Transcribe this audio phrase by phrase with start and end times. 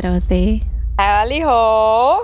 [0.00, 0.62] Szia, Rozi!
[0.96, 2.20] Hello!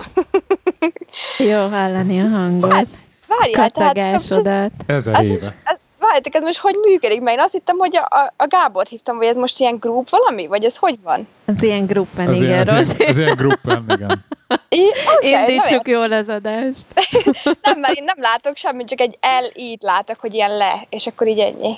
[1.51, 2.71] Jó hallani a hangot.
[2.71, 2.87] Hát,
[3.27, 3.93] várjál, tehát...
[3.93, 4.71] Kacagásodat.
[4.85, 5.55] Ezer Ez, éve.
[5.63, 7.21] ez, várjátok, ez most hogy működik?
[7.21, 10.09] Mert én azt hittem, hogy a, a, a Gábor hívtam, vagy ez most ilyen group
[10.09, 10.47] valami?
[10.47, 11.27] Vagy ez hogy van?
[11.45, 13.05] Az ilyen gruppen, Ez igen, ez, ilyen, Rozi.
[13.05, 14.25] ez ilyen gruppen, igen.
[14.69, 16.85] Í, okay, Indítsuk jól az adást.
[17.63, 21.27] Nem, mert én nem látok semmit, csak egy L-ít látok, hogy ilyen le, és akkor
[21.27, 21.75] így ennyi.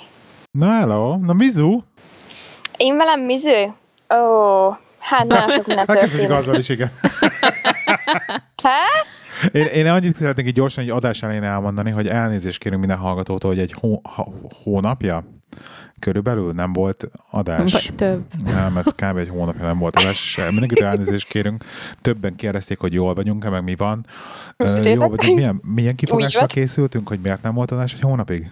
[0.52, 1.18] Na, hello.
[1.18, 1.80] Na, Mizu?
[2.77, 3.74] Én velem Miző?
[4.16, 6.91] Ó, hát nagyon sok minden Hát kezdjük azzal is, igen.
[8.63, 8.80] Há?
[9.52, 13.49] Én, én annyit szeretnék így gyorsan egy adás elején elmondani, hogy elnézést kérünk minden hallgatótól,
[13.49, 14.02] hogy egy hó,
[14.63, 15.23] hónapja
[15.99, 17.72] körülbelül nem volt adás.
[17.72, 18.23] Vagy több.
[18.46, 19.18] Nem, mert kb.
[19.18, 21.63] egy hónapja nem volt adás, és mindenkit elnézést kérünk.
[21.96, 24.05] Többen kérdezték, hogy jól vagyunk-e, meg mi van.
[24.58, 24.82] Ö?
[24.82, 26.49] Jó vagyunk, milyen, milyen kifogással van.
[26.49, 28.52] készültünk, hogy miért nem volt adás egy hónapig?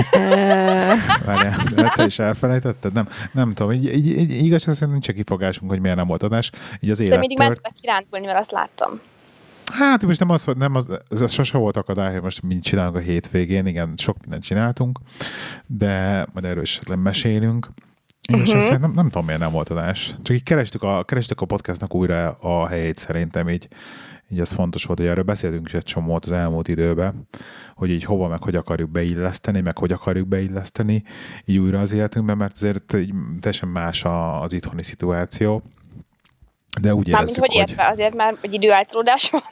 [1.26, 2.92] Várjál, de te is elfelejtetted?
[2.92, 6.50] Nem, nem tudom, így, így, így igazság szerint nincs kifogásunk, hogy miért nem volt adás.
[6.80, 9.00] Így az De élet mindig már tudtak kirándulni, mert azt láttam.
[9.72, 12.98] Hát most nem az, nem az, ez sose volt akadály, hogy most mind csinálunk a
[12.98, 14.98] hétvégén, igen, sok mindent csináltunk,
[15.66, 17.68] de majd erről is mesélünk.
[18.28, 18.58] És Mhm.
[18.58, 18.78] uh-huh.
[18.78, 20.14] nem, nem tudom, miért nem volt adás.
[20.22, 23.68] Csak így kerestük a, kerestük a podcastnak újra a helyét szerintem, így,
[24.30, 27.28] így az fontos volt, hogy erről beszéltünk is egy csomót az elmúlt időben,
[27.74, 31.02] hogy így hova, meg hogy akarjuk beilleszteni, meg hogy akarjuk beilleszteni
[31.44, 34.04] így újra az életünkben, mert azért így teljesen más
[34.40, 35.62] az itthoni szituáció.
[36.80, 39.42] De úgy Mármint, érezzük, hogy értve, azért már egy időáltalódás van.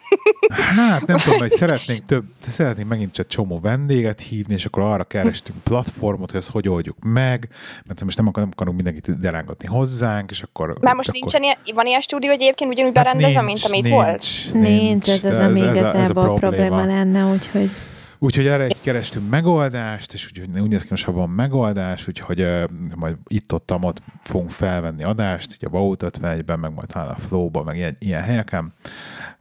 [0.76, 5.04] Hát nem tudom, hogy szeretnénk több, szeretnénk megint csak csomó vendéget hívni, és akkor arra
[5.04, 7.48] kerestünk platformot, hogy ezt hogy oldjuk meg,
[7.86, 10.76] mert most nem akarunk, nem akarunk mindenkit derángatni hozzánk, és akkor...
[10.80, 13.94] Már most akkor, nincsen ilyen, van ilyen stúdió egyébként ugyanúgy Hát berendezve, mint amit nincs,
[13.94, 14.26] volt?
[14.52, 17.70] nincs, ez az, de ami a- a igazából probléma lenne, úgyhogy
[18.18, 22.40] Úgyhogy erre egy kerestünk megoldást, és úgy, úgy néz ki, most, ha van megoldás, úgyhogy
[22.40, 22.64] uh,
[22.96, 27.64] majd itt-ott ott fogunk felvenni adást, így a Vaut 51-ben, meg majd talán a Flow-ban,
[27.64, 28.72] meg ilyen, ilyen helyeken.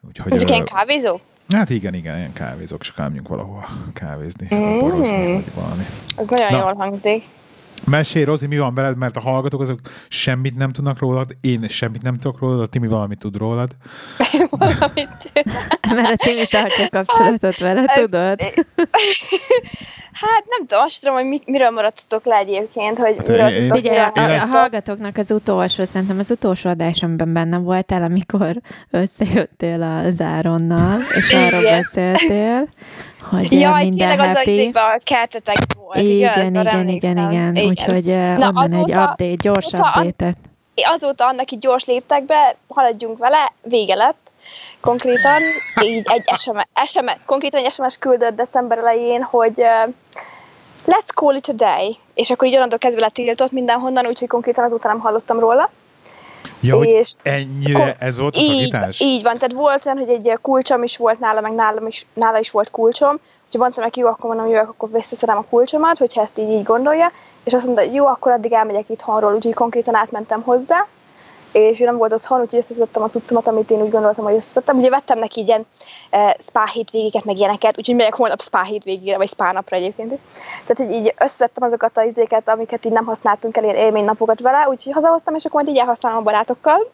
[0.08, 1.20] Úgyhogy, Ezek ö, ilyen kávézó?
[1.50, 4.80] Hát igen, igen, ilyen kávézók, és elmegyünk valahova kávézni, Mm.
[4.80, 5.84] borozni, vagy valami.
[6.18, 6.58] Ez nagyon Na.
[6.58, 7.24] jól hangzik.
[7.86, 12.02] Mesélj, Rozi, mi van veled, mert a hallgatók azok semmit nem tudnak rólad, én semmit
[12.02, 13.72] nem tudok rólad, a Timi valamit tud rólad.
[14.50, 15.32] Valamit.
[15.96, 18.40] mert a Timi tartja kapcsolatot vele, tudod?
[20.22, 23.72] Hát nem tudom, azt tudom, hogy mi, miről maradtatok le egyébként, hogy Hát miről én-
[23.74, 28.56] Figyelj, a, Én a, a hallgatóknak az utolsó, szerintem az utolsó adásomban benne voltál, amikor
[28.90, 32.70] összejöttél a Záronnal, és arról beszéltél,
[33.30, 34.52] hogy Jaj, minden tényleg az happy.
[34.52, 36.64] izébe a kertetek volt, Igen, igaz?
[36.66, 37.66] igen, igen, igen, igen.
[37.68, 38.06] Úgyhogy
[38.38, 40.38] Na, onnan egy azóta- update, gyors azóta update-et.
[40.84, 44.32] Azóta annak így gyors léptekbe, haladjunk vele, vége lett.
[44.82, 45.42] Konkrétan
[45.84, 49.94] így egy SMS, SMS, konkrétan egy SMS küldött december elején, hogy uh,
[50.88, 51.98] let's call it a day.
[52.14, 55.70] És akkor így onnantól kezdve letiltott mindenhonnan, úgyhogy konkrétan azóta nem hallottam róla.
[56.62, 59.00] Ja, hogy És ennyire Ko- ez volt a szakítás?
[59.00, 62.40] így van, tehát volt olyan, hogy egy kulcsom is volt nála, meg nálam is, nála
[62.40, 66.22] is volt kulcsom, úgyhogy mondtam neki, jó, akkor mondom, jövök, akkor visszaszedem a kulcsomat, hogyha
[66.22, 67.12] ezt így, így gondolja,
[67.44, 70.88] és azt mondta, hogy jó, akkor addig elmegyek itthonról, úgyhogy konkrétan átmentem hozzá,
[71.52, 74.78] és ő nem volt otthon, úgyhogy összeszedtem a cuccomat, amit én úgy gondoltam, hogy összeszedtem.
[74.78, 75.66] Ugye vettem neki ilyen
[76.10, 80.20] e, spa hétvégéket, meg ilyeneket, úgyhogy megyek holnap spa hétvégére, vagy spa napra egyébként.
[80.66, 84.68] Tehát így, így összeszedtem azokat a izéket, amiket így nem használtunk el, ilyen élménynapokat vele,
[84.70, 86.92] úgyhogy hazahoztam, és akkor majd így elhasználom a barátokkal.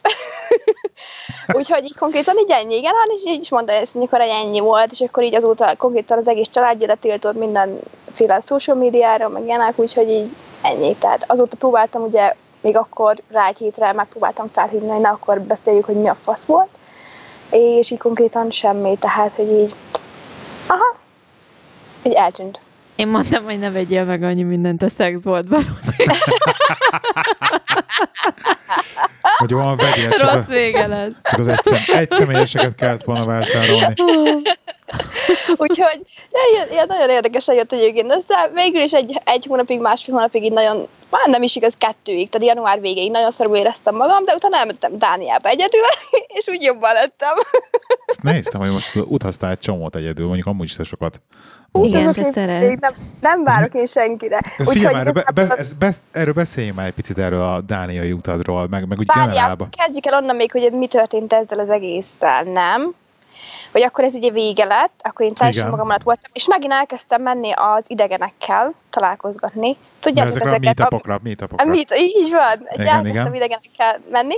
[1.58, 4.92] úgyhogy így konkrétan így ennyi, igen, hát, és így is mondta, hogy mikor ennyi volt,
[4.92, 10.10] és akkor így azóta konkrétan az egész családja letiltott mindenféle social médiára, meg ilyenek, úgyhogy
[10.10, 10.96] így ennyi.
[10.96, 15.86] Tehát azóta próbáltam ugye még akkor rá egy hétre megpróbáltam felhívni, hogy na akkor beszéljük,
[15.86, 16.70] hogy mi a fasz volt,
[17.50, 19.76] és így konkrétan semmi, tehát, hogy így,
[20.68, 20.96] aha,
[22.04, 22.60] így eltűnt.
[22.96, 26.10] Én mondtam, hogy ne vegyél meg annyi mindent a szexboltban, Rozi.
[29.38, 31.16] Hogy van vegyél, csak, Rossz vége lesz.
[31.24, 33.94] csak az egy, szem, egy személyeseket kellett volna vásárolni.
[35.56, 36.02] Úgyhogy
[36.32, 38.50] de ilyen, ilyen nagyon érdekesen jött egyébként össze.
[38.54, 42.48] Végül is egy, egy hónapig, másfél hónapig így nagyon, már nem is igaz, kettőig, tehát
[42.48, 45.82] január végéig nagyon szarul éreztem magam, de utána elmentem Dániába egyedül,
[46.38, 47.36] és úgy jobban lettem.
[48.06, 51.22] Ezt néztem, hogy most utaztál egy csomót egyedül, mondjuk amúgy is te sokat.
[51.82, 52.92] Igen, Úgy te hogy még Nem,
[53.22, 54.40] nem várok én senkire.
[54.58, 58.68] Figyelj már, be, be, ez, be, erről beszéljünk már egy picit erről a dániai utadról,
[58.70, 59.70] meg, meg úgy Várjál, generálban.
[59.78, 62.94] kezdjük el onnan még, hogy mi történt ezzel az egésszel, nem?
[63.72, 67.22] Vagy akkor ez ugye vége lett, akkor én teljesen magam alatt voltam, és megint elkezdtem
[67.22, 69.78] menni az idegenekkel találkozgatni.
[70.00, 70.76] Tudjátok ezekre a ezeket?
[70.78, 71.66] meetupokra, A meetupokra.
[71.66, 73.34] meet, így van, Igen, igen, elkezdtem igen.
[73.36, 74.36] idegenekkel menni,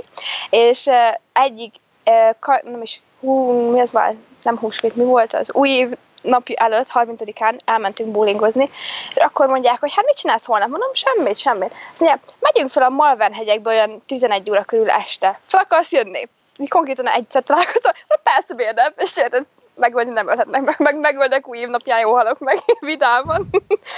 [0.50, 0.94] és uh,
[1.32, 1.74] egyik,
[2.04, 5.52] uh, ka, nem is, hú, mi az már, nem húsvét, mi volt az?
[5.52, 5.88] Új év
[6.26, 8.70] nap előtt, 30-án elmentünk bowlingozni,
[9.14, 10.68] és akkor mondják, hogy hát mit csinálsz holnap?
[10.68, 11.72] Mondom, semmit, semmit.
[11.92, 15.40] Azt mondják, megyünk fel a Malvern hegyekbe olyan 11 óra körül este.
[15.46, 16.28] Fel akarsz jönni?
[16.68, 21.48] Konkrétan egyszer találkoztam, hogy persze miért nem, és érted, megölni nem ölhetnek meg, meg megölnek
[21.48, 23.48] új évnapján, jó halok meg vidáman.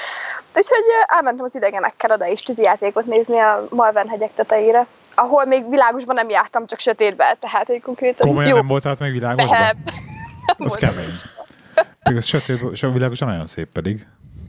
[0.56, 4.86] Úgyhogy elmentem az idegenekkel oda is tűzijátékot nézni a Malvern hegyek tetejére
[5.19, 8.56] ahol még világosban nem jártam, csak sötétben, tehát egy konkrétan Komolyan jó.
[8.56, 9.58] nem voltál még világosban?
[9.58, 10.56] Nem.
[10.58, 11.12] Az kemény.
[12.08, 14.06] Pedig az sötét, sötét világosan nagyon szép pedig.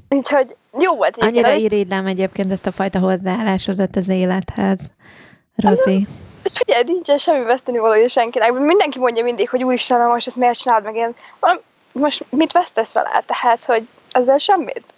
[0.10, 1.18] Úgyhogy jó volt.
[1.18, 4.80] Annyira és- irigylem egyébként ezt a fajta hozzáállásodat az élethez,
[5.56, 6.08] Rozi.
[6.44, 8.54] És figyelj, nincsen semmi veszteni valója senkinek.
[8.54, 11.14] Mindenki mondja mindig, hogy úristen, mert most ezt miért csinálod meg én.
[11.92, 13.24] Most mit vesztesz vele?
[13.26, 14.94] Tehát, hogy ezzel semmit.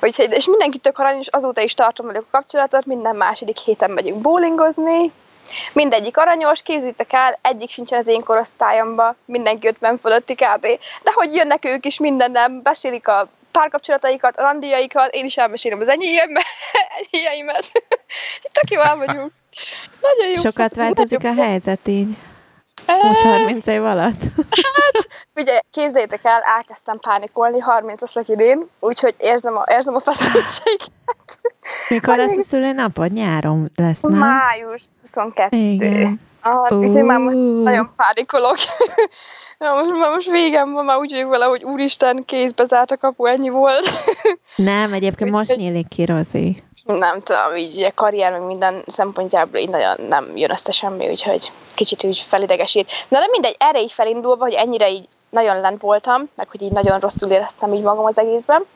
[0.00, 4.20] Úgyhogy, és mindenki tök aranyos, azóta is tartom velük a kapcsolatot, minden második héten megyünk
[4.20, 5.12] bowlingozni,
[5.72, 10.66] mindegyik aranyos, képzitek el, egyik sincsen az én korosztályomban, mindenki 50 fölötti kb.
[11.02, 16.44] De hogy jönnek ők is mindennem, besélik a párkapcsolataikat, randiaikat, én is elmesélem az enyémet,
[17.12, 17.72] enyéimet.
[18.56, 19.32] Tök jó el vagyunk.
[20.00, 20.34] Nagyon jó.
[20.34, 22.16] Sokat változik a helyzet így
[22.86, 24.20] 20-30 év alatt.
[25.36, 30.90] Ugye, képzeljétek el, elkezdtem pánikolni, 30 leszek idén, úgyhogy érzem a, érzem a feszültséget.
[31.88, 33.12] Mikor lesz a szülinapod?
[33.12, 34.18] Nyáron lesz, nem?
[34.18, 35.56] Május 22.
[35.56, 36.20] Igen.
[36.40, 38.56] Ah, úgyhogy már most nagyon pánikolok.
[39.58, 42.96] Na, most, már most végem van, már úgy vagyok vele, hogy úristen, kézbe zárt a
[42.96, 43.90] kapu, ennyi volt.
[44.56, 46.62] Nem, egyébként most nyílik ki, Rozi.
[46.84, 51.52] Nem tudom, így ugye karrier, meg minden szempontjából így nagyon nem jön össze semmi, úgyhogy
[51.74, 52.92] kicsit úgy felidegesít.
[53.08, 56.72] Na de mindegy, erre így felindulva, hogy ennyire így nagyon lent voltam, meg hogy így
[56.72, 58.66] nagyon rosszul éreztem így magam az egészben.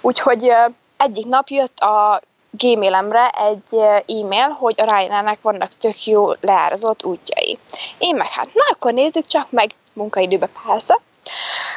[0.00, 0.52] Úgyhogy
[0.96, 2.20] egyik nap jött a
[2.50, 3.74] gmailemre egy
[4.06, 7.58] e-mail, hogy a Ryanairnek vannak tök jó leárazott útjai.
[7.98, 11.00] Én meg hát, na akkor nézzük csak meg munkaidőbe persze.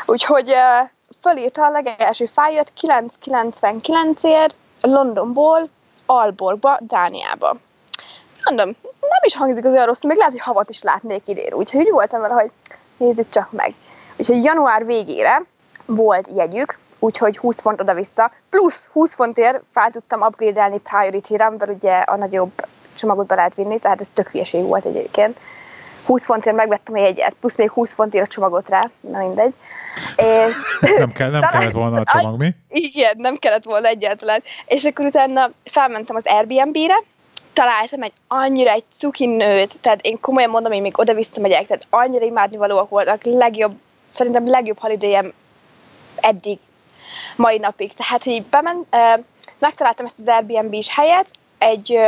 [0.06, 0.54] Úgyhogy
[1.22, 5.70] fölírta a legelső fájlt 999-ért Londonból
[6.14, 7.56] Alborgba, Dániába.
[8.44, 11.54] Mondom, nem is hangzik az olyan rosszul, még lehet, hogy havat is látnék idén.
[11.54, 12.52] Úgyhogy úgy voltam vele, hogy
[12.98, 13.74] nézzük csak meg.
[14.18, 15.44] Úgyhogy január végére
[15.86, 21.98] volt jegyük, úgyhogy 20 font oda-vissza, plusz 20 fontért fel tudtam upgrade-elni Priority-re, mert ugye
[21.98, 22.52] a nagyobb
[22.94, 25.40] csomagot be lehet vinni, tehát ez tök hülyeség volt egyébként.
[26.06, 29.54] 20 fontért megvettem a jegyet, plusz még 20 fontért a csomagot rá, na mindegy.
[30.16, 30.56] És
[30.98, 32.56] Nem, kell, nem kellett volna a csomag, mi?
[32.70, 34.44] igen, nem kellett volna egyáltalán.
[34.66, 37.04] És akkor utána felmentem az Airbnb-re,
[37.54, 41.88] találtam egy annyira egy cuki nőt, tehát én komolyan mondom, én még oda visszamegyek, tehát
[41.90, 43.74] annyira imádnivalóak voltak, legjobb,
[44.08, 45.34] szerintem legjobb holidayem
[46.16, 46.58] eddig,
[47.36, 47.94] mai napig.
[47.94, 49.24] Tehát, hogy uh,
[49.60, 52.00] megtaláltam ezt az Airbnb-s helyet, egy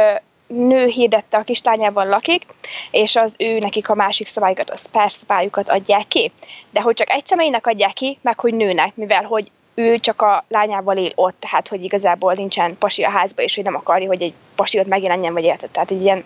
[0.55, 2.45] nő hirdette a kislányával lakik,
[2.91, 6.31] és az ő nekik a másik szabályokat, a spare szabályokat adják ki.
[6.71, 10.45] De hogy csak egy személynek adják ki, meg hogy nőnek, mivel hogy ő csak a
[10.47, 14.21] lányával él ott, tehát hogy igazából nincsen pasi a házba, és hogy nem akarja, hogy
[14.21, 16.23] egy pasi ott megjelenjen, vagy érted, tehát egy ilyen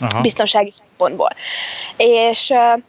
[0.00, 0.20] Aha.
[0.20, 1.30] biztonsági szempontból.
[1.96, 2.82] És uh,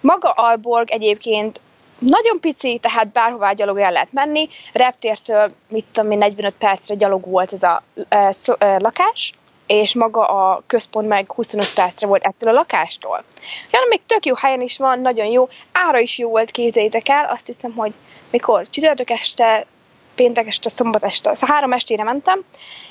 [0.00, 1.60] maga Alborg egyébként
[1.98, 4.48] nagyon pici, tehát bárhová gyalog el lehet menni.
[4.72, 9.34] Reptértől, mit tudom én, 45 percre gyalog volt ez a uh, szó, uh, lakás,
[9.70, 13.24] és maga a központ meg 25 percre volt ettől a lakástól.
[13.70, 15.48] Ja, még tök jó helyen is van, nagyon jó.
[15.72, 17.24] Ára is jó volt, képzeljétek el.
[17.24, 17.92] Azt hiszem, hogy
[18.30, 19.66] mikor csütörtök este,
[20.14, 22.44] péntek este, szombat este, szóval három estére mentem,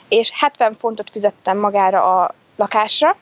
[0.08, 3.18] és 70 fontot fizettem magára a lakásra,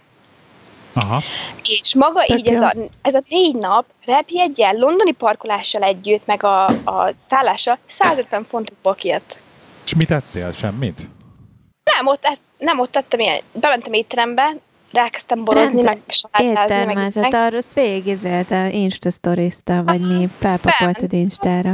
[0.93, 1.21] Aha.
[1.63, 6.43] és maga Tök így ez a, ez a négy nap repjegyen, londoni parkolással együtt, meg
[6.43, 9.39] a, a szállással 150 fontokból kijött.
[9.85, 10.51] És mit tettél?
[10.51, 11.09] Semmit?
[11.83, 14.55] Nem, ott, et- nem ott tettem ilyen, bementem étterembe,
[14.93, 21.13] elkezdtem borozni, Rendszer- meg salátázni, meg, Éttermezett, arra azt végigizélte, Insta sztoriszta, vagy mi, felpakoltad
[21.13, 21.73] Instára.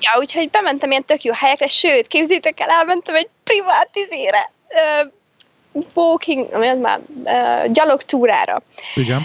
[0.00, 4.50] Ja, úgyhogy bementem ilyen tök jó helyekre, sőt, képzétek el, elmentem egy privát izére,
[5.02, 5.10] uh,
[5.94, 8.62] walking, mi az már, uh, gyalog túrára.
[8.94, 9.22] Igen.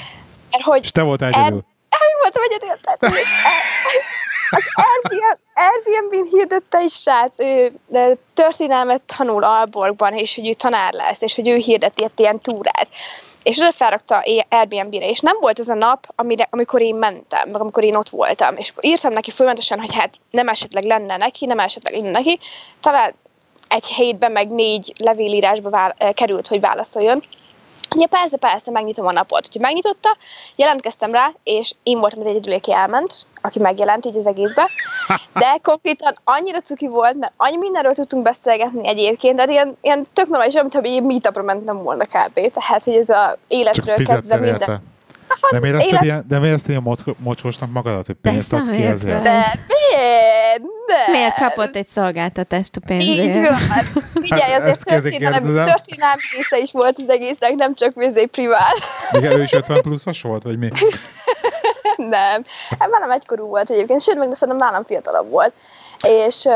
[0.51, 1.65] Mert hogy És te voltál El- egyedül.
[1.89, 3.03] nem voltam egyedül, tehát
[4.49, 7.73] az Airbnb, Airbnb-n hirdette egy srác, ő
[8.33, 12.87] történelmet tanul Alborgban, és hogy ő tanár lesz, és hogy ő hirdet ilyet, ilyen túrát.
[13.43, 17.61] És oda felrakta Airbnb-re, és nem volt az a nap, amire, amikor én mentem, meg
[17.61, 18.57] amikor én ott voltam.
[18.57, 22.39] És írtam neki folyamatosan, hogy hát nem esetleg lenne neki, nem esetleg lenne neki.
[22.79, 23.13] Talán
[23.67, 27.23] egy hétben meg négy levélírásba vál, került, hogy válaszoljon.
[27.97, 29.45] Ja, persze, persze, megnyitom a napot.
[29.45, 30.17] Úgyhogy megnyitotta,
[30.55, 34.69] jelentkeztem rá, és én voltam az egyedül, aki elment, aki megjelent így az egészbe.
[35.33, 40.27] De konkrétan annyira cuki volt, mert annyi mindenről tudtunk beszélgetni egyébként, de ilyen, ilyen tök
[40.27, 42.51] normális, mintha egy meetupra mentem volna kb.
[42.53, 44.59] Tehát, hogy ez a Csak életről kezdve fizettél minden.
[44.59, 44.81] érte.
[45.49, 49.21] Nem érezted élet- ilyen, nem érezted ilyen mocsosnak magadat, hogy De pénzt adsz ki ezért?
[49.21, 49.31] De
[49.67, 50.42] miért?
[50.61, 51.11] Nem.
[51.11, 53.35] Miért kapott egy szolgáltatást a pénzért?
[53.35, 53.57] Így van.
[54.21, 58.75] Figyelj, Hát azért történelmi, történelmi része is volt az egésznek, nem csak vizé privát.
[59.11, 60.69] Igen, ő is 50 pluszos volt, vagy mi?
[61.97, 62.43] nem.
[62.79, 65.53] Hát velem egykorú volt egyébként, sőt, meg szerintem nálam fiatalabb volt.
[66.01, 66.47] És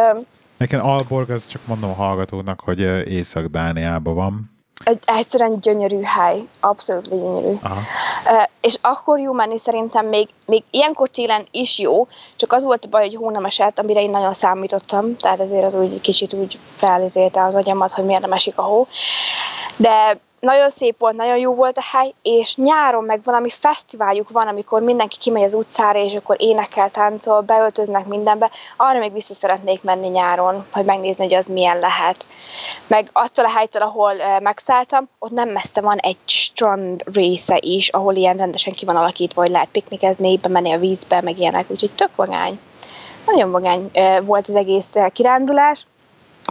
[0.58, 4.57] Nekem Alborg, az csak mondom a hallgatónak, hogy Észak-Dániában van.
[4.84, 7.58] Egy egyszerűen gyönyörű hely, abszolút gyönyörű.
[7.62, 7.80] Aha.
[8.26, 12.86] Ö, és akkor jó menni szerintem még, még ilyenkor télen is jó, csak az volt
[12.86, 16.34] a baj, hogy hó nem esett, amire én nagyon számítottam, tehát ezért az úgy kicsit
[16.34, 18.88] úgy felizélte az agyamat, hogy miért nem esik a hó.
[19.76, 24.48] De nagyon szép volt, nagyon jó volt a hely, és nyáron meg valami fesztiváljuk van,
[24.48, 28.52] amikor mindenki kimegy az utcára, és akkor énekel, táncol, beöltöznek mindenbe.
[28.78, 32.28] Arra még vissza szeretnék menni nyáron, hogy megnézni, hogy az milyen lehet.
[32.88, 38.16] Meg attól a helytől, ahol megszálltam, ott nem messze van egy strand része is, ahol
[38.16, 42.16] ilyen rendesen ki van alakítva, hogy lehet piknikezni, bemenni a vízbe, meg ilyenek, úgyhogy tök
[42.16, 42.60] vagány.
[43.26, 43.92] Nagyon vagány
[44.24, 45.86] volt az egész kirándulás.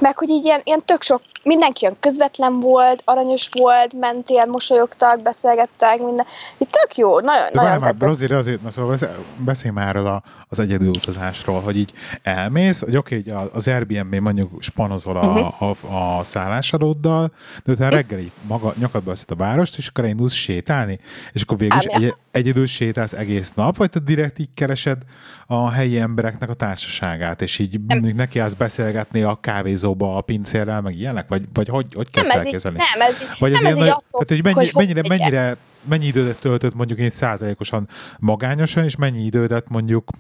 [0.01, 5.23] Meg hogy így ilyen, ilyen tök sok, mindenki olyan közvetlen volt, aranyos volt, mentél, mosolyogtak,
[5.23, 6.27] beszélgettek, minden.
[6.59, 7.95] Így tök jó, nagyon, De nagyon már.
[7.99, 8.97] Rozi, Rozi, na szóval
[9.37, 14.15] beszélj, már erről a, az egyedül utazásról, hogy így elmész, hogy oké, okay, az Airbnb
[14.15, 15.65] mondjuk spanozol a, Mhm.
[15.65, 17.33] a, a szállásadóddal,
[17.65, 21.01] de utána reggel így maga, nyakadba veszed a várost, és akkor indulsz sétálni,
[21.33, 24.99] és akkor végül is egy, egyedül sétálsz egész nap, vagy te direkt így keresed
[25.47, 27.81] a helyi embereknek a társaságát, és így
[28.15, 32.41] neki állsz beszélgetni a kávézóba a pincérrel, meg ilyenek, vagy, vagy hogy, hogy kezd Nem,
[32.41, 34.55] ez így, nem, ez így, Vagy ez nem, ez ilyen így nagy, attól tehát, hogy,
[34.55, 35.57] mennyi, hogy mennyire, mennyire,
[35.89, 37.89] mennyi időt töltött mondjuk én százalékosan
[38.19, 40.11] magányosan, és mennyi időt mondjuk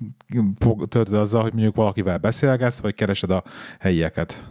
[0.88, 3.42] töltöd azzal, hogy mondjuk valakivel beszélgetsz, vagy keresed a
[3.78, 4.44] helyieket?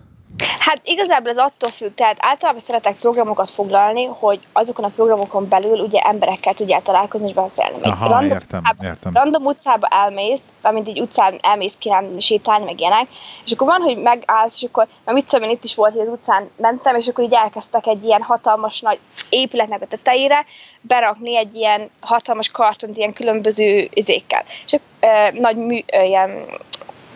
[0.59, 5.79] Hát igazából ez attól függ, tehát általában szeretek programokat foglalni, hogy azokon a programokon belül
[5.79, 7.75] ugye emberekkel tudjál találkozni és beszélni.
[7.81, 9.13] Még Aha, random értem, utcába- értem.
[9.13, 13.07] Random utcába elmész, mint így utcán elmész kirándulni, sétálni, meg ilyenek,
[13.45, 16.01] és akkor van, hogy megállsz, és akkor, mert mit tudom én, itt is volt, hogy
[16.01, 18.99] az utcán mentem, és akkor így elkezdtek egy ilyen hatalmas nagy
[19.29, 20.45] épületnek a tetejére
[20.81, 24.43] berakni egy ilyen hatalmas kartont ilyen különböző izékkel.
[24.65, 26.45] És ö, nagy mű, ö, ilyen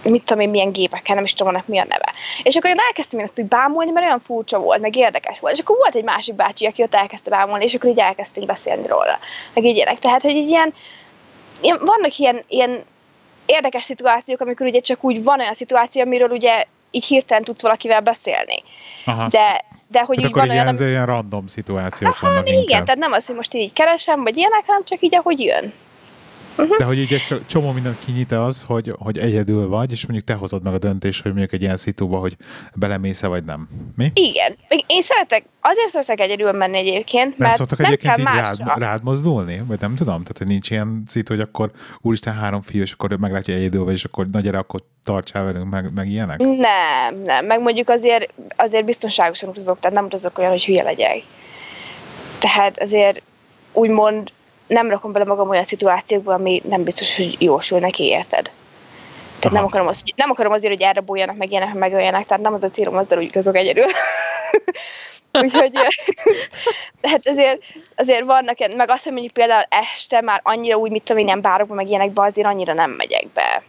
[0.03, 2.13] mit tudom én, milyen gépekkel, nem is tudom, annak mi a neve.
[2.43, 5.53] És akkor én elkezdtem én ezt úgy bámulni, mert olyan furcsa volt, meg érdekes volt.
[5.53, 8.87] És akkor volt egy másik bácsi, aki ott elkezdte bámulni, és akkor így elkezdtünk beszélni
[8.87, 9.19] róla.
[9.53, 9.99] Meg így ilyenek.
[9.99, 10.73] Tehát, hogy így ilyen,
[11.61, 12.83] ilyen vannak ilyen, ilyen
[13.45, 18.01] érdekes szituációk, amikor ugye csak úgy van olyan szituáció, amiről ugye így hirtelen tudsz valakivel
[18.01, 18.63] beszélni.
[19.05, 19.27] Aha.
[19.27, 22.59] De, de hogy Hát így akkor van ilyen, olyan, ilyen random szituációk Aha, vannak igen,
[22.59, 22.83] inkább.
[22.83, 25.73] tehát nem az, hogy most így keresem, vagy ilyenek, hanem csak így, ahogy jön.
[26.77, 30.33] De hogy így egy csomó mindent kinyit az, hogy, hogy egyedül vagy, és mondjuk te
[30.33, 32.35] hozod meg a döntést, hogy mondjuk egy ilyen szituba, hogy
[32.73, 33.69] belemész vagy nem.
[33.95, 34.11] Mi?
[34.13, 34.57] Igen.
[34.87, 38.77] Én szeretek, azért szeretek egyedül menni egyébként, Nem mert szoktak nem egyébként kell így rád,
[38.77, 39.63] rád mozdulni?
[39.67, 40.21] Vagy nem tudom?
[40.21, 43.93] Tehát, hogy nincs ilyen szitu, hogy akkor úristen három fiú, és akkor meglátja egyedül vagy,
[43.93, 46.39] és akkor na gyere, akkor tartsál velünk, meg, meg ilyenek?
[46.39, 47.45] Nem, nem.
[47.45, 51.23] Meg mondjuk azért, azért biztonságosan utazok, tehát nem utazok olyan, hogy hülye legyek.
[52.39, 53.21] Tehát azért
[53.73, 54.31] úgymond
[54.69, 58.51] nem rakom bele magam olyan szituációkba, ami nem biztos, hogy jósul neki, érted?
[59.39, 62.43] Tehát nem akarom, azt, nem akarom azért, hogy erre bújjanak, meg ilyenek, meg olyanak, tehát
[62.43, 63.85] nem az a célom azzal, hogy utazok egyedül.
[65.41, 65.71] Úgyhogy
[67.01, 67.61] tehát azért,
[67.95, 71.41] azért vannak, meg azt, hogy mondjuk például este már annyira úgy, mit tudom én, ilyen
[71.41, 73.63] bárokba, meg ilyenekbe, azért annyira nem megyek be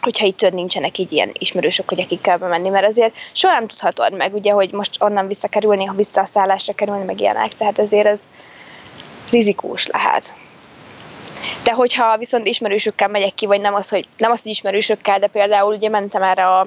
[0.00, 4.12] hogyha itt nincsenek így ilyen ismerősök, hogy akik kell bemenni, mert azért soha nem tudhatod
[4.12, 8.06] meg, ugye, hogy most onnan visszakerülni, ha vissza a szállásra kerülni, meg ilyenek, tehát azért
[8.06, 8.28] ez
[9.30, 10.34] rizikós lehet.
[11.62, 15.26] De hogyha viszont ismerősökkel megyek ki, vagy nem az, hogy nem az, hogy ismerősökkel, de
[15.26, 16.66] például ugye mentem erre a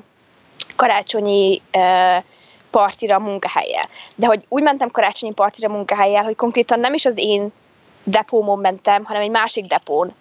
[0.76, 2.24] karácsonyi uh,
[2.72, 3.90] partira a munkahelyjel.
[4.16, 7.52] De hogy úgy mentem karácsonyi partira a munkahelyjel, hogy konkrétan nem is az én
[8.04, 10.16] depómon mentem, hanem egy másik depón.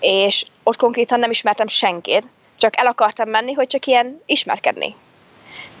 [0.00, 2.24] És ott konkrétan nem ismertem senkit,
[2.58, 4.94] csak el akartam menni, hogy csak ilyen ismerkedni.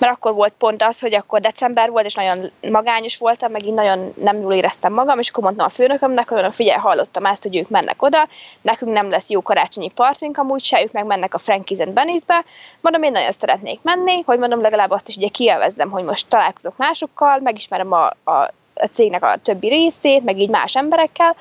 [0.02, 3.72] Mert akkor volt pont az, hogy akkor december volt, és nagyon magányos voltam, meg így
[3.72, 7.56] nagyon nem jól éreztem magam, és akkor mondtam a főnökömnek, hogy figyelj, hallottam ezt, hogy
[7.56, 8.28] ők mennek oda,
[8.60, 12.44] nekünk nem lesz jó karácsonyi partink, amúgy se, ők meg mennek a Frankie's and Benny's-be,
[12.80, 16.76] mondom, én nagyon szeretnék menni, hogy mondom, legalább azt is ugye kielvezzem, hogy most találkozok
[16.76, 18.32] másokkal, megismerem a, a,
[18.74, 21.36] a cégnek a többi részét, meg így más emberekkel,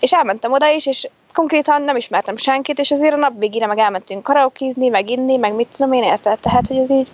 [0.00, 3.78] és elmentem oda is, és konkrétan nem ismertem senkit, és azért a nap végére meg
[3.78, 7.08] elmentünk karaokizni, meg inni, meg mit tudom én érted, tehát, hogy ez így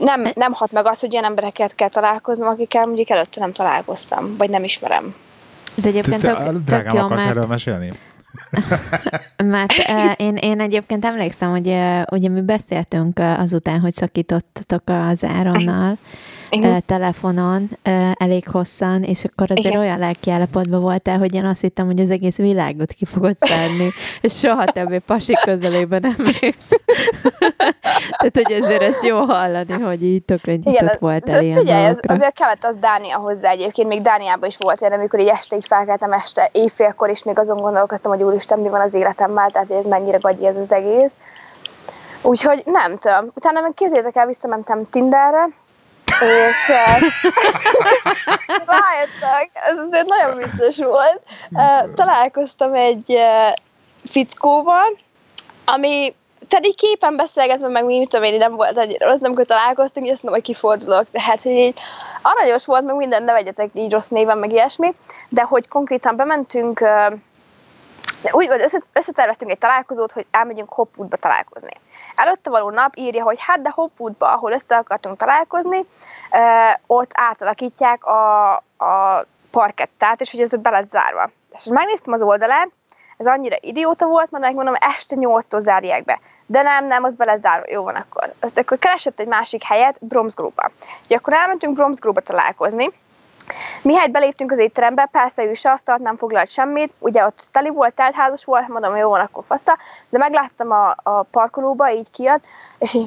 [0.00, 4.36] nem, nem hat meg az, hogy olyan embereket kell találkoznom, akikkel mondjuk előtte nem találkoztam,
[4.36, 5.14] vagy nem ismerem.
[5.76, 7.90] Ez egyébként Te, tök, tök jó, akarsz mert erről mesélni?
[9.44, 14.82] Mert uh, én, én egyébként emlékszem, hogy uh, ugye mi beszéltünk uh, azután, hogy szakítottatok
[14.84, 15.96] az Áronnal,
[16.56, 19.80] uh, telefonon uh, elég hosszan, és akkor azért Igen.
[19.80, 23.88] olyan lelkiállapotban voltál, hogy én azt hittem, hogy az egész világot ki fogod szárni,
[24.20, 26.68] és soha többé pasik közelébe nem mész.
[28.18, 32.34] Tehát, hogy ezért ezt jó hallani, hogy így tökre nyitott voltál ilyen Figyelj, ez, azért
[32.34, 36.12] kellett az Dánia hozzá egyébként, még Dániában is volt olyan, amikor így este így felkeltem
[36.12, 39.84] este éjfélkor, és még azon gondolkoztam, hogy úristen, mi van az életemmel, tehát hogy ez
[39.84, 41.16] mennyire gagyi ez az egész.
[42.22, 43.30] Úgyhogy nem tudom.
[43.34, 45.48] Utána meg kézzétek el, visszamentem Tinderre,
[46.20, 46.68] és
[48.72, 51.22] rájöttek, ez azért nagyon vicces volt.
[51.94, 53.18] Találkoztam egy
[54.04, 54.98] fickóval,
[55.64, 56.14] ami
[56.48, 59.44] tehát így képen beszélgetve, meg mi, mit tudom én, nem volt egy rossz, nem amikor
[59.44, 61.06] találkoztunk, így azt mondom, hogy kifordulok.
[61.10, 61.78] Tehát, hogy így
[62.22, 64.94] aranyos volt, meg minden, ne vegyetek így rossz néven, meg ilyesmi,
[65.28, 66.84] de hogy konkrétan bementünk
[68.22, 71.72] de úgy volt, összeterveztünk egy találkozót, hogy elmegyünk Hopwoodba találkozni.
[72.14, 75.86] Előtte való nap írja, hogy hát de Hopwoodba, ahol össze akartunk találkozni,
[76.86, 81.30] ott átalakítják a, a parkettát, és hogy ez be lett zárva.
[81.52, 82.72] És megnéztem az oldalán,
[83.16, 86.20] ez annyira idióta volt, mert mondom, este 8-tól zárják be.
[86.46, 87.66] De nem, nem, az be lesz zárva.
[87.70, 88.32] Jó van akkor.
[88.40, 90.70] Azt akkor keresett egy másik helyet, Bromsgrove-ba.
[91.02, 92.92] Úgyhogy akkor elmentünk Bromsgrove-ba találkozni,
[93.82, 97.94] Mihály beléptünk az étterembe, persze ő se asztalt nem foglalt semmit, ugye ott teli volt,
[97.94, 99.78] teltházas volt, mondom, jó van, akkor fasza,
[100.08, 102.44] de megláttam a, a parkolóba, így kijött,
[102.78, 102.98] és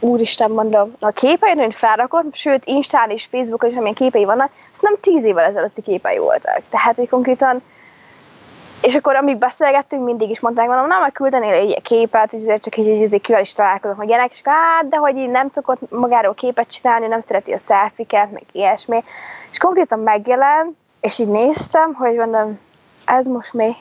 [0.00, 4.80] úristen, mondom, a képein, hogy felrakott, sőt, Instán és Facebookon is, amilyen képei vannak, ez
[4.80, 6.60] nem tíz évvel ezelőtti képei voltak.
[6.70, 7.62] Tehát, hogy konkrétan
[8.82, 12.76] és akkor amíg beszélgettünk, mindig is mondták, mondom, na, majd küldenél egy képet, ezért csak
[12.76, 15.90] így, így kivel is találkozok, meg ilyenek, és akkor, hát, de hogy így nem szokott
[15.90, 19.02] magáról képet csinálni, nem szereti a szelfiket, meg ilyesmi.
[19.50, 22.58] És konkrétan megjelent, és így néztem, hogy mondom,
[23.04, 23.72] ez most mi?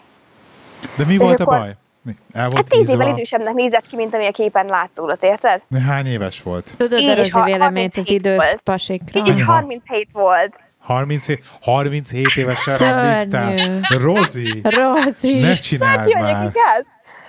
[0.98, 1.76] De mi és volt akkor, a baj?
[2.02, 2.16] Mi?
[2.34, 5.64] El volt hát tíz évvel idősebbnek nézett ki, mint ami a képen látszódott, érted?
[5.68, 6.74] Mi hány éves volt?
[6.78, 9.20] Tudod, de az véleményt az idő pasikra.
[9.20, 10.56] Így is 37 volt.
[10.82, 13.80] 37, 37 évesen randiztál.
[13.90, 14.62] Rozi!
[14.64, 15.40] Rozi!
[15.40, 16.44] Ne csináld Nem már!
[16.44, 16.86] igaz?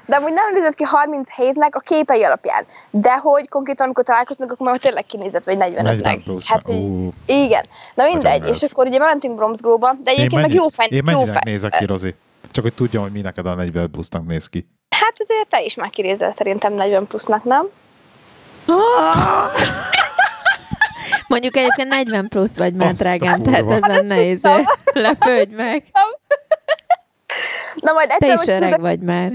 [0.06, 2.66] De amúgy nem nézett ki 37-nek a képei alapján.
[2.90, 6.42] De hogy konkrétan, amikor találkoznak, akkor már tényleg kinézett, vagy 45-nek.
[6.46, 7.64] Hát, hogy, uh, igen.
[7.94, 10.86] Na mindegy, és akkor ugye mentünk Bromsgrove-ba, de egyébként meg jó fej.
[10.90, 11.42] Én mennyinek fej.
[11.44, 12.14] nézek ki, Rozi?
[12.50, 14.68] Csak hogy tudjam, hogy mi neked a 40 plusznak néz ki.
[14.96, 17.66] Hát azért te is már kinézel szerintem 40 plusznak, nem?
[21.32, 24.42] Mondjuk egyébként 40 plusz vagy már, drágám, tehát ezen nehéz.
[24.92, 25.82] Lepődj meg.
[27.74, 29.32] Na majd egyszer, Te is öreg vagy már.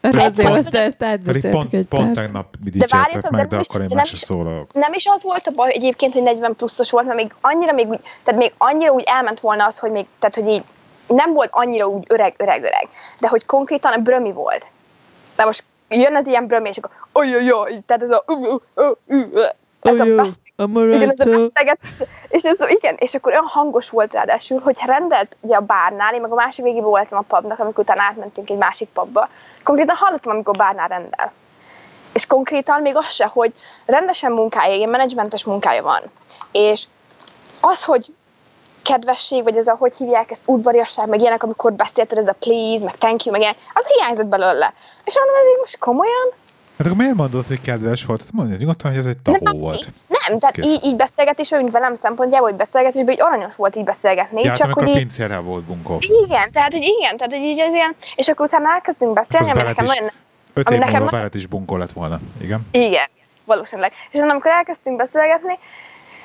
[0.00, 3.88] Rozi hozta ezt átbeszéltük pont, egy pont tegnap mi dicsértek meg, de, de akkor én
[3.94, 4.72] meg se szólalok.
[4.72, 7.88] Nem is az volt a baj egyébként, hogy 40 pluszos volt, mert még annyira, még
[7.88, 10.62] úgy, tehát még annyira úgy elment volna az, hogy még, tehát hogy így
[11.06, 14.66] nem volt annyira úgy öreg, öreg, öreg, de hogy konkrétan a brömi volt.
[15.36, 18.24] De most jön az ilyen brömi, és akkor ojojoj, tehát ez a
[19.80, 20.40] ez a, besz...
[20.56, 25.36] igen, ez a beszélgetés, és ez, igen, és akkor olyan hangos volt ráadásul, hogy rendelt
[25.40, 28.56] ugye a bárnál, én meg a másik végében voltam a pubnak, amikor utána átmentünk egy
[28.56, 29.28] másik pubba,
[29.62, 31.32] konkrétan hallottam, amikor a bárnál rendel.
[32.12, 33.52] És konkrétan még az se, hogy
[33.86, 36.02] rendesen munkája, ilyen menedzsmentes munkája van.
[36.52, 36.84] És
[37.60, 38.12] az, hogy
[38.82, 42.84] kedvesség, vagy ez a, hogy hívják ezt, udvariasság, meg ilyenek, amikor beszélted, ez a please,
[42.84, 44.74] meg thank you, meg ilyen, az hiányzott belőle.
[45.04, 46.28] És mondom, ez így most komolyan?
[46.80, 48.20] Hát akkor miért mondod, hogy kedves volt?
[48.20, 49.88] Hát mondja nyugodtan, hogy ez egy tahó nem, volt.
[50.08, 54.42] Nem, tehát így, így beszélgetés, mint velem szempontjából, hogy beszélgetésben, hogy aranyos volt így beszélgetni.
[54.42, 55.98] Ja, csak hogy a pincérre volt bunkó.
[56.24, 59.56] Igen, tehát hogy igen, tehát hogy így ez ilyen, és akkor utána elkezdünk beszélni, hát
[59.56, 60.10] ami nekem is, nagyon...
[60.54, 62.66] Öt év nekem múlva veled is bunkó lett volna, igen?
[62.70, 63.08] Igen,
[63.44, 63.92] valószínűleg.
[64.10, 65.58] És amikor elkezdtünk beszélgetni,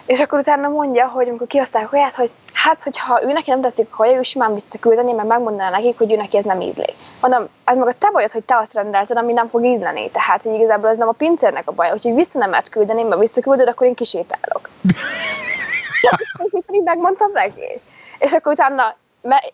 [0.05, 2.31] és akkor utána mondja, hogy amikor kihozták a hogy
[2.65, 6.11] hát, hogyha ő neki nem tetszik a kaja, ő simán visszaküldeni, mert megmondaná nekik, hogy
[6.11, 6.93] ő neki ez nem ízli.
[7.21, 10.09] Mondom, ez meg a te bajod, hogy te azt rendelted, ami nem fog ízleni.
[10.11, 13.19] Tehát, hogy igazából ez nem a pincérnek a baj, hogy vissza nem lehet küldeni, mert
[13.19, 14.69] visszaküldöd, akkor én kisétálok.
[16.71, 17.81] így megmondtam neki.
[18.19, 18.95] És akkor utána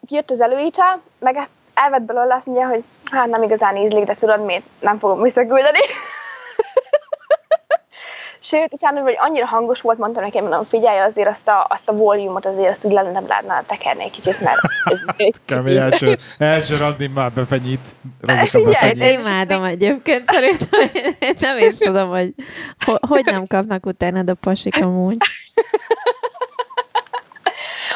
[0.08, 1.40] jött az előítel, meg
[1.74, 5.80] elvett belőle azt mondja, hogy hát nem igazán ízlik, de tudod miért nem fogom visszaküldeni.
[8.44, 11.94] Sőt, utána, hogy annyira hangos volt, mondtam nekem, mondom, figyelj, azért azt a, azt a
[11.94, 16.78] volumot azért azt úgy nem lehetne tekerni egy kicsit, mert ez egy Kemény első, első
[16.78, 17.96] randi már befenyít.
[18.46, 22.34] Figyelj, imádom egyébként, szerintem én nem is tudom, hogy
[23.00, 25.18] hogy nem kapnak utána a pasik amúgy.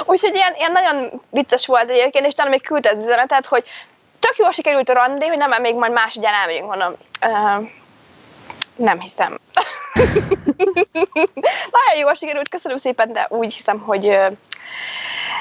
[0.05, 3.63] Úgyhogy ilyen, ilyen nagyon vicces volt egyébként, és talán még küldte az üzenetet, hogy
[4.19, 6.95] tök jól sikerült a randi, hogy nem, még majd más ugyan elmegyünk, mondom.
[7.21, 7.69] Uh,
[8.75, 9.37] nem hiszem.
[11.75, 14.05] Nagyon jól sikerült, köszönöm szépen, de úgy hiszem, hogy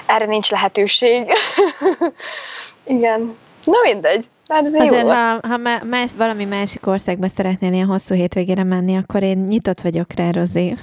[0.07, 1.33] erre nincs lehetőség.
[2.85, 3.37] Igen.
[3.65, 4.29] Na mindegy.
[4.49, 5.09] Hát ez Azért, jó.
[5.09, 10.13] ha, ha más, valami másik országba szeretnél ilyen hosszú hétvégére menni, akkor én nyitott vagyok
[10.13, 10.75] rá, Rozi.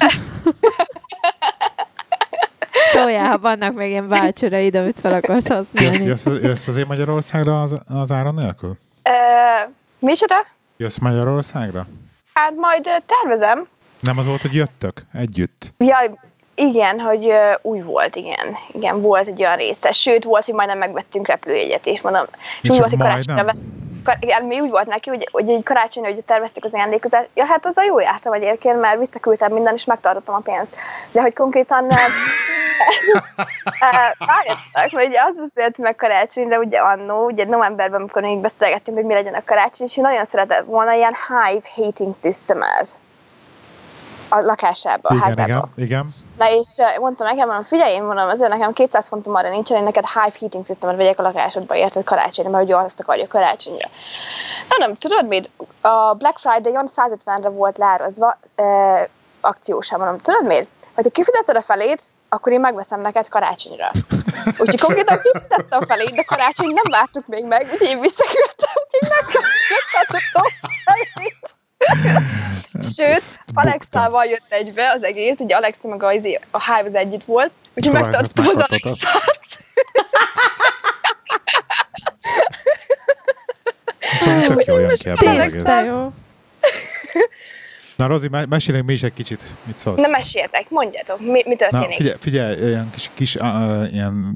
[2.93, 6.03] Szóljál, ha vannak még ilyen válcsőreid, amit fel akarsz használni.
[6.05, 8.77] jössz, jössz azért Magyarországra az, az áron nélkül?
[9.03, 9.11] Ö,
[9.99, 10.35] micsoda?
[10.77, 11.87] Jössz Magyarországra?
[12.33, 13.67] Hát majd tervezem.
[13.99, 15.73] Nem az volt, hogy jöttök együtt?
[15.77, 16.11] Jaj,
[16.55, 18.55] igen, hogy új volt, igen.
[18.71, 19.91] Igen, volt egy olyan része.
[19.91, 22.25] Sőt, volt, hogy majdnem megvettünk repülőjegyet, és mondom,
[22.61, 23.89] és úgy volt, hogy karácsonyra majdnem?
[24.43, 27.29] Mi úgy volt neki, hogy, hogy egy karácsonyra hogy terveztük az ajándékozást.
[27.33, 30.77] Ja, hát az a jó jártam egyébként, mert visszaküldtem minden, és megtartottam a pénzt.
[31.11, 31.87] De hogy konkrétan
[34.17, 39.05] várjatok, hogy ugye az beszélt meg karácsonyra, ugye annó, ugye novemberben, amikor még beszélgettünk, hogy
[39.05, 42.99] mi legyen a karácsony, és ő nagyon szeretett volna ilyen hive hating systemet
[44.33, 45.43] a lakásába, a Igen, házába.
[45.43, 46.13] igen, igen.
[46.37, 46.67] Na és
[46.99, 50.37] mondtam nekem, mondom, figyelj, én mondom, azért nekem 200 fontom arra nincsen, hogy neked hive
[50.39, 53.89] heating systemet vegyek a lakásodba, érted karácsonyra, mert ugye azt akarja karácsonyra.
[54.69, 55.49] Na nem, tudod mit?
[55.81, 59.01] A Black Friday-on 150-re volt leározva uh,
[59.41, 60.67] akciósan, mondom, tudod miért?
[60.95, 63.91] Hogyha kifizeted a felét, akkor én megveszem neked karácsonyra.
[64.57, 69.09] Úgyhogy konkrétan kifizettem a felét, de karácsony nem vártuk még meg, úgyhogy én visszaküldtem, úgyhogy
[69.93, 71.55] megkaptam a felét.
[72.95, 73.39] Sőt.
[73.53, 77.51] Alexával jött egybe az egész, ugye Alexa meg a, izé- a Hive az együtt volt,
[77.75, 78.55] úgyhogy megtartottam az.
[78.55, 78.97] Alexát.
[83.99, 85.09] Ez tök jó ki.
[87.97, 89.99] Na Rozi, me- mesélünk mi is egy kicsit, mit szólsz?
[89.99, 91.95] Na meséltek, mondjátok, mi, mi Na, történik?
[91.95, 94.35] figyelj, figyelj, ilyen kis, kis uh, ilyen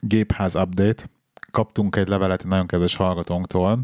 [0.00, 1.02] gépház update.
[1.50, 3.78] Kaptunk egy levelet egy nagyon kedves hallgatónktól,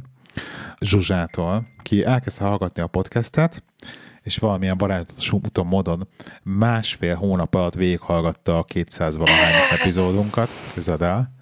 [0.80, 3.62] Zsuzsától, ki elkezdte hallgatni a podcastet,
[4.22, 6.08] és valamilyen varázslatos úton módon
[6.42, 11.32] másfél hónap alatt végighallgatta a 200 valahány epizódunkat, közad el.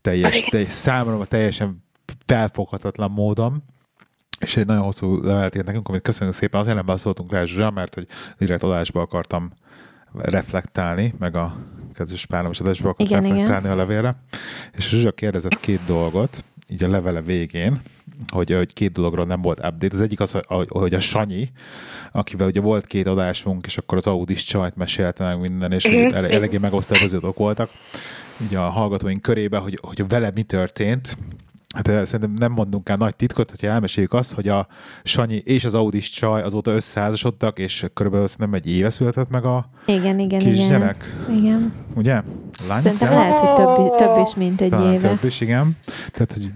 [0.00, 1.84] Teljes, teljes, számomra teljesen
[2.26, 3.62] felfoghatatlan módon.
[4.40, 6.60] És egy nagyon hosszú levelet írt nekünk, amit köszönjük szépen.
[6.60, 8.06] Azért nem beszóltunk rá Zsuzsa, mert hogy
[8.38, 9.52] direkt adásba akartam
[10.12, 11.56] reflektálni, meg a
[11.94, 14.14] kedves párom is adásba akart Igen, reflektálni a levélre.
[14.72, 17.80] És Zsuzsa kérdezett két dolgot, így a levele végén,
[18.32, 19.94] hogy, hogy két dologról nem volt update.
[19.94, 21.50] Az egyik az, hogy- hogy a Sanyi,
[22.12, 25.94] akivel ugye volt két adásunk, és akkor az Audis csajt mesélte meg minden, és hogy
[25.94, 26.02] Mhm.
[26.06, 27.70] itt ele- eléggé megosztó epizódok voltak
[28.42, 31.16] így a hallgatóink körébe, hogy, hogy vele mi történt,
[31.74, 34.66] Hát eh, szerintem nem mondunk el nagy titkot, hogyha elmeséljük azt, hogy a
[35.02, 39.70] Sanyi és az Audis csaj azóta összeházasodtak, és körülbelül szerintem egy éve született meg a
[39.86, 40.38] Igen, igen, igen.
[40.38, 41.72] kisgyerek, Igen.
[41.94, 42.22] ugye?
[42.68, 42.82] Lány?
[42.82, 45.08] Szerintem lehet, hogy több, több is, mint egy Talán éve.
[45.08, 45.76] több is, igen.
[46.12, 46.50] Tehát, hogy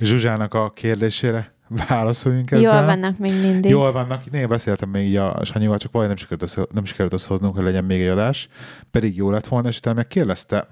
[0.00, 1.52] Zsuzsának a kérdésére
[1.88, 2.76] válaszoljunk ezzel.
[2.76, 3.70] Jól vannak még mindig.
[3.70, 4.22] Jól vannak.
[4.32, 7.64] Én beszéltem még így a Sanyival, csak valahogy nem sikerült, össze, nem sikerült összehoznunk, hogy
[7.64, 8.48] legyen még egy adás.
[8.90, 10.68] Pedig jó lett volna, és utána meg kérdezte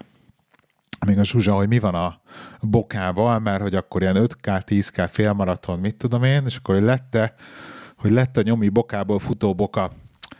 [1.06, 2.20] még a Zsuzsa, hogy mi van a
[2.60, 7.34] bokával, mert hogy akkor ilyen 5K, 10K félmaraton, mit tudom én, és akkor hogy lette,
[7.96, 9.90] hogy lett a nyomi bokából futó boka.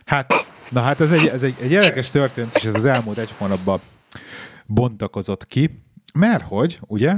[0.05, 0.33] Hát,
[0.71, 3.81] na hát ez egy, ez egy, egy érdekes történet, és ez az elmúlt egy hónapban
[4.67, 7.15] bontakozott ki, mert hogy, ugye,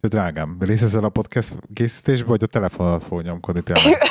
[0.00, 3.98] drágám, részt veszel a podcast készítésbe, vagy a telefonodat fog nyomkodni tényleg?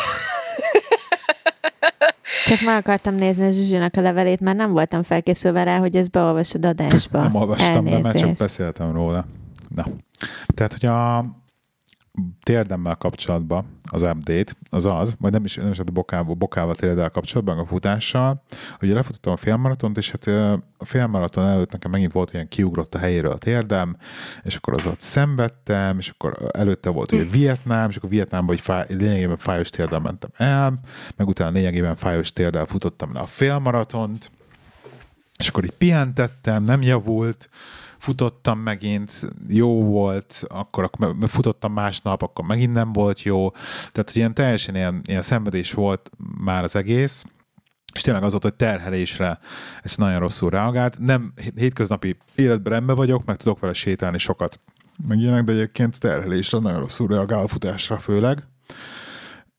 [2.45, 6.11] Csak meg akartam nézni a Zsuzsinak a levelét, mert nem voltam felkészülve rá, hogy ezt
[6.11, 7.21] beolvasod adásba.
[7.21, 8.37] Nem olvastam be, mert csak Elnézést.
[8.37, 9.25] beszéltem róla.
[9.75, 9.85] Na.
[10.55, 11.25] Tehát, hogy a
[12.43, 17.10] térdemmel kapcsolatban az update az az, vagy nem is, nem is a bokával, bokával térdel
[17.10, 18.43] kapcsolatban, a futással,
[18.80, 20.27] hogy lefutottam a félmaratont, és hát
[20.77, 23.97] a félmaraton előtt nekem megint volt ilyen kiugrott a helyéről a térdem,
[24.43, 28.62] és akkor az ott szenvedtem, és akkor előtte volt ugye Vietnám, és akkor Vietnámban egy
[28.62, 30.80] fáj, lényegében fájos térdel mentem el,
[31.15, 34.32] meg utána lényegében fájos térdel futottam le a félmaratont,
[35.38, 37.49] és akkor így pihentettem, nem javult,
[38.08, 43.50] futottam megint, jó volt, akkor, akkor futottam másnap, akkor megint nem volt jó.
[43.91, 46.10] Tehát, hogy ilyen teljesen ilyen, ilyen szenvedés volt
[46.43, 47.26] már az egész,
[47.93, 49.39] és tényleg az volt, hogy terhelésre
[49.82, 51.00] ez nagyon rosszul reagált.
[51.00, 54.60] Nem hétköznapi életben rendben vagyok, meg tudok vele sétálni sokat,
[55.08, 58.43] meg ilyenek, de egyébként terhelésre nagyon rosszul reagál a futásra főleg.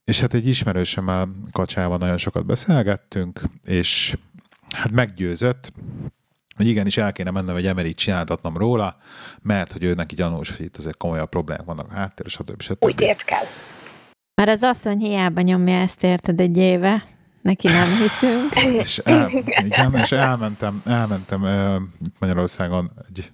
[0.05, 4.19] És hát egy ismerősömmel kacsával nagyon sokat beszélgettünk, és
[4.71, 5.73] hát meggyőzött,
[6.59, 8.97] hogy igenis el kéne mennem egy emerit csináltatnom róla,
[9.43, 12.61] mert hogy ő neki gyanús, hogy itt azért komolyabb problémák vannak a háttér, stb.
[12.61, 12.85] stb.
[12.85, 13.45] Új tért kell.
[14.35, 17.05] Mert az asszony hiába nyomja ezt, érted egy éve.
[17.43, 18.55] Neki nem hiszünk.
[18.83, 19.29] És, el,
[19.65, 21.77] igen, és elmentem, elmentem uh,
[22.19, 23.33] Magyarországon egy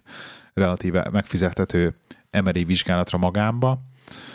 [0.54, 1.96] relatíve megfizethető
[2.30, 3.78] emeri vizsgálatra magámba.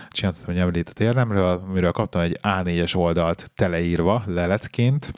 [0.09, 5.11] Csináltam egy emerit a térdemről, amiről kaptam egy A4-es oldalt teleírva leletként,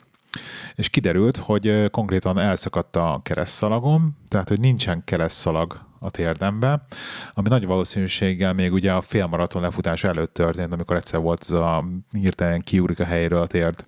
[0.74, 6.86] és kiderült, hogy konkrétan elszakadt a keresztszalagom, tehát hogy nincsen keresztszalag a térdembe,
[7.34, 11.84] ami nagy valószínűséggel még ugye a félmaraton lefutás előtt történt, amikor egyszer volt ez a
[12.10, 13.86] hirtelen kiúrik a helyről a térd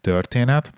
[0.00, 0.72] történet,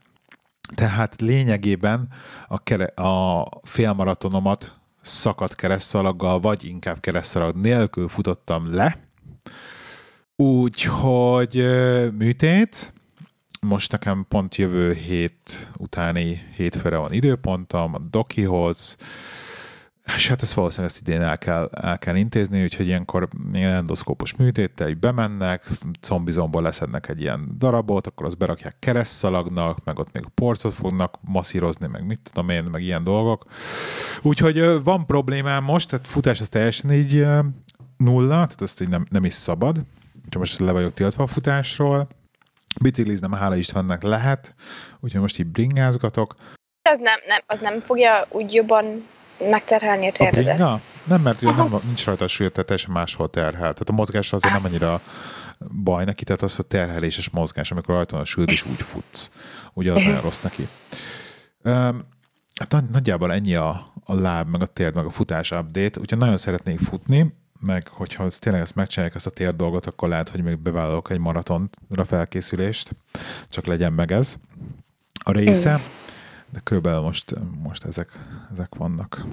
[0.74, 2.08] Tehát lényegében
[2.48, 8.96] a, kere- a félmaratonomat szakadt keresztszalaggal, vagy inkább keresztszalag nélkül futottam le.
[10.36, 11.54] Úgyhogy
[12.18, 12.92] műtét,
[13.60, 18.96] most nekem pont jövő hét utáni hétfőre van időpontom a dokihoz,
[20.14, 24.36] és hát ezt valószínűleg ezt idén el kell, el kell intézni, úgyhogy ilyenkor ilyen endoszkópos
[24.36, 25.68] műtéttel így bemennek,
[26.00, 31.18] combizomból leszednek egy ilyen darabot, akkor azt berakják keresztszalagnak, meg ott még a porcot fognak
[31.20, 33.44] masszírozni, meg mit tudom én, meg ilyen dolgok.
[34.22, 37.26] Úgyhogy van problémám most, tehát futás az teljesen így
[37.96, 39.76] nulla, tehát ezt így nem, nem is szabad.
[40.16, 42.08] Úgyhogy most le vagyok tiltva a futásról.
[42.82, 44.54] Bicikliznem, hála Istennek lehet,
[45.00, 46.34] úgyhogy most így bringázgatok.
[46.90, 49.06] Az nem, nem, az nem fogja úgy jobban
[49.50, 50.56] megterhelni a A térdedet.
[50.56, 50.80] bringa?
[51.04, 53.52] Nem, mert ugye nem, nincs rajta a súly, tehát teljesen máshol terhel.
[53.72, 55.00] Tehát a mozgás azért nem annyira
[55.84, 59.30] baj neki, tehát az a terheléses mozgás, amikor rajta van a súlyod, és úgy futsz.
[59.72, 60.68] Ugye az nagyon rossz neki.
[61.64, 62.08] Um,
[62.60, 66.18] hát nagy- nagyjából ennyi a, a láb, meg a térd, meg a futás update, úgyhogy
[66.18, 70.28] nagyon szeretnék futni, meg hogyha ezt tényleg ezt megcsinálják ezt a tér dolgot, akkor lehet,
[70.28, 72.90] hogy még bevállalok egy maratonra felkészülést,
[73.48, 74.34] csak legyen meg ez
[75.24, 75.80] a része,
[76.52, 78.08] de körülbelül most, most ezek,
[78.52, 79.24] ezek vannak.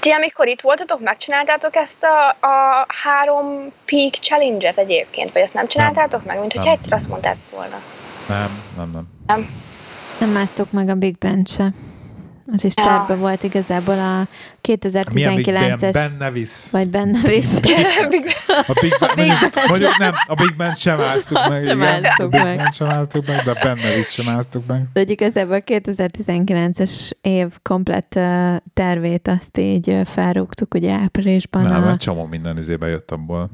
[0.00, 5.32] Ti, amikor itt voltatok, megcsináltátok ezt a, a három peak challenge-et egyébként?
[5.32, 6.78] Vagy ezt nem csináltátok meg, mint hogyha Nem.
[6.78, 7.76] egyszer azt mondtátok volna?
[8.28, 9.08] Nem, nem, nem.
[9.26, 9.48] Nem?
[10.20, 11.72] Nem másztok meg a Big se.
[12.52, 12.82] Az is Ja.
[12.84, 14.26] terve volt igazából a
[15.12, 15.76] Milyen Big Ben?
[15.78, 16.70] 2019-es, Benne visz.
[16.70, 17.54] vagy benne visz.
[18.66, 19.32] A Big Ben, Big
[19.68, 21.62] mondjuk, nem, a Big Ben sem áztuk meg.
[21.64, 22.04] sem igen.
[22.04, 22.56] áztuk a Big meg.
[22.56, 24.82] Ben sem áztuk meg, de benne visz sem áztuk meg.
[24.92, 31.62] De igazából a 2019-es év komplett ö, tervét azt így ö, felrúgtuk ugye áprilisban.
[31.62, 33.50] Nem, a, egy csomó minden izébe jött abból.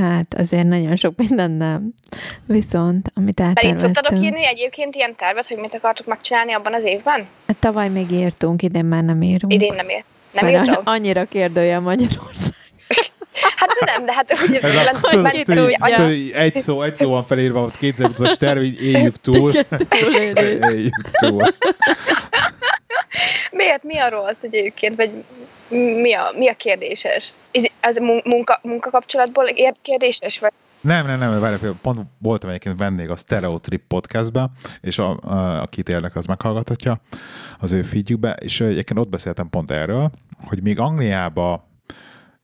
[0.00, 1.94] Hát azért nagyon sok minden nem.
[2.46, 6.84] Viszont, amit Pedig szoktatok átterveztünk, írni egyébként ilyen tervet, hogy mit akartok megcsinálni abban az
[6.84, 7.26] évben?
[7.46, 9.52] hát tavaly még írtunk, idén már nem írunk.
[9.52, 10.04] Idén nem ír.
[10.32, 10.82] Nem Mert írtam?
[10.94, 12.52] Annyira kérdője Magyarország.
[13.56, 16.08] Hát de nem, de hát ugye Ez a, hogy már tudja.
[16.38, 19.52] egy szó, egy szó van felírva, ott kétszer utas terv, így éljük túl.
[20.70, 21.44] Éljük túl.
[23.54, 23.82] Miért?
[23.82, 24.96] Mi a rossz egyébként?
[24.96, 25.24] Vagy
[26.02, 27.32] mi a, mi a kérdéses?
[27.50, 30.38] Ez, ez mun- munka, munkakapcsolatból ér- kérdéses?
[30.38, 30.52] Vagy?
[30.80, 35.88] Nem, nem, nem, várj, pont voltam egyébként vendég a Stereotrip podcastbe, és a, a, akit
[35.88, 37.00] érdekel, az meghallgathatja
[37.60, 40.10] az ő feedjükbe, és egyébként ott beszéltem pont erről,
[40.44, 41.68] hogy még Angliába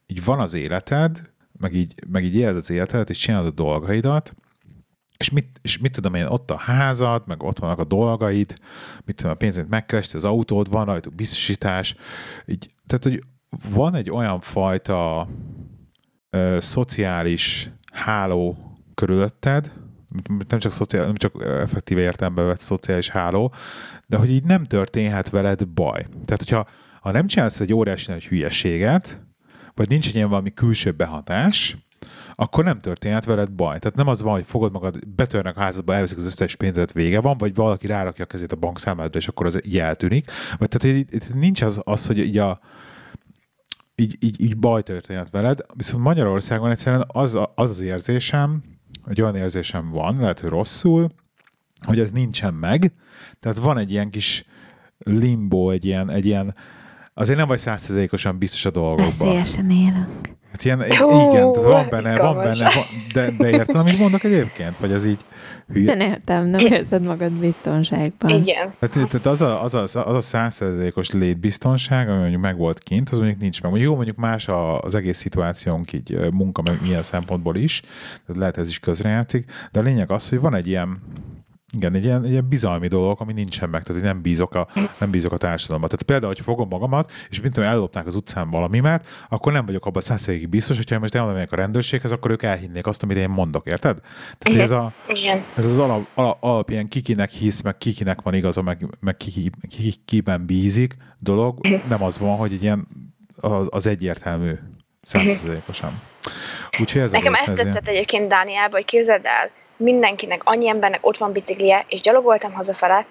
[0.06, 1.18] így van az életed,
[1.58, 4.34] meg így, meg így éled az életedet, és csinálod a dolgaidat,
[5.20, 8.58] és mit, és mit tudom én, ott a házad, meg ott vannak a dolgaid,
[9.04, 11.94] mit tudom, a pénzét megkeresti, az autód, van rajtuk biztosítás,
[12.46, 13.22] így, tehát, hogy
[13.70, 15.28] van egy olyan fajta
[16.30, 18.56] ö, szociális háló
[18.94, 19.72] körülötted,
[20.48, 23.54] nem csak, szociál, nem csak effektíve értelemben vett szociális háló,
[24.06, 26.02] de hogy így nem történhet veled baj.
[26.02, 26.68] Tehát, hogyha
[27.00, 29.20] ha nem csinálsz egy óriási nagy hülyeséget,
[29.74, 31.76] vagy nincs egy ilyen valami külső behatás,
[32.40, 33.78] akkor nem történhet veled baj.
[33.78, 37.20] Tehát nem az van, hogy fogod magad, betörnek a házadba, elveszik az összes pénzet, vége
[37.20, 40.30] van, vagy valaki rárakja a kezét a bankszámládra, és akkor az így eltűnik.
[40.58, 42.60] Vagy tehát hogy itt nincs az, az hogy így a,
[43.94, 48.62] így, így, így baj történhet veled, viszont Magyarországon egyszerűen az, a, az az érzésem,
[49.02, 51.10] hogy olyan érzésem van, lehet, hogy rosszul,
[51.86, 52.92] hogy ez nincsen meg,
[53.40, 54.44] tehát van egy ilyen kis
[54.98, 56.54] limbo, egy ilyen, egy ilyen
[57.14, 59.06] azért nem vagy százszerzékosan biztos a dolgokban.
[59.06, 60.38] Veszélyesen élünk.
[60.50, 64.24] Hát ilyen, Hú, igen, tehát van benne, van benne, van, de, de érted, amit mondok
[64.24, 64.76] egyébként?
[64.78, 65.18] Vagy ez így
[65.72, 65.94] hülye?
[65.94, 68.30] Nem értem, nem érzed magad biztonságban.
[68.30, 68.72] Igen.
[68.78, 73.08] Tehát, tehát az, a, az, a, az a százszerzékos létbiztonság, ami mondjuk meg volt kint,
[73.08, 73.70] az mondjuk nincs meg.
[73.70, 77.80] Mondjuk jó, mondjuk más a- az egész szituációnk így munka, meg milyen szempontból is,
[78.26, 81.02] tehát lehet ez is közrejátszik, de a lényeg az, hogy van egy ilyen
[81.72, 84.68] igen, egy ilyen, egy ilyen bizalmi dolog, ami nincsen meg, tehát hogy nem bízok a,
[84.98, 85.86] nem bízok a társadalomba.
[85.88, 89.86] Tehát például, hogy fogom magamat, és mint tudom, ellopnák az utcán valamimet, akkor nem vagyok
[89.86, 93.66] abban százszerékig biztos, hogyha most elmondom a rendőrséghez, akkor ők elhinnék azt, amit én mondok,
[93.66, 93.98] érted?
[94.38, 95.42] Tehát ez a, Igen.
[95.56, 99.50] ez az alap, alap, alap ilyen kikinek hisz, meg kikinek van igaza, meg, meg ki,
[99.68, 102.86] ki, kiben bízik dolog, nem az van, hogy egy ilyen
[103.36, 104.52] az, az egyértelmű
[105.02, 106.00] százszerzékosan.
[106.80, 111.06] Úgyhogy ez Nekem ezt ez ilyen- tetszett egyébként Dániában, hogy képzeld el, mindenkinek, annyi embernek
[111.06, 113.06] ott van biciklije, és gyalogoltam hazafele,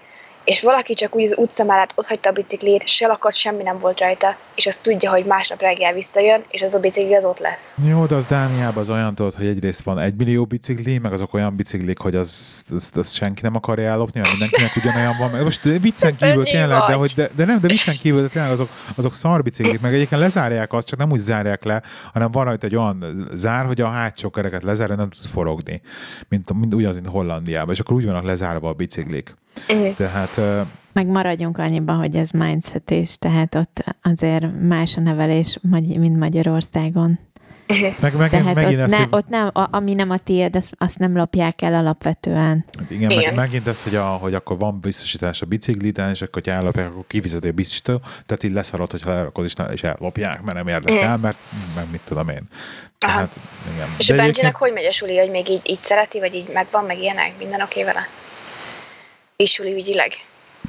[0.49, 3.79] és valaki csak úgy az utca mellett ott hagyta a biciklét, se lakat, semmi nem
[3.79, 7.39] volt rajta, és azt tudja, hogy másnap reggel visszajön, és az a bicikli az ott
[7.39, 7.73] lesz.
[7.87, 11.33] Jó, de az Dániában az olyan tudod, hogy egyrészt van egy millió bicikli, meg azok
[11.33, 15.43] olyan biciklik, hogy az, az, az senki nem akarja ellopni, mert mindenkinek ugyanolyan van.
[15.43, 18.69] Most viccen kívül tényleg, de, hogy, de, de, nem, de viccen kívül, de tényleg azok,
[18.95, 21.81] azok szar biciklik, meg egyébként lezárják azt, csak nem úgy zárják le,
[22.13, 25.81] hanem van rajta egy olyan zár, hogy a hátsó kereket lezárja, nem tud forogni,
[26.29, 29.35] mint, mint ugyanaz, mint Hollandiában, és akkor úgy vannak lezárva a biciklik.
[29.97, 30.39] Tehát...
[30.93, 37.19] Meg maradjunk annyiban, hogy ez mindset is, tehát ott azért más a nevelés, mint Magyarországon.
[37.99, 39.07] Meg, meg, Tehát megint ott, ez, ne, hogy...
[39.09, 42.65] ott nem, a, ami nem a tiéd, azt, azt nem lopják el alapvetően.
[42.79, 43.23] Hát igen, igen.
[43.23, 46.87] Meg, megint ez, hogy, a, hogy akkor van biztosítás a bicikliten, és akkor, ha ellopják,
[46.87, 51.17] akkor kifizeti a biztosító, tehát így leszarod, hogyha lerakod, és, és ellopják, mert nem érdekel,
[51.17, 51.37] mert
[51.75, 52.43] meg mit tudom én.
[52.97, 53.39] Tehát,
[53.73, 53.87] igen.
[53.97, 54.57] És a Benjinek egyébként...
[54.57, 57.61] hogy megy a suli, hogy még így, így szereti, vagy így megvan, meg ilyenek, minden
[57.61, 58.07] oké vele?
[59.43, 60.11] És suli ügyileg?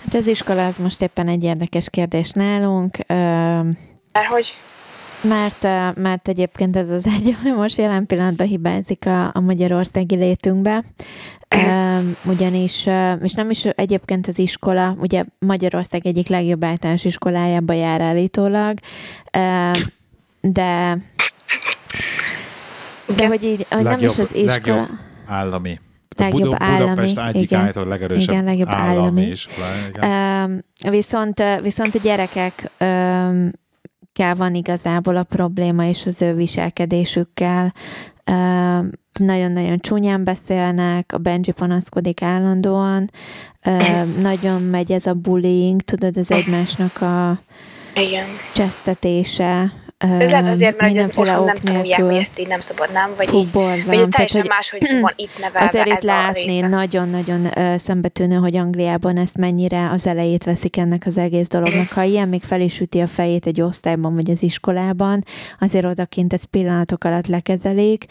[0.05, 2.97] Hát az iskola az most éppen egy érdekes kérdés nálunk.
[4.13, 4.55] Mert hogy?
[5.23, 5.63] Mert,
[5.97, 10.85] mert egyébként ez az egy, ami most jelen pillanatban hibázik a, a magyarországi létünkbe.
[12.25, 12.87] ugyanis,
[13.23, 18.79] és nem is egyébként az iskola, ugye Magyarország egyik legjobb általános iskolájába jár állítólag,
[20.41, 20.99] de
[23.17, 24.77] de hogy így, hogy legjobb, nem is az iskola...
[24.77, 24.89] Legjobb
[25.27, 25.81] állami
[26.21, 29.67] legjobb Budapest állami, Budapest egyik igen, legerősebb igen, legjobb állami, állami iskola.
[29.89, 30.65] Igen.
[30.91, 32.71] viszont, viszont a gyerekek
[34.13, 37.75] kell van igazából a probléma, és az ő viselkedésükkel.
[39.19, 43.11] Nagyon-nagyon csúnyán beszélnek, a Benji panaszkodik állandóan,
[44.21, 47.41] nagyon megy ez a bullying, tudod, az egymásnak a
[47.95, 48.27] Igen.
[48.55, 53.11] csesztetése, ez lehet azért, mert ez otthon nem tanulják, hogy ezt így nem szabad, nem?
[53.17, 53.85] Vagy így, borzalom.
[53.85, 59.17] vagy teljesen más, hogy van itt nevelve Azért ez itt látni nagyon-nagyon szembetűnő, hogy Angliában
[59.17, 61.89] ezt mennyire az elejét veszik ennek az egész dolognak.
[61.93, 65.25] Ha ilyen még fel is üti a fejét egy osztályban vagy az iskolában,
[65.59, 68.05] azért odakint ezt pillanatok alatt lekezelik.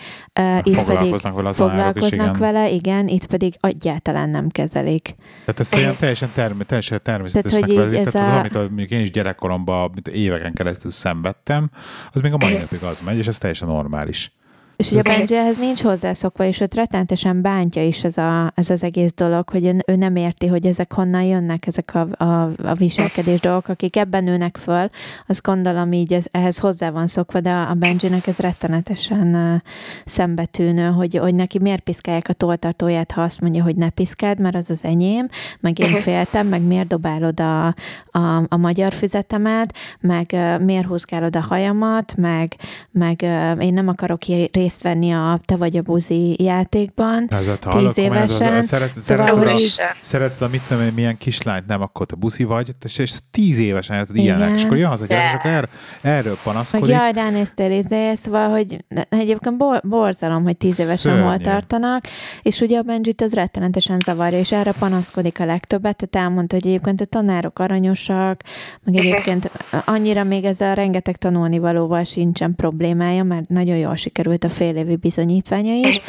[0.64, 5.16] Itt foglalkoznak pedig vele, foglalkoznak is, vele, igen, itt pedig egyáltalán nem kezelik.
[5.46, 8.32] Tehát ez olyan teljesen, term- teljesen természetesnek tehát, hogy ez tehát a...
[8.32, 11.70] az, amit mondjuk én is gyerekkoromban éveken keresztül szenvedtem,
[12.12, 14.32] az még a mai napig az megy, és ez teljesen normális.
[14.80, 18.70] És ugye a Benji ehhez nincs hozzászokva, és őt rettenetesen bántja is ez, a, ez
[18.70, 22.74] az egész dolog, hogy ő, nem érti, hogy ezek honnan jönnek, ezek a, a, a
[22.74, 24.90] viselkedés dolgok, akik ebben nőnek föl,
[25.28, 29.62] azt gondolom így ez, ehhez hozzá van szokva, de a Benjinek ez rettenetesen uh,
[30.06, 34.56] szembetűnő, hogy, hogy neki miért piszkálják a toltartóját, ha azt mondja, hogy ne piszkáld, mert
[34.56, 35.28] az az enyém,
[35.60, 37.66] meg én féltem, meg miért dobálod a,
[38.12, 42.56] a, a magyar füzetemet, meg uh, miért húzgálod a hajamat, meg,
[42.92, 47.28] meg uh, én nem akarok részt venni a Te vagy a buzi játékban.
[47.30, 48.54] Ez a tíz évesen.
[48.54, 49.74] Ez, szeret, szóval, szereted, hogy...
[49.78, 53.58] a, szereted a mit tudom én, milyen kislányt, nem akkor te buzi vagy, és tíz
[53.58, 55.70] évesen ez ilyenek, és akkor jön az a gyerek, és akkor er,
[56.02, 56.88] erről panaszkodik.
[56.88, 61.22] Meg jaj, ránéztél izé, szóval, hogy egyébként bor, borzalom, hogy tíz évesen Szörnyű.
[61.22, 62.04] hol tartanak,
[62.42, 66.68] és ugye a Benjit ez rettenetesen zavarja, és erre panaszkodik a legtöbbet, tehát elmondta, hogy
[66.68, 68.42] egyébként a tanárok aranyosak,
[68.84, 69.52] meg egyébként
[69.86, 74.96] annyira még ezzel a rengeteg tanulnivalóval sincsen problémája, mert nagyon jól sikerült a fél évi
[74.96, 76.02] bizonyítványa is,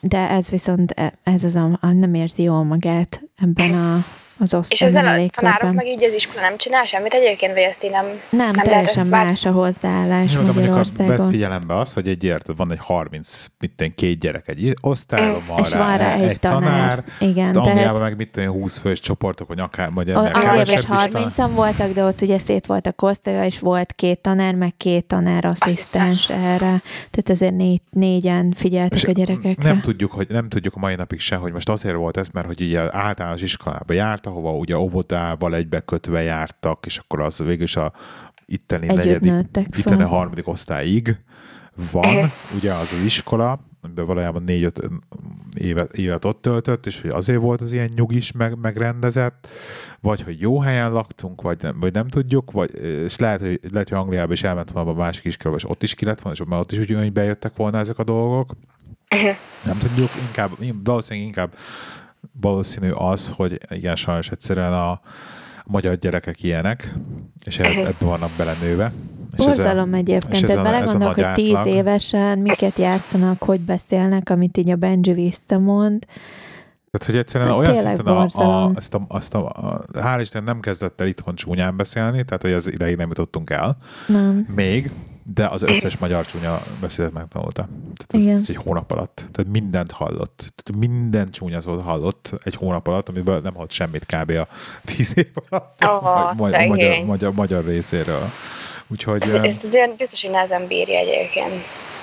[0.00, 4.04] de ez viszont, e, ez az a, a nem érzi jól magát ebben a
[4.38, 7.62] az osztály És ezzel a tanárok meg így az iskola nem csinál semmit egyébként, vagy
[7.62, 11.16] ezt én nem Nem, nem teljesen más a hozzáállás Jó, Magyarországon.
[11.16, 15.46] Vett figyelembe azt, hogy egy érted, van egy 30, mit két gyerek egy osztályban, mm.
[15.46, 16.60] van és rá, van rá egy, egy tanár.
[16.60, 17.04] tanár.
[17.18, 17.68] Igen, tehát...
[17.68, 21.92] Angliában meg mit tenni, 20 fős csoportok, vagy akár vagy ennél kevesebb is 30 voltak,
[21.92, 26.82] de ott ugye szét voltak osztálya, és volt két tanár, meg két tanár asszisztens erre.
[27.10, 29.68] Tehát azért négy, négyen figyeltek és a gyerekekre.
[29.68, 32.46] Nem tudjuk, hogy nem tudjuk a mai napig se, hogy most azért volt ez, mert
[32.46, 37.76] hogy ugye általános iskolába járt, ahova ugye óvodával egybekötve jártak, és akkor az végül is
[37.76, 37.92] a
[38.46, 39.32] itteni negyedik,
[39.78, 41.16] itteni harmadik osztályig
[41.92, 44.80] van, ugye az az iskola, amiben valójában négy-öt
[45.54, 49.48] évet, évet ott töltött, és hogy azért volt az ilyen nyugis meg, megrendezett,
[50.00, 53.88] vagy hogy jó helyen laktunk, vagy nem, vagy nem tudjuk, vagy, és lehet, hogy, lehet,
[53.88, 56.46] hogy Angliába is elment volna a másik iskolába, és ott is ki lett volna, és
[56.50, 58.56] ott is úgy, hogy bejöttek volna ezek a dolgok.
[59.64, 60.50] Nem tudjuk, inkább,
[60.84, 61.54] valószínűleg inkább
[62.40, 65.00] valószínű az, hogy igen, sajnos egyszerűen a,
[65.66, 66.94] magyar gyerekek ilyenek,
[67.44, 68.92] és ebben vannak belenőve.
[69.36, 71.74] Borzalom egyébként, tehát belegondolok, hogy tíz átlag.
[71.74, 76.06] évesen miket játszanak, hogy beszélnek, amit így a Benji visszamond.
[76.90, 80.44] Tehát, hogy egyszerűen hát olyan szinten a, a, azt a, azt a, a, hál' Isten
[80.44, 83.76] nem kezdett el itthon csúnyán beszélni, tehát, hogy az ideig nem jutottunk el.
[84.06, 84.46] Nem.
[84.54, 84.90] Még,
[85.34, 87.68] de az összes magyar csúnya beszédet megtanulta.
[88.06, 89.24] Tehát ez, ez egy hónap alatt.
[89.32, 90.36] Tehát mindent hallott.
[90.36, 94.30] Tehát minden csúnya szót hallott egy hónap alatt, amiből nem hallott semmit kb.
[94.30, 94.48] a
[94.84, 95.84] tíz év alatt.
[95.84, 98.30] Oh, magyar, magyar, magyar, magyar részéről.
[98.86, 99.22] Úgyhogy...
[99.22, 101.52] Ezt, ezt azért biztos, hogy nehezen bírja egyébként.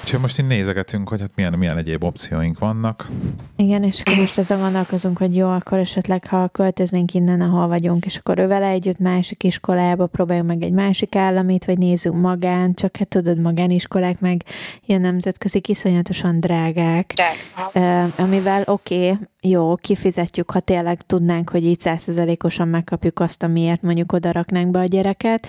[0.03, 3.09] Úgyhogy most így nézegetünk, hogy hát milyen, milyen egyéb opcióink vannak.
[3.55, 8.05] Igen, és akkor most ezzel gondolkozunk, hogy jó, akkor esetleg, ha költöznénk innen, ahol vagyunk,
[8.05, 12.73] és akkor ő vele együtt másik iskolába próbáljuk meg egy másik államit, vagy nézzünk magán,
[12.73, 14.43] csak hát tudod, magániskolák meg
[14.85, 21.79] ilyen nemzetközi kiszonyatosan drágák, De, amivel oké, okay, jó, kifizetjük, ha tényleg tudnánk, hogy így
[21.79, 25.47] százszerzelékosan megkapjuk azt, amiért mondjuk oda raknánk be a gyereket,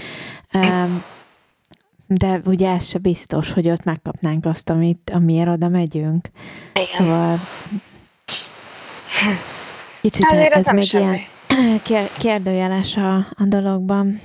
[2.06, 6.30] de ugye ez se biztos, hogy ott megkapnánk azt, amit, amiért oda megyünk.
[6.74, 6.86] Igen.
[6.98, 7.38] Szóval
[10.00, 11.20] kicsit Azért ez ez nem még semmi.
[11.58, 14.20] ilyen kér- kérdőjeles a, a dologban.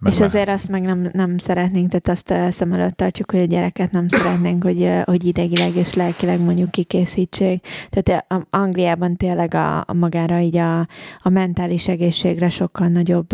[0.00, 3.40] Meg és azért azt meg nem, nem szeretnénk, tehát azt eh, szem előtt tartjuk, hogy
[3.40, 7.66] a gyereket nem szeretnénk, hogy, eh, hogy idegileg és lelkileg mondjuk kikészítsék.
[7.90, 10.78] Tehát eh, Angliában tényleg a, a magára így a,
[11.18, 13.28] a mentális egészségre sokkal nagyobb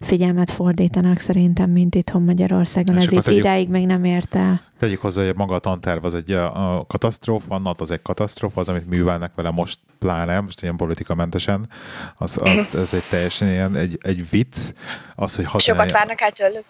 [0.00, 2.96] figyelmet fordítanak szerintem, mint itthon Magyarországon.
[2.96, 4.60] És Ez így tegyük- idáig még nem ért el.
[4.78, 8.60] Tegyük hozzá, hogy maga a tanterv az egy a, a katasztrófa, NAT az egy katasztrófa,
[8.60, 11.68] az, amit művelnek vele most pláne, most ilyen politikamentesen,
[12.16, 14.72] az, az, az egy teljesen ilyen, egy, egy vicc,
[15.14, 16.64] az, hogy hazajön, Sokat várnak el tőlük.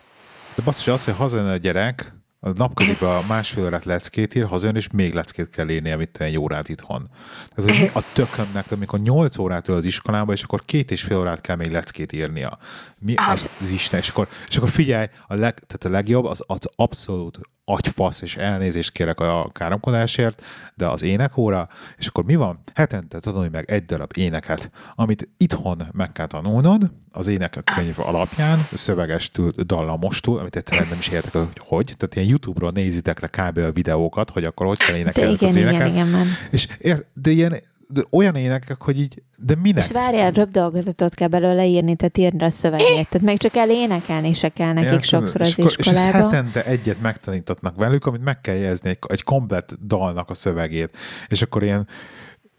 [0.55, 4.77] de basszus, az, hogy hazajön a gyerek, a napközben a másfél órát leckét ír, hazajön,
[4.77, 7.11] és még leckét kell írni, amit egy órát itthon.
[7.55, 11.03] Tehát, hogy mi a tökömnek, amikor 8 órát ül az iskolába, és akkor két és
[11.03, 12.59] fél órát kell még leckét írnia.
[12.99, 14.01] Mi az, az Isten?
[14.01, 17.39] És akkor, és akkor figyelj, a, leg, tehát a legjobb az, az abszolút
[17.69, 20.43] agyfasz, és elnézést kérek a káromkodásért,
[20.75, 22.59] de az énekóra, és akkor mi van?
[22.75, 29.51] Hetente tanulj meg egy darab éneket, amit itthon meg kell tanulnod, az énekkönyv alapján, szövegestül,
[29.51, 31.95] dallamostól, amit egyszerűen nem is értek, hogy hogy.
[31.97, 33.59] Tehát ilyen YouTube-ról nézitek le kb.
[33.59, 35.89] a videókat, hogy akkor hogy kell énekelni igen, az igen, éneket.
[35.89, 36.27] igen, man.
[36.51, 37.57] És ér, de ilyen
[37.89, 39.83] de olyan énekek, hogy így, de minek?
[39.83, 43.09] És várjál, röbb dolgozatot kell belőle írni, tehát írni a szövegét.
[43.09, 45.05] Tehát még csak el énekelni se kell nekik Érted?
[45.05, 46.19] sokszor és az És iskolába.
[46.19, 50.97] hetente egyet megtanítatnak velük, amit meg kell jegyezni egy, egy komplet dalnak a szövegét.
[51.29, 51.89] És akkor ilyen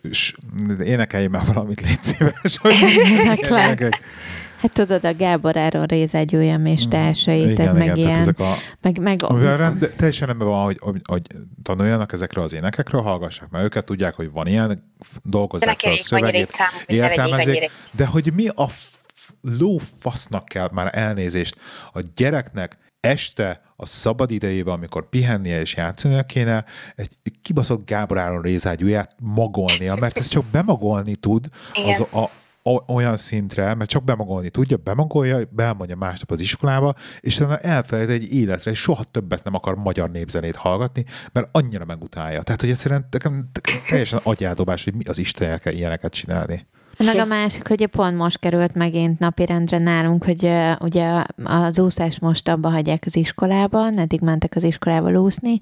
[0.02, 0.36] és
[0.84, 2.60] énekelj már valamit, légy szíves.
[3.20, 4.02] Énekek.
[4.60, 8.53] Hát tudod, a Gábor Áron rézágyújam és társai, igen, tehát meg igen, ilyen, ezek a,
[8.82, 11.22] meg, meg amivel rend, teljesen rendben van, hogy, hogy, hogy
[11.64, 14.93] tanuljanak ezekről az énekekről, hallgassák meg őket, tudják, hogy van ilyen,
[15.24, 17.68] dolgozzák fel a szövegét, számot, annyira.
[17.91, 18.97] de hogy mi a f-
[19.41, 21.57] lófasznak kell már elnézést
[21.93, 27.10] a gyereknek este a szabad idejében, amikor pihennie és játszania kéne, egy
[27.41, 32.01] kibaszott Gábor Áron rézágyúját magolnia, mert ez csak bemagolni tud az Igen.
[32.12, 32.30] a, a,
[32.88, 38.34] olyan szintre, mert csak bemagolni tudja, bemagolja, beelmondja másnap az iskolába, és utána elfelejt egy
[38.34, 42.41] életre, és soha többet nem akar magyar népzenét hallgatni, mert annyira megutálja.
[42.41, 43.10] Tehát, hogy egyszerűen
[43.88, 46.68] teljesen agyádobás, hogy mi az Isten kell ilyeneket csinálni.
[47.06, 52.47] Meg a másik, hogy pont most került megint napirendre nálunk, hogy ugye az úszás most
[52.47, 55.58] abba hagyják az iskolában, eddig mentek az iskolába úszni,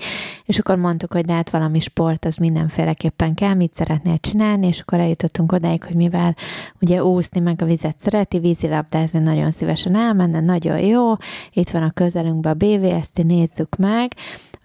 [0.46, 4.80] és akkor mondtuk, hogy de hát valami sport az mindenféleképpen kell, mit szeretnél csinálni, és
[4.80, 6.36] akkor eljutottunk odáig, hogy mivel
[6.82, 11.14] ugye úszni meg a vizet szereti, vízilabdázni nagyon szívesen elmenne, nagyon jó,
[11.54, 14.12] itt van a közelünkben a BVST, nézzük meg,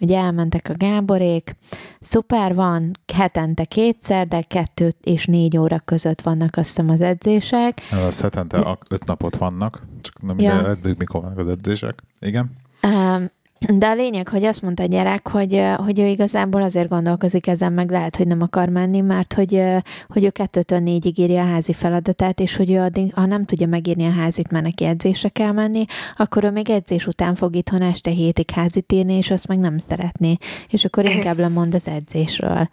[0.02, 1.56] Ugye elmentek a Gáborék,
[2.00, 7.80] szuper van, hetente kétszer, de kettő és négy óra között vannak azt hiszem az edzések.
[8.06, 10.74] Az hetente öt napot vannak, csak nem Ja.
[10.74, 12.02] de mikor vannak az edzések.
[12.20, 12.50] Igen.
[12.82, 13.30] Um,
[13.68, 17.72] de a lényeg, hogy azt mondta a gyerek, hogy, hogy ő igazából azért gondolkozik ezen,
[17.72, 19.62] meg lehet, hogy nem akar menni, mert hogy,
[20.08, 23.66] hogy ő kettőtől négyig írja a házi feladatát, és hogy ő addig, ha nem tudja
[23.66, 25.84] megírni a házit, mert neki edzésre kell menni,
[26.16, 29.78] akkor ő még edzés után fog itthon este hétig házit írni, és azt meg nem
[29.88, 30.36] szeretné.
[30.68, 32.68] És akkor inkább lemond az edzésről.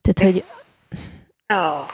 [0.00, 0.44] Tehát, hogy
[1.48, 1.86] Oh.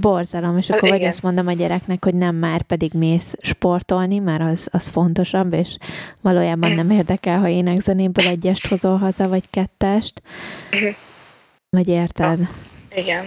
[0.00, 1.10] Borzalom, és akkor vagy igen.
[1.10, 5.76] azt mondom a gyereknek, hogy nem már pedig mész sportolni, mert az, az fontosabb, és
[6.20, 10.22] valójában nem érdekel, ha énekzenéből egyest hozol haza, vagy kettest.
[11.70, 12.48] Vagy érted?
[12.94, 13.24] Igen.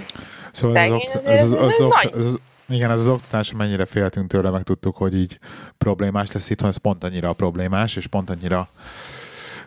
[0.51, 3.85] Szóval ez, az, okt- ez, az, az, okt- ez, az, igen, ez az oktatás, mennyire
[3.85, 5.39] féltünk tőle, meg tudtuk, hogy így
[5.77, 8.69] problémás lesz itthon, ez pont annyira a problémás, és pont annyira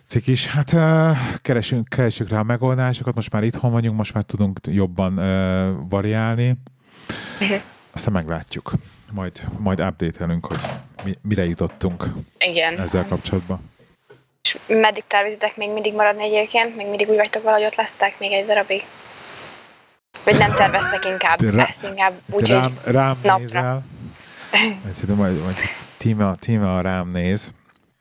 [0.07, 0.47] cikis.
[0.47, 5.19] Hát uh, keresünk, keresünk rá a megoldásokat, most már itthon vagyunk, most már tudunk jobban
[5.19, 6.59] uh, variálni.
[7.93, 8.73] Aztán meglátjuk.
[9.13, 10.61] Majd, majd update-elünk, hogy
[11.05, 12.05] mi, mire jutottunk
[12.39, 12.81] Igen.
[12.81, 13.71] ezzel kapcsolatban.
[14.43, 16.77] És meddig tervezitek még mindig maradni egyébként?
[16.77, 18.85] Még mindig úgy vagytok valahogy ott lesztek még egy darabig?
[20.25, 23.39] Vagy nem terveztek inkább Te rá- ezt inkább úgy, hogy rám, rám napra.
[23.39, 23.83] nézel,
[25.01, 25.57] tudom, majd, majd
[25.97, 27.53] tíme, tíme a rám néz,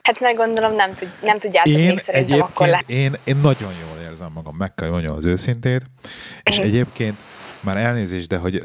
[0.04, 2.78] hát meg gondolom nem, tud, nem tudjátok Én még szerintem akkor le.
[2.88, 5.82] egyébként, én, én nagyon jól érzem magam, meg kell mondjam az őszintét,
[6.43, 6.66] és Mhm.
[6.68, 7.20] egyébként
[7.64, 8.61] már elnézést, de hogy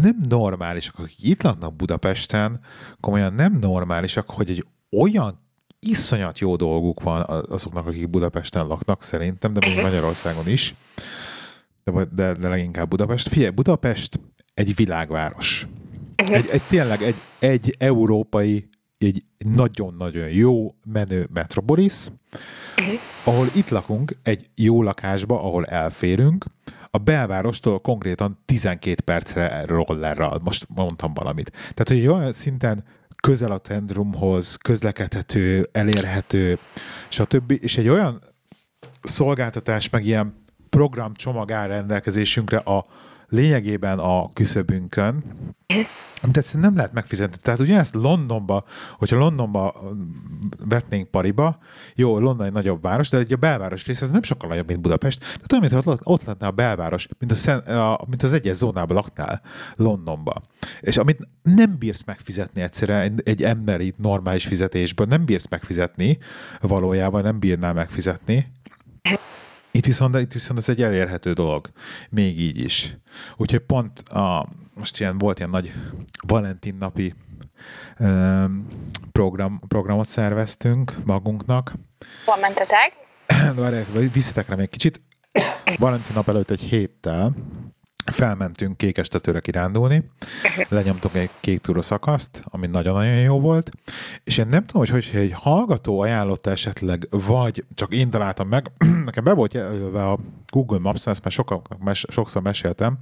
[0.00, 2.60] nem normálisak, akik itt laknak Budapesten,
[3.00, 5.40] komolyan nem normálisak, hogy egy olyan
[5.80, 10.74] iszonyat jó dolguk van azoknak, akik Budapesten laknak szerintem, de még Magyarországon is,
[11.84, 13.28] de, de, de leginkább Budapest.
[13.28, 14.20] Figyelj, Budapest
[14.54, 15.66] egy világváros.
[16.16, 22.06] Egy, egy tényleg egy, egy európai, egy nagyon-nagyon jó, menő metropolis,
[23.24, 26.44] ahol itt lakunk, egy jó lakásba, ahol elférünk,
[26.94, 31.50] a belvárostól konkrétan 12 percre rollerral, most mondtam valamit.
[31.50, 32.84] Tehát, hogy olyan szinten
[33.20, 36.58] közel a centrumhoz, közlekedhető, elérhető,
[37.08, 37.58] stb.
[37.60, 38.20] És egy olyan
[39.00, 42.86] szolgáltatás, meg ilyen programcsomag áll rendelkezésünkre a
[43.32, 45.24] lényegében a küszöbünkön,
[46.22, 47.36] amit egyszerűen nem lehet megfizetni.
[47.42, 48.64] Tehát ugyanezt Londonba,
[48.98, 49.74] hogyha Londonba
[50.68, 51.58] vetnénk pariba,
[51.94, 54.80] jó, London egy nagyobb város, de egy a belváros rész ez nem sokkal nagyobb, mint
[54.80, 55.18] Budapest.
[55.20, 58.96] Tehát olyan, mintha ott lenne a belváros, mint, a, szen, a, mint az egyes zónában
[58.96, 59.42] laknál
[59.76, 60.42] Londonba.
[60.80, 66.18] És amit nem bírsz megfizetni egyszerűen egy, egy emberi normális fizetésből, nem bírsz megfizetni
[66.60, 68.46] valójában, nem bírnál megfizetni,
[69.72, 71.70] itt viszont, itt viszont ez egy elérhető dolog,
[72.10, 72.96] még így is.
[73.36, 75.72] Úgyhogy pont a, most ilyen volt ilyen nagy
[76.26, 77.14] Valentin napi
[79.12, 81.72] program, programot szerveztünk magunknak.
[82.24, 82.92] Hol mentetek?
[83.60, 85.02] Várják, visszatek rá még kicsit.
[85.78, 87.34] Valentin nap előtt egy héttel
[88.04, 90.10] felmentünk kékestetőre kirándulni,
[90.68, 93.70] lenyomtunk egy kék túró szakaszt, ami nagyon-nagyon jó volt,
[94.24, 98.70] és én nem tudom, hogy, hogy egy hallgató ajánlotta esetleg, vagy csak én találtam meg,
[99.04, 102.98] nekem be volt jelölve a Google Maps-on, ezt már sokkal, mes, sokszor meséltem,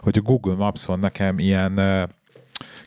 [0.00, 1.80] hogy a Google Maps-on nekem ilyen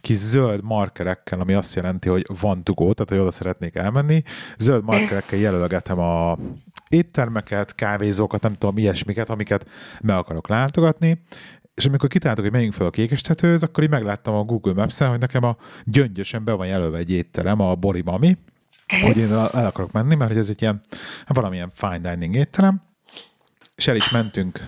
[0.01, 4.23] kis zöld markerekkel, ami azt jelenti, hogy van dugó, tehát hogy oda szeretnék elmenni,
[4.57, 6.37] zöld markerekkel jelölgetem a
[6.93, 9.69] éttermeket, kávézókat, nem tudom, ilyesmiket, amiket
[10.01, 11.21] meg akarok látogatni,
[11.73, 15.19] és amikor kitaláltuk, hogy menjünk fel a kékestetőhöz, akkor így megláttam a Google Maps-en, hogy
[15.19, 18.37] nekem a gyöngyösen be van jelölve egy étterem, a Borimami,
[19.01, 20.81] hogy én el akarok menni, mert hogy ez egy ilyen
[21.27, 22.81] valamilyen fine dining étterem,
[23.81, 24.59] és el is mentünk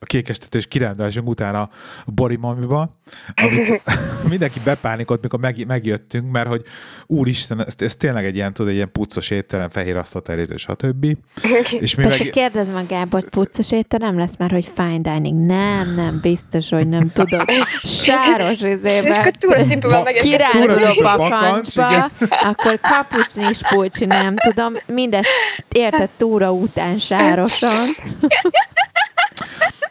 [0.00, 1.70] a kékestetős kirándulásunk után a
[2.06, 2.98] Borimamiba,
[3.34, 3.82] amit
[4.28, 6.62] mindenki bepánikolt, mikor meg, megjöttünk, mert hogy
[7.06, 11.06] úristen, ez, ez tényleg egy ilyen, tudod, egy ilyen puccos étterem, fehér asztalterítő, stb.
[11.80, 12.18] És mi meg...
[12.18, 15.46] kérdezd magába, hogy puccos étterem lesz már, hogy fine dining.
[15.46, 17.50] Nem, nem, biztos, hogy nem tudod.
[17.82, 19.08] Sáros izébe.
[19.08, 22.10] És akkor túracipővel Kiránduló pakancsba,
[22.42, 24.72] akkor kapucnis pulcsi, nem tudom.
[24.86, 25.28] Mindezt
[25.72, 27.85] érted túra után sárosan.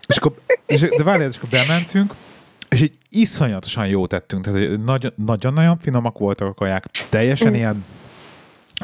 [0.08, 0.34] És akkor,
[0.66, 2.14] és, de várjál, és akkor bementünk,
[2.70, 7.56] és így iszonyatosan jó tettünk, tehát nagyon-nagyon finomak voltak a kaják, teljesen mm.
[7.56, 7.86] ilyen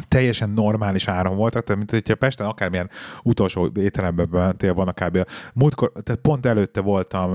[0.07, 2.89] teljesen normális áron voltak, tehát mint hogyha Pesten akármilyen
[3.23, 5.25] utolsó étteremben mentél volna kb.
[5.53, 7.31] Múltkor, tehát pont előtte voltam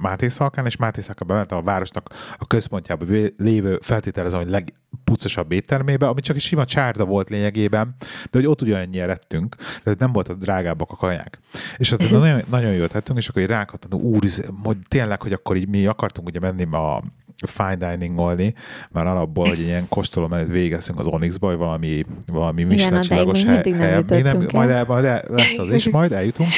[0.00, 2.08] Máté Szalkán, és Máté Szalkán bementem a városnak
[2.38, 7.96] a központjában lévő, feltételezem, hogy legpucosabb éttermébe, ami csak egy sima csárda volt lényegében,
[8.30, 11.38] de hogy ott ugyanennyire lettünk, tehát nem volt a drágábbak a kaják.
[11.76, 12.20] És ott uh-huh.
[12.20, 14.24] nagyon, nagyon jól tettünk, és akkor így rákattam, úr,
[14.62, 17.02] hogy tényleg, hogy akkor így mi akartunk ugye menni a
[17.46, 18.54] fine diningolni,
[18.90, 23.70] már alapból, hogy ilyen kóstoló menőt végezünk az Onyxba, vagy valami, valami Michelin csillagos hely,
[23.70, 24.04] helyen.
[24.08, 26.48] Még nem, majd, el, majd el, lesz az is, majd eljutunk.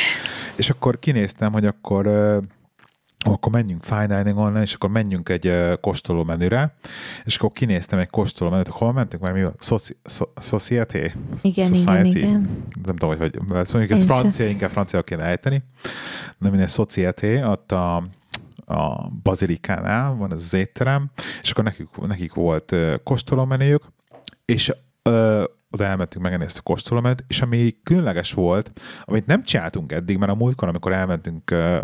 [0.56, 2.06] És akkor kinéztem, hogy akkor
[3.32, 6.74] akkor menjünk fine dining online, és akkor menjünk egy uh, kóstoló menüre,
[7.24, 11.12] és akkor kinéztem egy kóstoló menüt, hol mentünk, mert mi a Soci- so- Society?
[11.42, 12.06] Igen, Society?
[12.06, 12.64] igen, igen.
[12.84, 15.62] Nem tudom, hogy, hogy ezt mondjuk, ez francia, inkább francia kéne ejteni,
[16.38, 18.08] de minden Society, ott a
[18.66, 21.10] a Bazilikánál van ez az étterem,
[21.42, 23.84] és akkor nekik, nekik volt kóstolómenüjük,
[24.44, 30.18] és ö, oda elmentünk, megnézni a kóstolómenüt, és ami különleges volt, amit nem csináltunk eddig,
[30.18, 31.78] mert a múltkor, amikor elmentünk ö,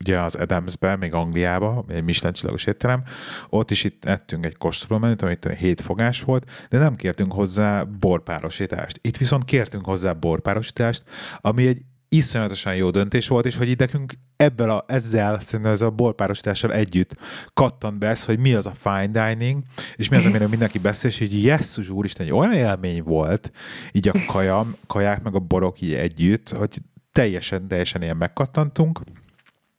[0.00, 3.02] ugye az Adamsbe, még Angliába, egy Michelin csillagos étterem,
[3.48, 8.98] ott is itt ettünk egy kóstolómenüt, amit hét fogás volt, de nem kértünk hozzá borpárosítást.
[9.02, 11.04] Itt viszont kértünk hozzá borpárosítást,
[11.36, 11.82] ami egy
[12.12, 16.72] iszonyatosan jó döntés volt, és hogy így nekünk ebből a, ezzel, szerintem ez a borpárosítással
[16.72, 17.16] együtt
[17.54, 19.62] kattant be ez, hogy mi az a fine dining,
[19.96, 23.52] és mi az, amiről mindenki beszél, és így jesszus úristen, egy olyan élmény volt,
[23.92, 26.78] így a kaja, kaják meg a borok így együtt, hogy
[27.12, 29.00] teljesen, teljesen ilyen megkattantunk,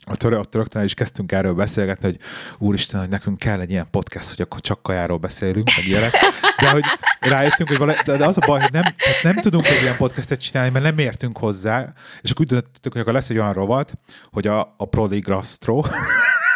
[0.10, 2.20] ott rögtön is kezdtünk erről beszélgetni, hogy
[2.58, 6.12] úristen, hogy nekünk kell egy ilyen podcast, hogy akkor csak kajáról beszélünk, meg ilyenek.
[6.58, 6.84] De hogy
[7.20, 8.84] rájöttünk, hogy vala, de az a baj, hogy nem,
[9.22, 13.02] nem tudunk egy ilyen podcastet csinálni, mert nem értünk hozzá, és akkor úgy döntöttük, hogy
[13.02, 13.93] akkor lesz egy olyan rovat,
[14.32, 15.84] hogy a, a Prodigrastro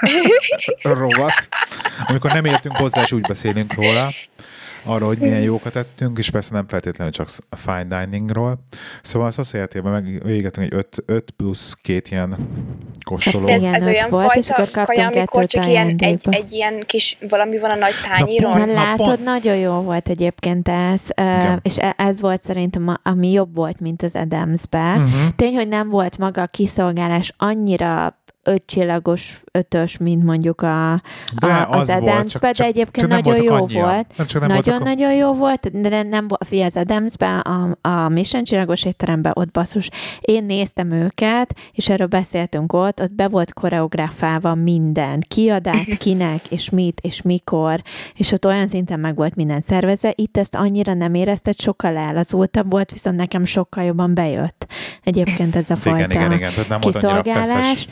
[0.84, 1.48] rovat,
[2.08, 4.10] amikor nem értünk hozzá, és úgy beszélünk róla,
[4.86, 8.60] arról, hogy milyen jókat ettünk, és persze nem feltétlenül csak a fine diningról.
[9.02, 12.36] Szóval az hogy meg végetünk egy 5 plusz két ilyen
[13.04, 13.46] kóstoló.
[13.46, 16.52] De ez, ez öt olyan volt, fajta és akkor kaja, amikor csak ilyen, egy, egy
[16.54, 18.52] ilyen kis valami van a nagy tányíron.
[18.52, 21.60] pont- Na, Na, látod, pont- nagyon jó volt egyébként ez, Igen.
[21.64, 24.96] és e- ez volt szerintem, ami jobb volt, mint az Adamsbe.
[24.96, 25.08] Mhm.
[25.36, 31.02] Tény, hogy nem volt maga a kiszolgálás annyira ötcsillagos ötös, mint mondjuk a,
[31.40, 33.84] De a, az, az volt, csak- de egyébként csak nagyon jó annyian.
[33.86, 34.08] volt.
[34.18, 37.78] Nem, csak nem voltak a- Nagyon-nagyon jó volt, de nem volt, figyelj, az Adamsben, a,
[37.90, 39.90] a Mission csillagos étteremben, ott basszus,
[40.22, 46.70] én néztem őket, és erről beszéltünk ott, ott be volt koreográfálva minden, kiadát, kinek, és
[46.70, 47.82] mit, és mikor,
[48.14, 52.72] és ott olyan szinten meg volt minden szervezve, itt ezt annyira nem érezted, sokkal elazultabb
[52.72, 54.68] volt, viszont nekem sokkal jobban bejött
[55.04, 57.48] egyébként ez a fajta Igen, igen, igen, tehát nem volt kiszolgálás.
[57.48, 57.88] feszes.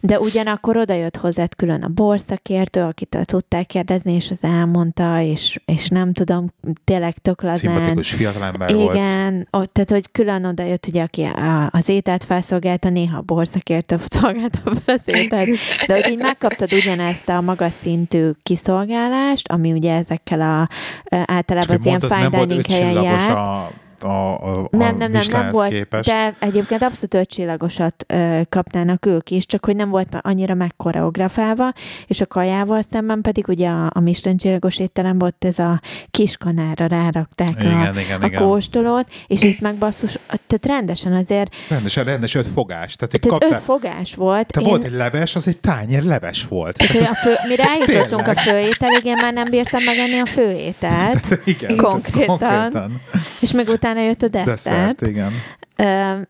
[0.00, 5.60] De ugyanakkor oda jött hozzád külön a borszakértő, akitől tudták kérdezni, és az elmondta, és,
[5.64, 6.52] és nem tudom,
[6.84, 7.56] tényleg tök lazán.
[7.56, 8.94] Szimpatikus fiatalember volt.
[8.94, 13.22] Igen, ott, tehát hogy külön oda jött, ugye, aki a, az ételt felszolgálta, néha a
[13.22, 15.48] borszakértő szolgálta fel az ételt,
[15.86, 20.68] de hogy így megkaptad ugyanezt a magas szintű kiszolgálást, ami ugye ezekkel a
[21.08, 23.30] általában az Csak ilyen mondtad, fine dining helyen jár.
[23.30, 23.70] a,
[24.02, 26.08] a, a, a Nem, nem, nem, nem volt, képest.
[26.10, 30.54] de egyébként abszolút öt csillagosat ö, kapnának ők is, csak hogy nem volt már annyira
[30.54, 31.72] megkoreografálva,
[32.06, 35.80] és a kajával szemben pedig ugye a, a Michelin csillagos étterem volt ez a
[36.10, 38.42] kis kanára rárakták a, Igen, igen, a igen.
[38.42, 42.96] kóstolót, és itt meg basszus, tehát rendesen azért, Rendes, rendes öt fogás.
[42.96, 44.46] Tehát, tehát kaptál, öt fogás volt.
[44.46, 46.76] te volt egy leves, az egy tányér leves volt.
[46.76, 48.44] tehát, hogy a fő, mire eljutottunk a tényleg.
[48.44, 52.26] főételig, én már nem bírtam megenni a főételt, Tehát, igen, Konkrétan.
[52.38, 53.00] konkrétan.
[53.40, 54.46] és még utána jött a desszert.
[54.46, 55.32] Desszert, igen.
[55.76, 56.20] Ö,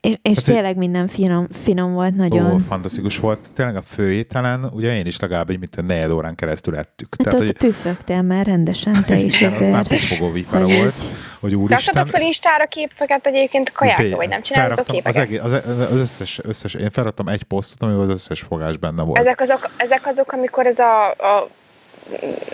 [0.00, 2.52] és Hát, hogy- tényleg minden finom, finom volt nagyon.
[2.54, 3.38] Ó, fantasztikus volt.
[3.54, 7.14] Tényleg a főételen, ugye én is legalább egy mint a negyed órán keresztül ettük.
[7.18, 9.88] Hát Tehát, ott püfögtél már rendesen te is igen, az már azért.
[9.88, 11.08] pufogó vipera Hogy volt, így-
[11.40, 11.78] hogy úristen.
[11.94, 15.16] Raktatok fel Instára képeket egyébként a kajákról, Fél- vagy nem csináltatok képeket?
[15.16, 15.52] Az, egész, az,
[15.92, 19.18] az összes, összes, én felraktam egy posztot, amivel az összes fogás benne volt.
[19.18, 21.48] Ezek azok, ezek azok, amikor ez a, a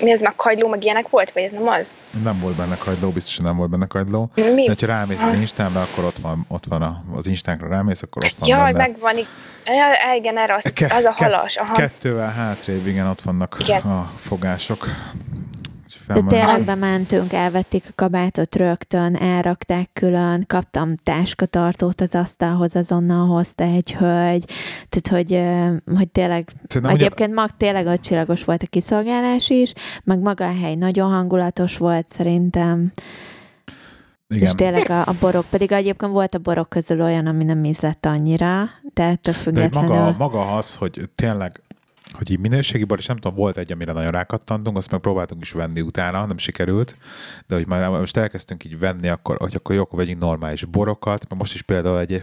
[0.00, 1.94] mi ez meg kagyló, meg ilyenek volt, vagy ez nem az?
[2.22, 4.30] Nem volt benne kagyló, biztos, hogy nem volt benne kagyló.
[4.34, 4.66] Mi?
[4.66, 8.24] De ha rámész az Instámra, akkor ott van, ott van a, az Instánkra rámész, akkor
[8.24, 8.86] ott van Jaj, benne.
[8.86, 9.16] megvan.
[9.64, 11.56] Ja, igen, erre az, Ke- az a halas.
[11.56, 11.74] Aha.
[11.74, 13.80] Kettővel hátrébb, igen, ott vannak Igen.
[13.80, 14.86] a fogások.
[16.08, 23.26] Úgyhogy De tényleg bementünk, elvették a kabátot rögtön, elrakták külön, kaptam táskatartót az asztalhoz, azonnal
[23.26, 24.44] hozta egy hölgy,
[24.88, 25.40] tehát hogy,
[25.96, 29.72] hogy tényleg, Szerintem ugye- egyébként mag tényleg ötcsillagos volt a kiszolgálás is,
[30.04, 32.92] meg maga a hely nagyon hangulatos volt szerintem,
[34.28, 34.56] és Igen.
[34.56, 38.68] tényleg a, a borok, pedig egyébként volt a borok közül olyan, ami nem ízlett annyira,
[38.94, 39.90] de ettől De függetlenül.
[39.96, 41.60] maga, maga az, hogy tényleg
[42.12, 45.42] hogy így minőségi bor, és nem tudom, volt egy, amire nagyon rákattantunk, azt meg próbáltunk
[45.42, 46.96] is venni utána, nem sikerült,
[47.46, 51.28] de hogy már most elkezdtünk így venni, akkor, hogy akkor jó, akkor vegyünk normális borokat,
[51.28, 52.20] mert most is például egy,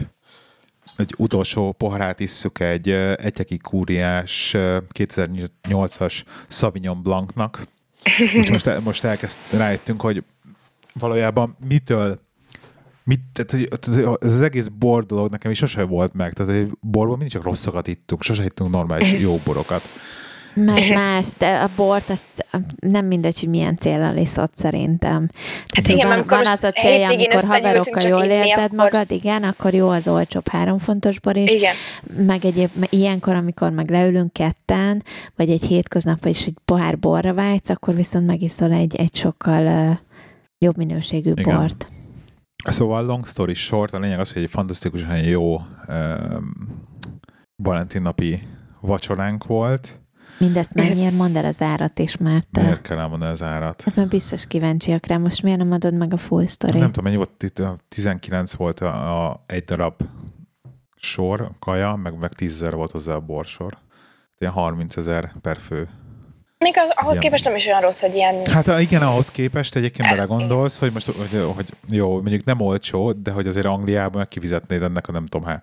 [0.96, 7.66] egy utolsó poharát isszuk egy egyeki kúriás ö, 2008-as Sauvignon Blancnak,
[8.20, 10.24] úgyhogy most, most elkezd rájöttünk, hogy
[10.92, 12.23] valójában mitől
[13.04, 13.78] Mit, tehát, hogy,
[14.20, 16.32] ez az egész bor dolog nekem is sose volt meg.
[16.32, 19.82] Tehát egy borban mindig csak rosszakat ittunk, sose ittunk normális jó borokat.
[20.54, 22.46] Más, más, de a bort azt
[22.80, 25.30] nem mindegy, hogy milyen célral iszod szerintem.
[25.66, 28.76] Tehát igen, van, amikor van az a célja, amikor haverokkal csak jól inni, érzed akkor-
[28.76, 31.52] magad, igen, akkor jó az olcsóbb három fontos bor is.
[31.52, 31.74] Igen.
[32.26, 35.02] Meg egyéb, meg ilyenkor, amikor meg leülünk ketten,
[35.36, 39.96] vagy egy hétköznap, és egy pohár borra vágysz, akkor viszont megiszol egy, egy sokkal uh,
[40.58, 41.56] jobb minőségű Igen.
[41.56, 41.88] bort.
[42.72, 45.54] Szóval long story short, a lényeg az, hogy egy fantasztikusan jó
[45.88, 46.82] um,
[47.56, 48.42] Valentin napi
[48.80, 50.00] vacsoránk volt.
[50.38, 53.82] Mindezt mennyiért mondd el az árat is, mert, uh, Miért kell elmondani az árat?
[53.82, 55.16] hát mert biztos kíváncsiak rá.
[55.16, 56.78] Most miért nem adod meg a full story?
[56.78, 60.02] Nem tudom, mennyi volt, itt a 19 volt a, a egy darab
[60.96, 63.78] sor, kaja, meg, meg 10 ezer volt hozzá a borsor.
[64.38, 65.88] Ilyen 30 ezer per fő.
[66.58, 67.20] Még az, ahhoz Igen.
[67.20, 68.46] képest nem is olyan rossz, hogy ilyen...
[68.46, 73.30] Hát igen, ahhoz képest egyébként belegondolsz, hogy most, hogy, hogy jó, mondjuk nem olcsó, de
[73.30, 75.62] hogy azért Angliában meg kifizetnéd ennek a nem tudom há,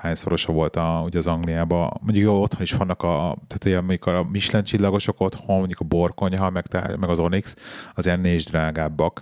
[0.00, 2.00] hányszorosa volt a, ugye az Angliában.
[2.00, 5.84] Mondjuk jó, otthon is vannak a, tehát ugye, mondjuk a Michelin csillagosok otthon, mondjuk a
[5.84, 7.54] borkonyha, meg, meg az Onyx,
[7.94, 9.20] az ennél is drágábbak.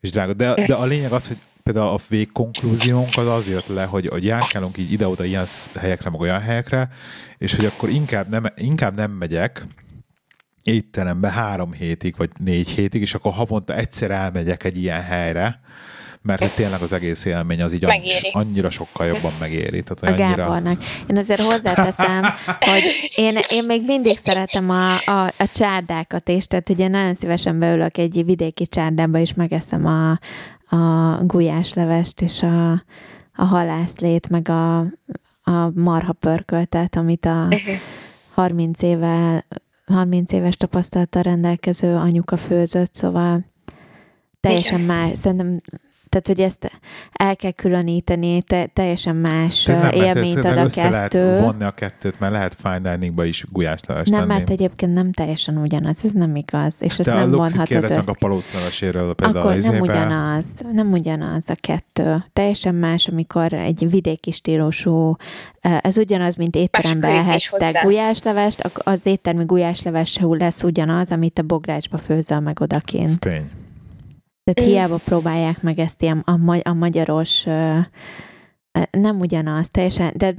[0.00, 0.32] És drága.
[0.32, 4.24] De, de a lényeg az, hogy például a végkonklúziónk az az jött le, hogy, hogy
[4.24, 5.46] járkálunk így ide-oda ilyen
[5.78, 6.88] helyekre, meg olyan helyekre,
[7.38, 9.66] és hogy akkor inkább nem, inkább nem megyek,
[10.62, 15.60] étterembe három hétig, vagy négy hétig, és akkor havonta egyszer elmegyek egy ilyen helyre,
[16.22, 18.30] mert hogy tényleg az egész élmény az így annyi, Megéri.
[18.32, 19.82] annyira sokkal jobban megéri.
[19.86, 20.36] a Tehát annyira...
[20.36, 20.84] Gábornak.
[21.06, 22.22] Én azért hozzáteszem,
[22.70, 22.82] hogy
[23.16, 27.98] én, én még mindig szeretem a, a, a csárdákat is, tehát ugye nagyon szívesen beülök
[27.98, 30.18] egy vidéki csárdába, és megeszem a,
[30.74, 32.72] a gulyáslevest, és a,
[33.34, 34.78] a halászlét, meg a,
[35.42, 37.48] a marha pörköltet, amit a
[38.34, 39.44] 30 évvel
[39.86, 43.44] 30 éves tapasztalattal rendelkező anyuka főzött, szóval
[44.40, 45.18] teljesen más.
[45.18, 45.60] Szerintem
[46.14, 46.80] tehát, hogy ezt
[47.12, 51.40] el kell különíteni, te, teljesen más élményt ad a össze lehet kettő.
[51.40, 54.32] vonni a kettőt, mert lehet fine diningba is gulyáslevest Nem, tenni.
[54.32, 58.00] mert egyébként nem teljesen ugyanaz, ez nem igaz, és ezt De nem vonhatod össze.
[58.06, 62.24] a palócleveséről például Akkor nem ugyanaz, nem ugyanaz a kettő.
[62.32, 65.16] Teljesen más, amikor egy vidéki stílusú,
[65.60, 67.08] ez ugyanaz, mint étterembe
[67.50, 67.82] hozzá.
[67.82, 73.20] gulyáslevest, az éttermi gulyásleves lesz ugyanaz, amit a bográcsba főzöl meg Ez odakint.
[73.20, 73.50] tény.
[74.44, 77.44] Tehát hiába próbálják meg ezt ilyen a, ma- a magyaros,
[78.90, 80.34] nem ugyanaz, teljesen, de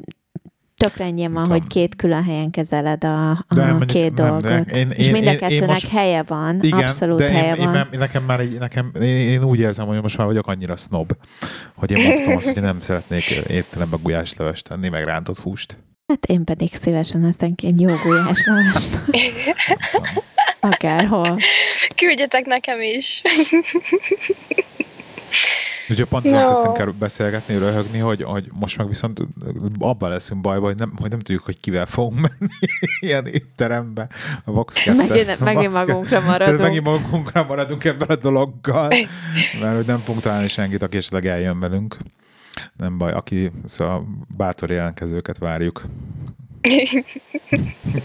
[0.76, 4.48] tökre ennyi van, hogy két külön helyen kezeled a, a De mondjuk két nem, de
[4.50, 4.76] dolgot.
[4.76, 7.56] én- és én- mind a én- én kettőnek most- helye van, Igen, abszolút de helye
[7.56, 7.88] én, én, van.
[7.94, 11.12] én, nekem már egy, nekem, én, én úgy érzem, hogy most már vagyok annyira snob,
[11.76, 15.78] hogy én mondtam azt, hogy nem szeretnék étterembe gulyáslevest tenni, meg rántott húst.
[16.08, 19.00] Hát én pedig szívesen eszek egy jó gulyáslevest.
[20.60, 21.38] Akárhol.
[21.96, 23.22] Küldjetek nekem is.
[25.90, 26.48] Úgyhogy pont No.
[26.48, 29.20] kezdtünk el beszélgetni, röhögni, hogy, hogy most meg viszont
[29.80, 32.52] abban leszünk bajba, hogy nem, hogy nem tudjuk, hogy kivel fogunk menni
[33.00, 34.08] ilyen étterembe.
[34.44, 34.98] A Vox 2.
[34.98, 35.86] Megint, a megint Vox 2.
[35.86, 36.60] magunkra maradunk.
[36.60, 38.88] megint magunkra maradunk ebben a dologgal,
[39.62, 41.98] mert hogy nem fogunk találni senkit, aki esetleg eljön velünk.
[42.78, 44.06] Nem baj, aki, szóval
[44.38, 45.86] bátor jelentkezőket várjuk.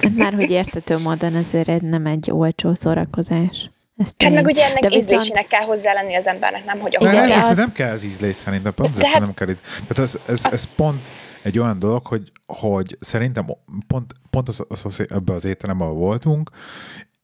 [0.02, 3.70] Hát Már hogy értető módon ezért egy- nem egy olcsó szórakozás.
[3.96, 6.96] Ez Hát meg ugye ennek De viszont- ízlésének kell hozzá lenni az embernek, nem hogy
[7.00, 9.60] Igen, Igen, nem, az- nem kell az ízlés szerintem, pont ez, Tehát- nem kell íz.
[9.86, 11.08] Tehát ez, ez, ez, pont
[11.42, 13.46] egy olyan dolog, hogy, hogy szerintem
[13.86, 16.50] pont, pont az, az, az, ebben az étteremben voltunk,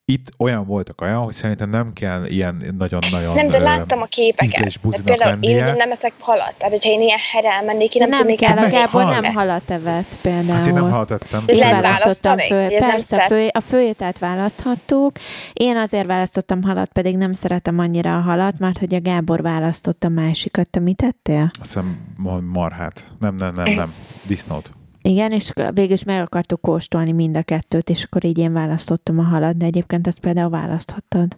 [0.08, 4.52] itt olyan voltak olyan, hogy szerintem nem kell ilyen nagyon-nagyon Nem, de láttam a képeket.
[4.52, 5.62] Tehát például én lennie.
[5.62, 8.56] ugye nem eszek halat, tehát hogyha én ilyen helyre elmennék, én nem, nem tudnék kell,
[8.56, 9.20] a Gábor hal.
[9.20, 10.54] nem halat evett például.
[10.56, 11.42] Hát én nem halt ettem.
[11.46, 15.12] Én lehet választottam nem persze, fő, a főételt választhattuk.
[15.52, 20.06] Én azért választottam halat, pedig nem szeretem annyira a halat, mert hogy a Gábor választotta
[20.06, 20.70] a másikat.
[20.70, 21.50] Te mit tettél?
[21.60, 23.04] Azt hiszem ma- marhát.
[23.20, 23.94] Nem, nem, nem, nem.
[24.22, 24.70] Disznót.
[25.06, 29.18] Igen, és végül is meg akartuk kóstolni mind a kettőt, és akkor így én választottam
[29.18, 31.36] a halat, de egyébként ezt például választhattad.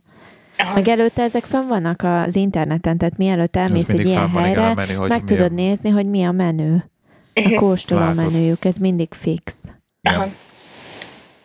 [0.75, 5.09] Meg előtte ezek fönn vannak az interneten, tehát mielőtt elmész egy ilyen helyre, menü, hogy
[5.09, 6.77] meg tudod a- nézni, hogy mi a menü.
[7.35, 8.17] A kóstoló Látod.
[8.17, 9.57] menüjük, ez mindig fix.
[10.03, 10.27] Aha.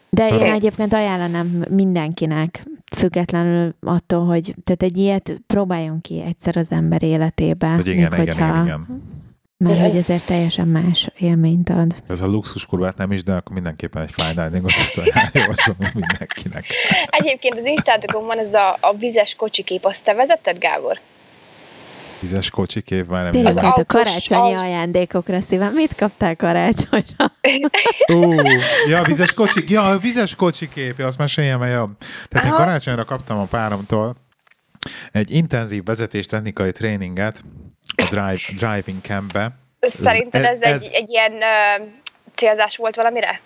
[0.10, 2.64] De én egyébként ajánlanám mindenkinek,
[2.96, 7.68] függetlenül attól, hogy tehát egy ilyet próbáljon ki egyszer az ember életébe.
[7.68, 9.02] Hogy igen, még igen, hogyha, igen, igen.
[9.58, 11.96] Mert hogy ezért teljesen más élményt ad.
[12.08, 16.66] Ez a luxus kurvát nem is, de akkor mindenképpen egy fine diningot ajánl- javaslom mindenkinek.
[17.06, 17.66] Egyébként az
[18.26, 21.00] van ez a, a vizes kocsikép, azt te vezetted, Gábor?
[22.20, 25.74] Tízes kocsikép, már nem Tényleg, Az hát a autós- karácsonyi aut- ajándékokra szíven.
[25.74, 27.32] Mit kaptál karácsonyra?
[28.14, 28.32] Ó,
[28.88, 31.98] ja, vizes kocsik, ja, a vizes kocsikép, ja, azt meséljem el jobb.
[32.28, 32.64] Tehát én Aha.
[32.64, 34.16] karácsonyra kaptam a páromtól
[35.12, 37.44] egy intenzív vezetés technikai tréninget
[37.96, 39.52] a drive, driving campbe.
[39.80, 41.88] Szerinted ez, ez- egy, egy ilyen uh,
[42.34, 43.42] célzás volt valamire?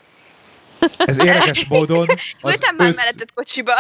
[0.98, 2.08] Ez érdekes módon
[2.46, 3.72] Ültem már össz, melletted kocsiba.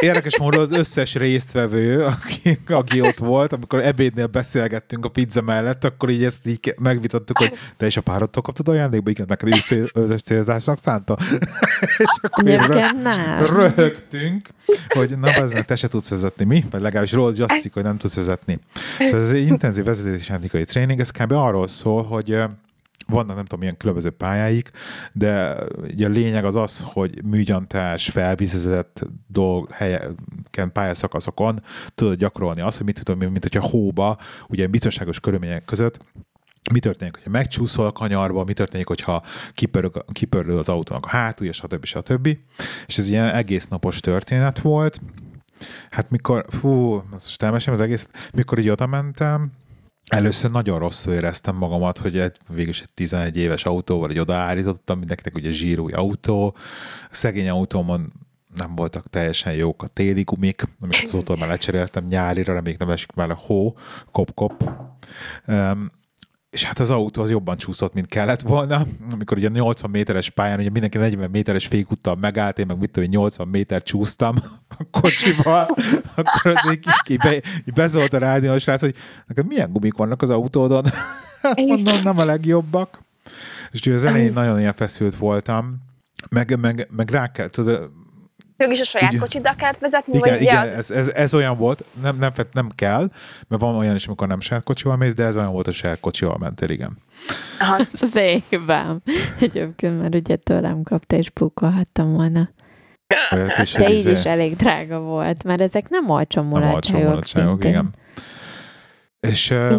[0.00, 5.84] érdekes módon az összes résztvevő, aki, aki ott volt, amikor ebédnél beszélgettünk a pizza mellett,
[5.84, 9.70] akkor így ezt így megvitattuk, hogy te is a párodtól kaptad ajándékba, igen, neked is
[9.92, 11.16] összes célzásnak szánta.
[11.98, 14.48] És akkor így rö- röhögtünk,
[14.88, 16.64] hogy na, ez meg te se tudsz vezetni, mi?
[16.70, 18.58] Vagy legalábbis rólad azt hiszik, hogy nem tudsz vezetni.
[18.98, 21.32] Szóval ez egy intenzív vezetési technikai tréning, ez kb.
[21.32, 22.38] arról szól, hogy
[23.10, 24.70] vannak nem tudom milyen különböző pályáik,
[25.12, 31.62] de ugye a lényeg az az, hogy műgyantás, felvizezett dolg, helyeken, pályaszakaszokon
[31.94, 35.98] tudod gyakorolni azt, hogy mit tudom, mint hogyha hóba, ugye biztonságos körülmények között
[36.72, 41.52] mi történik, hogyha megcsúszol a kanyarba, mi történik, hogyha kipörög, kipörül az autónak a hátulja,
[41.52, 41.84] stb.
[41.84, 42.38] stb.
[42.86, 45.00] És ez ilyen egész napos történet volt.
[45.90, 49.52] Hát mikor, fú, most elmesem az egész, mikor így oda mentem,
[50.10, 54.98] Először nagyon rosszul éreztem magamat, hogy egy, végül is egy 11 éves autóval így odaállítottam,
[54.98, 56.56] mindenkinek ugye zsírúj autó,
[57.10, 58.12] szegény autómon
[58.54, 63.12] nem voltak teljesen jók a téli gumik, amiket azóta már lecseréltem nyárira, reméljük nem esik
[63.12, 63.76] már a hó,
[64.10, 64.70] kop-kop.
[65.46, 65.90] Um,
[66.50, 68.86] és hát az autó az jobban csúszott, mint kellett volna.
[69.10, 73.10] Amikor ugye 80 méteres pályán, ugye mindenki 40 méteres fékúttal megállt, én meg mit tudom,
[73.10, 74.36] én 80 méter csúsztam
[74.78, 75.66] a kocsival,
[76.14, 78.96] akkor az így, így, be, így bezólt a rádió, a srác, hogy
[79.26, 80.84] neked milyen gumik vannak az autódon?
[81.42, 83.02] Hát mondom, nem a legjobbak.
[83.70, 85.76] És ugye az elején nagyon ilyen feszült voltam,
[86.28, 87.90] meg, meg, meg rá kell, tudod,
[88.60, 91.34] Ők is a saját Ugye- kocsiddal kellett vezetni, Igen, vagy igen az- ez, ez, ez,
[91.34, 93.10] olyan volt, nem, nem, nem kell,
[93.48, 96.00] mert van olyan is, amikor nem saját kocsival mész, de ez olyan volt, hogy saját
[96.00, 96.98] kocsival mentél, igen.
[97.58, 97.76] Aha.
[97.92, 99.02] Ez az én hibám.
[99.40, 102.50] Egyébként, mert ugye tőlem kapta, és pukolhattam volna.
[103.76, 107.70] De így izé- is elég drága volt, mert ezek nem olcsó nem olcsó mulatságok szintén.
[107.70, 107.90] igen.
[109.20, 109.74] És uh,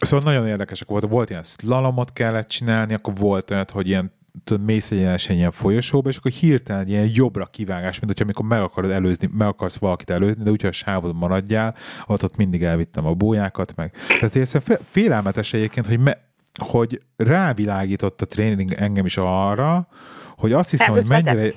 [0.00, 1.08] szóval nagyon érdekesek volt.
[1.08, 4.12] Volt ilyen slalomot kellett csinálni, akkor volt olyan, hogy ilyen
[4.44, 8.44] tudod, mész egyenesen ilyen folyosóba, és akkor hirtelen egy ilyen jobbra kivágás, mint hogyha amikor
[8.44, 11.74] meg akarod előzni, meg akarsz valakit előzni, de úgyhogy a sávod maradjál,
[12.06, 13.94] ott, ott mindig elvittem a bójákat, meg.
[14.20, 14.52] Tehát ez
[14.90, 16.18] félelmetes egyébként, hogy, me,
[16.58, 19.88] hogy rávilágított a tréning engem is arra,
[20.36, 21.52] hogy azt hiszem, Nem hogy mennyire...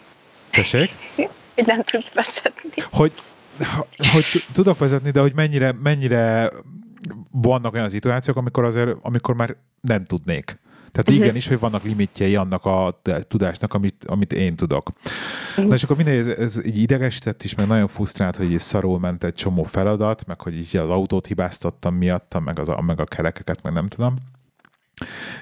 [0.50, 0.90] Tessék?
[1.56, 2.84] Így nem tudsz vezetni.
[2.92, 3.12] hogy,
[3.98, 6.52] hogy tudok vezetni, de hogy mennyire, mennyire
[7.32, 10.60] vannak olyan szituációk, amikor azért, amikor már nem tudnék.
[10.92, 11.22] Tehát Mhm.
[11.22, 14.92] igenis, hogy vannak limitjei annak a tudásnak, amit, amit én tudok.
[15.56, 19.00] Na és akkor mindegy, ez, ez így idegesített is, meg nagyon frusztrált, hogy így szarul
[19.00, 23.00] ment egy csomó feladat, meg hogy így az autót hibáztattam miattam, meg, az a, meg
[23.00, 24.16] a kerekeket, meg nem tudom.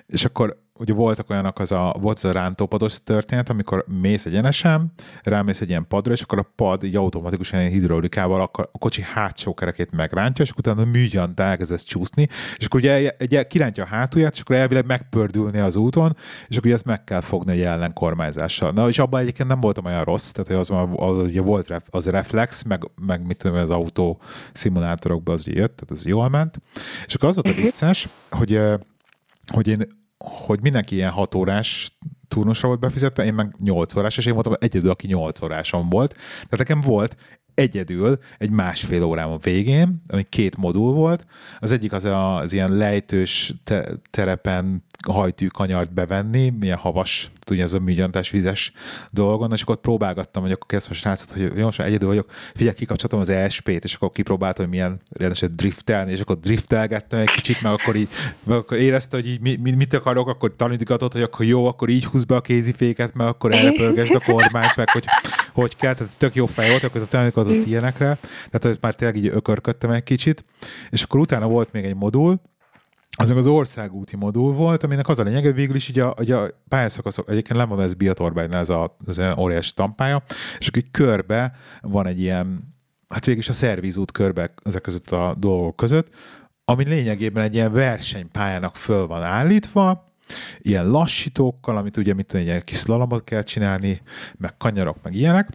[0.06, 4.92] És akkor ugye voltak olyanok, az a, volt az a rántópados történet, amikor mész egyenesen,
[5.24, 9.02] rámész egy ilyen padra, és akkor a pad így automatikusan ilyen hidraulikával a, a kocsi
[9.02, 12.28] hátsó kerekét megrántja, és akkor utána műgyant elkezdesz csúszni,
[12.58, 16.16] és akkor ugye egy, egy, kirántja a hátulját, és akkor elvileg megpördülni az úton,
[16.48, 18.72] és akkor ugye ezt meg kell fogni egy ellenkormányzással.
[18.72, 21.84] Na, és abban egyébként nem voltam olyan rossz, tehát hogy az, az ugye volt ref,
[21.90, 24.22] az reflex, meg, meg mit tudom, az autó
[24.54, 26.62] szimulátorokban az jött, tehát az jól ment.
[27.06, 28.62] És akkor az volt a vicces, hogy
[29.50, 29.88] hogy én
[30.26, 31.98] hogy mindenki ilyen 6 órás
[32.28, 36.14] turnusra volt befizetve, én meg 8 órás, és én voltam egyedül, aki 8 óráson volt.
[36.14, 37.16] Tehát nekem volt
[37.54, 41.26] egyedül egy másfél órám a végén, ami két modul volt.
[41.60, 47.74] Az egyik az az ilyen lejtős te- terepen hajtű kanyart bevenni, milyen havas, tudja, ez
[47.74, 48.72] a műgyanítás vizes
[49.12, 52.32] dolgon, és akkor ott próbálgattam, hogy akkor kezdve a srácot, hogy jó, most egyedül vagyok,
[52.54, 57.30] figyelj, kikapcsoltam az ESP-t, és akkor kipróbáltam, hogy milyen rendeset driftelni, és akkor driftelgettem egy
[57.30, 58.08] kicsit, meg akkor így,
[58.44, 62.06] meg akkor érezte, hogy így mi, mit akarok, akkor tanítgatott, hogy akkor jó, akkor így
[62.06, 65.06] húz be a kéziféket, meg akkor elpörgesd a kormányt, meg hogy
[65.54, 68.18] hogy kell, tehát tök jó fej volt, akkor tanítgatott ilyenekre,
[68.50, 70.46] tehát már tényleg így ökörködtem egy kicsit,
[70.90, 72.42] és akkor utána volt még egy modul,
[73.22, 76.32] az az országúti modul volt, aminek az a lényeg, hogy végül is így a, így
[76.32, 80.24] a pályaszakaszok, egyébként van ez Biatorbágynál ez a, ez a óriási tampája,
[80.58, 81.52] és akkor körbe
[81.82, 82.76] van egy ilyen,
[83.10, 86.16] hát végül is a szervizút körbe ezek között a dolgok között,
[86.66, 90.14] ami lényegében egy ilyen versenypályának föl van állítva,
[90.60, 94.02] ilyen lassítókkal, amit ugye mit tudom, egy kis szlalomot kell csinálni,
[94.38, 95.50] meg kanyarok, meg ilyenek,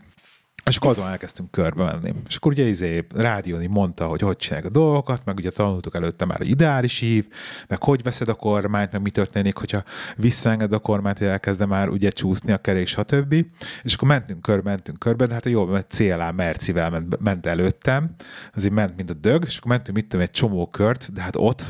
[0.64, 2.14] és akkor azon elkezdtünk körbe menni.
[2.28, 6.24] És akkor ugye izé rádióni mondta, hogy hogy csinálják a dolgokat, meg ugye tanultuk előtte
[6.24, 7.26] már, hogy ideális ív,
[7.68, 9.82] meg hogy veszed a kormányt, meg mi történik, hogyha
[10.16, 13.46] visszaenged a kormányt, hogy elkezde már ugye csúszni a kerék, stb.
[13.82, 18.14] És akkor mentünk körbe, mentünk körbe, de hát jó, mert CLA Mercivel ment, ment előttem,
[18.54, 21.36] azért ment, mint a dög, és akkor mentünk, mit tudom, egy csomó kört, de hát
[21.36, 21.64] ott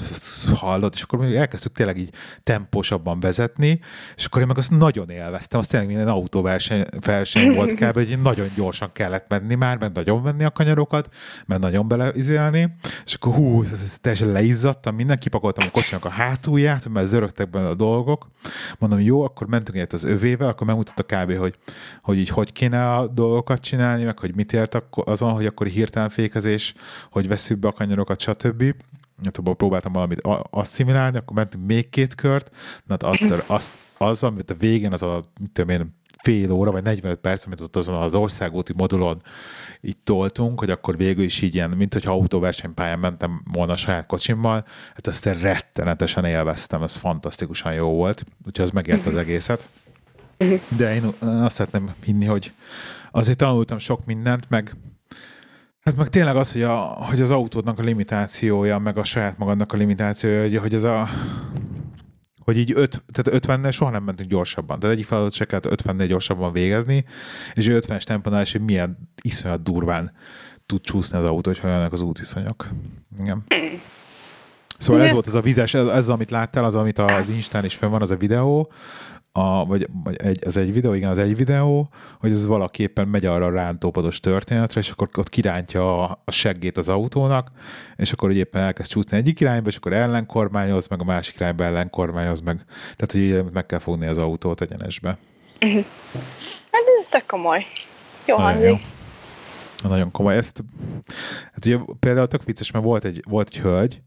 [0.55, 2.11] hallott, és akkor még elkezdtük tényleg így
[2.43, 3.81] tempósabban vezetni,
[4.17, 8.19] és akkor én meg azt nagyon élveztem, az tényleg minden autóverseny verseny volt kb, hogy
[8.23, 11.15] nagyon gyorsan kellett menni már, mert nagyon venni a kanyarokat,
[11.47, 16.09] mert nagyon beleizélni, és akkor hú, ez, ez teljesen leizzadtam, minden, kipakoltam a kocsinak a
[16.09, 18.31] hátulját, mert zörögtek benne a dolgok.
[18.79, 21.55] Mondom, jó, akkor mentünk egyet az övével, akkor megmutatta kb., hogy,
[22.03, 26.09] hogy így hogy kéne a dolgokat csinálni, meg hogy mit ért azon, hogy akkor hirtelen
[26.09, 26.75] fékezés,
[27.11, 28.75] hogy veszük be a kanyarokat, stb
[29.25, 32.51] hát abban próbáltam valamit asszimilálni, akkor mentünk még két kört,
[32.85, 36.71] na hát azt, azt, az, amit a végén az a, mit tudom én, fél óra,
[36.71, 39.23] vagy 45 perc, amit ott azon az országúti modulon
[39.81, 44.07] így toltunk, hogy akkor végül is így ilyen, mint hogyha autóversenypályán mentem volna a saját
[44.07, 44.65] kocsimmal,
[44.95, 49.69] hát ezt rettenetesen élveztem, ez fantasztikusan jó volt, úgyhogy az megért az egészet.
[50.77, 52.53] De én azt szeretném hinni, hogy
[53.11, 54.77] azért tanultam sok mindent, meg
[55.81, 59.73] Hát meg tényleg az, hogy, a, hogy az autódnak a limitációja, meg a saját magadnak
[59.73, 61.09] a limitációja, hogy, hogy ez a
[62.45, 64.79] hogy így öt, tehát 50-nel soha nem mentünk gyorsabban.
[64.79, 67.05] Tehát egyik feladat se kellett 50-nél gyorsabban végezni,
[67.55, 70.13] és 50-es tempónál is, hogy milyen iszonyat durván
[70.67, 72.69] tud csúszni az autó, hogy olyanak az útviszonyok.
[73.21, 73.45] Igen.
[74.79, 77.75] Szóval ez volt az a vizes, ez, ez amit láttál, az, amit az Instán is
[77.75, 78.73] fönn van, az a videó,
[79.37, 81.89] a, vagy, vagy egy, az egy videó, igen, az egy videó,
[82.21, 86.77] hogy ez valaképpen megy arra a rántópados történetre, és akkor ott kirántja a, a seggét
[86.79, 87.51] az autónak,
[87.97, 91.65] és akkor hogy éppen elkezd csúszni egyik irányba, és akkor ellenkormányoz, meg a másik irányba
[91.65, 92.65] ellenkormányoz, meg,
[92.97, 95.19] tehát hogy meg kell fogni az autót egyenesbe.
[96.71, 97.67] Hát ez tök komoly.
[98.27, 98.69] Jó Nagyon hangzik.
[98.69, 98.94] jó.
[99.83, 100.37] Nagyon komoly.
[100.37, 100.65] Ezt,
[101.53, 104.03] hát ugye például tök vicces, mert volt egy, volt egy hölgy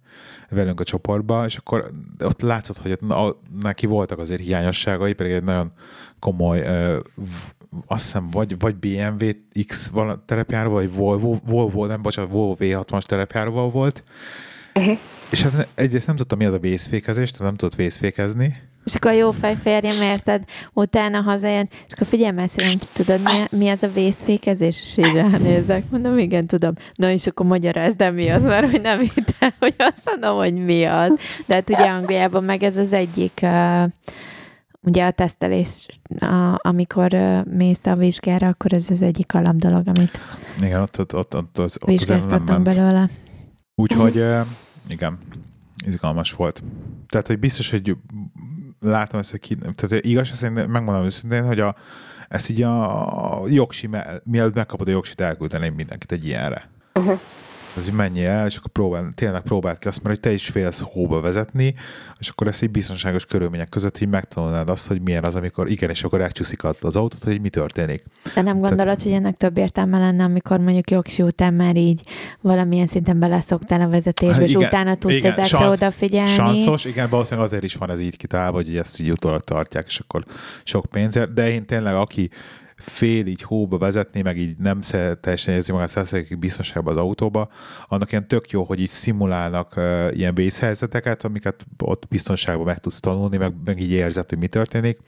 [0.49, 5.31] velünk a csoportban, és akkor ott látszott, hogy ott, na, neki voltak azért hiányosságai, pedig
[5.31, 5.71] egy nagyon
[6.19, 6.97] komoly uh,
[7.85, 9.29] azt hiszem, vagy, vagy BMW
[9.67, 9.91] X
[10.25, 14.03] terepjáró, vagy Volvo, Volvo, nem, bocsánat, Volvo V60-as terepjáróval volt,
[14.75, 14.97] uh-huh.
[15.31, 19.11] és hát egyrészt nem tudtam, mi az a vészfékezés, tehát nem tudott vészfékezni, és akkor
[19.11, 22.49] a jó fejférjem, érted, utána hazajön, és akkor figyelj már
[22.93, 24.81] tudod, mi, mi az a vészfékezés?
[24.81, 26.73] És így ránézek, mondom, igen, tudom.
[26.95, 30.53] Na, és akkor magyarázd, de mi az, mert hogy nem hittem, hogy azt mondom, hogy
[30.53, 31.13] mi az.
[31.45, 33.83] De hát ugye Angliában meg ez az egyik uh,
[34.81, 35.85] ugye a tesztelés,
[36.19, 40.19] a, amikor uh, mész a vizsgára, akkor ez az egyik alapdolog, amit
[40.61, 43.09] igen, ott, ott, ott, ott, az, ott vizsgáztattam belőle.
[43.75, 44.39] Úgyhogy uh,
[44.87, 45.17] igen,
[45.85, 46.63] izgalmas volt.
[47.07, 47.95] Tehát, hogy biztos, hogy
[48.79, 51.75] látom ezt, hogy ki, tehát igaz, szerint megmondom őszintén, hogy a,
[52.27, 53.89] ezt így a jogsi,
[54.23, 56.69] mielőtt megkapod a jogsit, elküldeném mindenkit egy ilyenre.
[56.93, 57.19] Uh-huh
[57.77, 60.47] az, hogy menj el, és akkor próbál, tényleg próbáld ki azt, mert hogy te is
[60.47, 61.75] félsz hóba vezetni,
[62.19, 65.89] és akkor ezt így biztonságos körülmények között így megtanulnád azt, hogy milyen az, amikor igen,
[65.89, 68.03] és akkor elcsúszik az autót, hogy mi történik.
[68.35, 72.01] De nem gondolod, Tehát, hogy ennek több értelme lenne, amikor mondjuk jogsi után már így
[72.41, 76.29] valamilyen szinten beleszoktál a vezetésbe, hát, és igen, utána tudsz igen, ezekre szansz, odafigyelni?
[76.29, 79.99] Sanszos, igen, valószínűleg azért is van ez így kitálva, hogy ezt így utólag tartják, és
[79.99, 80.23] akkor
[80.63, 82.29] sok pénzért, de én tényleg, aki
[82.77, 84.79] fél így hóba vezetni, meg így nem
[85.21, 87.49] teljesen érzi magát százszerzékig biztonságban az autóba,
[87.87, 92.99] annak ilyen tök jó, hogy így szimulálnak uh, ilyen vészhelyzeteket, amiket ott biztonságban meg tudsz
[92.99, 94.99] tanulni, meg, meg így érzed, hogy mi történik,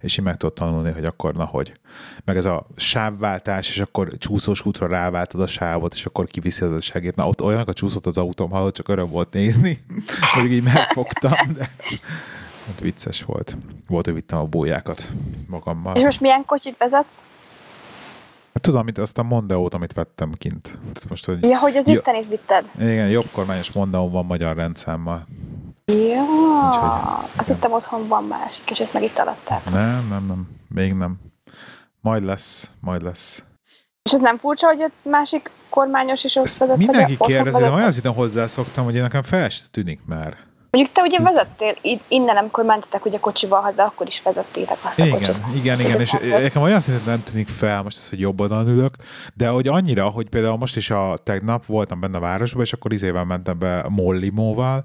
[0.00, 1.72] és így meg tudod tanulni, hogy akkor na hogy.
[2.24, 6.72] Meg ez a sávváltás, és akkor csúszós útra ráváltod a sávot, és akkor kiviszi az
[6.72, 7.16] a segít.
[7.16, 9.84] Na ott olyanok a csúszott az autóm, hallott, csak öröm volt nézni,
[10.34, 11.70] hogy így megfogtam, de
[12.72, 13.56] Hát vicces volt.
[13.88, 15.08] Volt, hogy vittem a bójákat
[15.48, 15.94] magammal.
[15.96, 17.20] És most milyen kocsit vezetsz?
[18.54, 20.78] Hát tudom, amit azt a Mondeót, amit vettem kint.
[21.08, 22.64] Most, hogy ja, hogy az jo- itten is vitted.
[22.78, 25.26] Igen, jobb kormányos Mondeó van magyar rendszámmal.
[25.84, 26.22] Ja,
[26.68, 29.70] Úgyhogy, azt hittem otthon van másik, és ezt meg itt alatták.
[29.70, 31.20] Nem, nem, nem, még nem.
[32.00, 33.42] Majd lesz, majd lesz.
[34.02, 36.76] És ez nem furcsa, hogy ott másik kormányos is ott vezet?
[36.76, 40.36] Mindenki kérdezi, de olyan szinten hozzászoktam, hogy én nekem fel tűnik már.
[40.76, 41.76] Mondjuk te ugye vezettél
[42.08, 45.36] innen, amikor mentetek ugye kocsival haza, akkor is vezettétek azt a igen, kocsit.
[45.54, 48.94] Igen, igen, és nekem olyan szinten nem tűnik fel most ez, hogy jobb oldalon ülök,
[49.34, 52.92] de hogy annyira, hogy például most is a tegnap voltam benne a városban, és akkor
[52.92, 54.84] izével mentem be Mollimóval,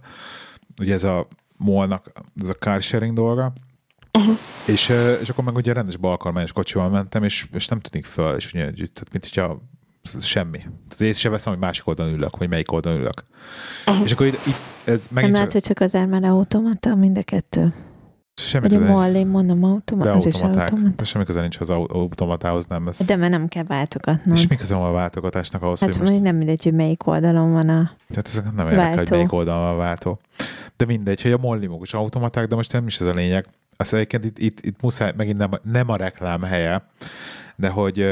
[0.81, 1.27] ugye ez a
[1.57, 2.11] Molnak,
[2.41, 3.53] ez a car sharing dolga,
[4.11, 4.37] Uh-huh.
[4.65, 8.53] És, és akkor meg ugye rendes balkarmányos kocsival mentem, és, és nem tűnik föl, és
[8.53, 9.61] ugye, tehát mint hogyha
[10.21, 10.57] semmi.
[10.57, 13.23] Tehát én sem veszem, hogy másik oldalon ülök, vagy melyik oldalon ülök.
[14.03, 14.55] És akkor itt, itt
[14.85, 17.73] ez megint Nem lehet, hogy csak az mert automata, mind a kettő.
[18.41, 20.75] Semmi Vagy a Molly, mondom, automata, az is automata.
[20.95, 23.05] De semmi köze nincs az automatához, nem ez.
[23.05, 24.37] De mert nem kell váltogatnod.
[24.37, 26.21] És mi köze van a váltogatásnak ahhoz, hát hogy most...
[26.21, 29.73] nem mindegy, hogy melyik oldalon van a Hát ezek nem érdekel, hogy melyik oldalon van
[29.73, 30.19] a váltó.
[30.77, 33.45] De mindegy, hogy a Molly is automaták, de most nem is ez a lényeg.
[33.75, 36.87] Azt egyébként itt, itt, itt muszáj, megint nem, nem a reklám helye,
[37.55, 38.05] de hogy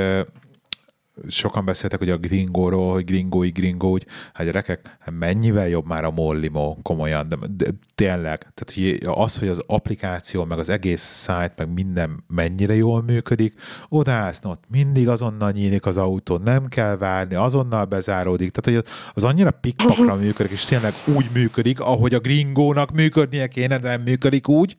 [1.28, 6.04] sokan beszéltek ugye a gringóról, hogy gringói, gringó, úgy, hát gyerekek, hát mennyivel jobb már
[6.04, 11.22] a Mollimo, komolyan, de, de tényleg, tehát hogy az, hogy az applikáció, meg az egész
[11.22, 13.54] site, meg minden mennyire jól működik,
[13.90, 19.24] odaállsz, ott mindig azonnal nyílik az autó, nem kell várni, azonnal bezáródik, tehát hogy az
[19.24, 24.48] annyira pikpakra működik, és tényleg úgy működik, ahogy a gringónak működnie kéne, de nem működik
[24.48, 24.78] úgy,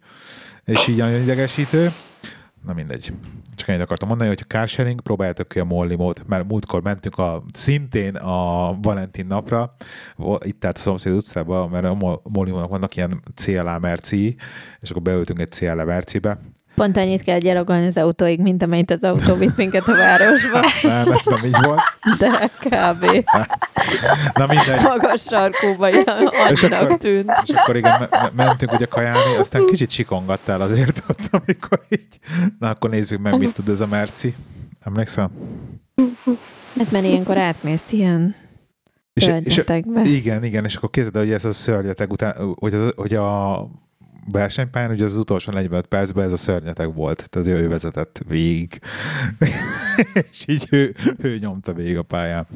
[0.64, 1.92] és így nagyon idegesítő.
[2.66, 3.12] Na mindegy.
[3.54, 7.42] Csak ennyit akartam mondani, hogy a carsharing, próbáljátok ki a Mollimót, mert múltkor mentünk a,
[7.52, 9.76] szintén a Valentin napra,
[10.44, 14.36] itt tehát a szomszéd utcában, mert a Mollimónak vannak ilyen CLA merci,
[14.80, 16.38] és akkor beültünk egy CLA mercibe,
[16.76, 20.60] Pont annyit kell gyalogolni az autóig, mint amennyit az autó vitt minket a városba.
[20.82, 21.80] Nem, ez nem így volt.
[22.18, 23.24] De kb.
[24.34, 24.82] Na mindegy.
[24.82, 27.32] Magas sarkóba annak tűnt.
[27.44, 32.18] És akkor igen, mentünk ugye kajálni, aztán kicsit sikongattál azért ott, amikor így.
[32.58, 34.34] Na akkor nézzük meg, mit tud ez a Merci.
[34.84, 35.30] Emlékszel?
[36.78, 38.34] Hát mert ilyenkor átmész ilyen
[39.16, 39.64] és, és,
[40.04, 43.58] igen, igen, és akkor képzeld, hogy ez a szörnyetek után, hogy, az, hogy a
[44.32, 48.80] versenypályán, ugye az utolsó 45 percben ez a szörnyeteg volt, tehát ő vezetett végig.
[50.30, 52.46] és így ő, ő nyomta végig a pályán.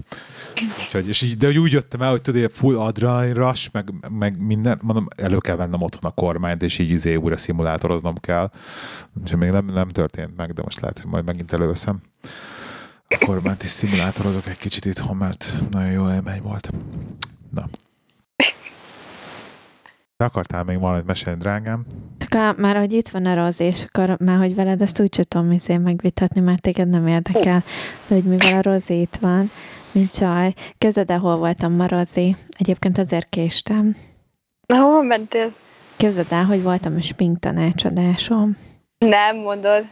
[0.78, 4.78] Úgyhogy, és így, de úgy jöttem el, hogy tudod, full adrenalin rush, meg, meg minden,
[4.82, 8.50] mondom, elő kell vennem otthon a kormányt, és így izé újra szimulátoroznom kell.
[9.20, 12.00] Úgyhogy még nem, nem történt meg, de most lehet, hogy majd megint előveszem.
[13.08, 16.70] A kormányt is szimulátorozok egy kicsit itthon, mert nagyon jó élmény volt.
[17.50, 17.68] Na.
[20.20, 21.84] Te akartál még valamit mesélni, drágám?
[22.18, 25.52] Csak már, hogy itt van a roz, és akkor már, hogy veled ezt úgy tudom
[25.52, 27.62] izén megvitatni, mert téged nem érdekel,
[28.08, 29.50] de hogy mivel a rozi itt van,
[29.92, 30.52] mint csaj.
[30.78, 32.36] Közed, hol voltam ma, Rozi?
[32.58, 33.96] Egyébként azért késtem.
[34.66, 35.52] Hova mentél?
[35.96, 38.56] Képzeld el, hogy voltam a spink tanácsadásom.
[38.98, 39.84] Nem mondod.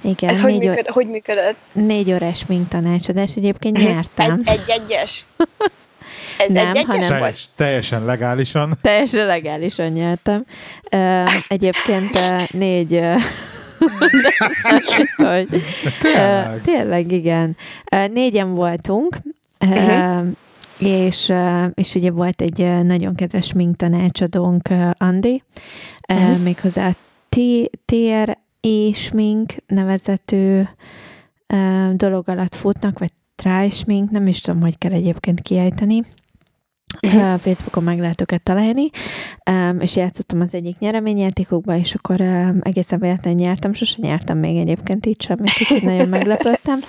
[0.00, 1.56] Igen, Ez hogy, négy, működ, hogy működött?
[1.72, 3.36] négy órás mink tanácsadás.
[3.36, 4.40] Egyébként nyertem.
[4.44, 5.24] Egy, egy egyes?
[6.38, 7.08] Ez Nem, egy hanem-?
[7.08, 8.72] Teljes, teljesen legálisan.
[8.82, 10.44] Teljesen legálisan nyertem.
[11.48, 12.10] Egyébként
[12.52, 12.94] négy...
[12.94, 13.14] ö,
[15.16, 15.48] hogy,
[16.02, 16.60] Tényleg.
[16.64, 17.56] tényleg, igen.
[18.12, 19.16] Négyen voltunk,
[19.58, 20.28] Mhm.
[20.78, 21.32] és,
[21.74, 24.68] és ugye volt egy nagyon kedves mink tanácsadónk,
[24.98, 25.42] Andi,
[26.08, 26.40] Mhm.
[26.42, 26.90] méghozzá
[27.28, 28.38] T- TRE
[28.94, 30.68] smink nevezető
[31.92, 36.02] dolog alatt futnak, vagy try smink, nem is tudom, hogy kell egyébként kiejteni.
[37.38, 38.90] Facebookon meg lehet őket találni,
[39.78, 42.20] és játszottam az egyik nyereményjátékokba, és akkor
[42.60, 46.80] egészen véletlenül nyertem, sose nyertem még egyébként így semmit, úgyhogy nagyon meglepődtem.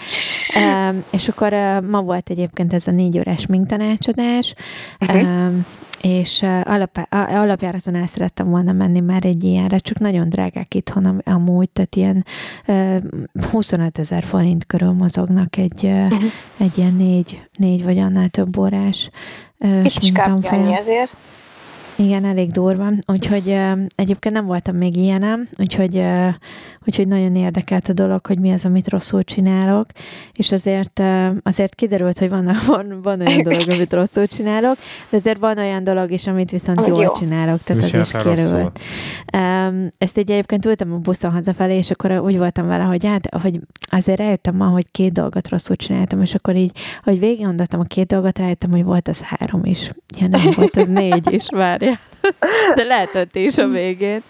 [1.12, 1.54] És akkor
[1.90, 4.54] ma volt egyébként ez a négy órás minktanácsadás,
[5.00, 5.18] Mhm.
[5.18, 5.66] um,
[6.02, 11.22] és alap, alapjáraton el szerettem volna menni már egy ilyenre, csak nagyon drágák itthon am-
[11.26, 12.26] amúgy, tehát ilyen
[12.68, 12.98] uh,
[13.52, 16.24] 25 ezer forint körül mozognak egy, uh, Mhm.
[16.58, 19.10] egy ilyen négy, négy vagy annál több órás
[19.84, 20.12] Itt is
[20.50, 21.12] annyi ezért.
[21.96, 22.90] Igen, elég durva.
[23.08, 26.34] Úgyhogy uh, egyébként nem voltam még ilyenem, úgyhogy, uh,
[26.86, 29.86] úgyhogy nagyon érdekelt a dolog, hogy mi az, amit rosszul csinálok,
[30.34, 31.02] és azért,
[31.44, 34.78] azért kiderült, hogy van, van, van olyan dolog, amit rosszul csinálok,
[35.10, 37.12] de azért van olyan dolog is, amit viszont jól jó.
[37.12, 38.14] csinálok, tehát Mit az is.
[39.38, 43.30] Um, ezt így egyébként ültem a buszon hazafelé, és akkor úgy voltam vele, hogy hát,
[43.42, 46.72] hogy azért rájöttem ma, hogy két dolgot rosszul csináltam, és akkor így,
[47.04, 49.90] hogy végig gondoltam a két dolgot, rájöttem, hogy volt az három is.
[50.20, 51.46] Ja, nem volt, az négy is,
[51.84, 52.00] várjál.
[52.76, 54.22] De lehetett is a végén.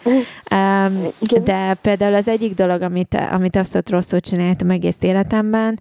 [0.51, 1.07] Um,
[1.43, 5.79] de például az egyik dolog, amit, amit abszolút rosszul csináltam egész életemben,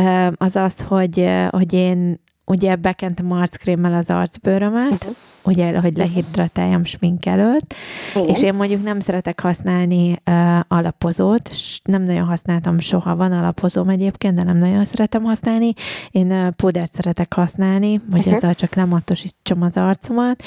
[0.00, 5.12] um, az az, hogy, hogy én ugye bekentem arckrémmel az arcbőrömet, Mhm.
[5.42, 7.74] ugye, hogy lehidratáljam smink előtt,
[8.14, 8.28] Igen.
[8.28, 11.50] és én mondjuk nem szeretek használni uh, alapozót,
[11.84, 15.72] nem nagyon használtam soha, van alapozóm egyébként, de nem nagyon szeretem használni.
[16.10, 18.34] Én uh, pudert szeretek használni, hogy Uh-huh.
[18.34, 20.42] azzal csak lematosítsam az arcomat.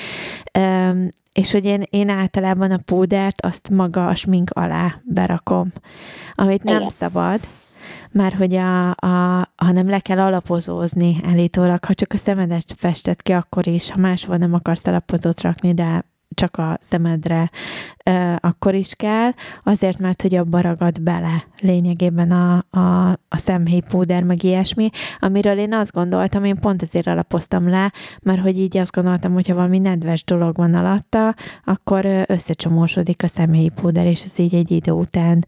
[0.60, 5.72] Um, és hogy én, én általában a púdert azt maga a smink alá berakom,
[6.36, 6.89] amit nem Igen.
[6.89, 7.39] szabad,
[8.16, 13.32] mert hogy a, a, hanem le kell alapozózni állítólag, ha csak a szemedet fested ki,
[13.32, 16.05] akkor is, ha máshol nem akarsz alapozót rakni, de
[16.36, 17.49] csak a szemedre
[18.05, 19.32] ö, akkor is kell,
[19.63, 24.89] azért, mert hogy abba ragad bele lényegében a, a, a szemhéjpúder, meg ilyesmi,
[25.20, 27.91] amiről én azt gondoltam, én pont ezért alapoztam le,
[28.22, 34.05] mert hogy így azt gondoltam, hogyha valami nedves dolog van alatta, akkor összecsomósodik a szemhéjpúder,
[34.05, 35.45] és ez így egy idő után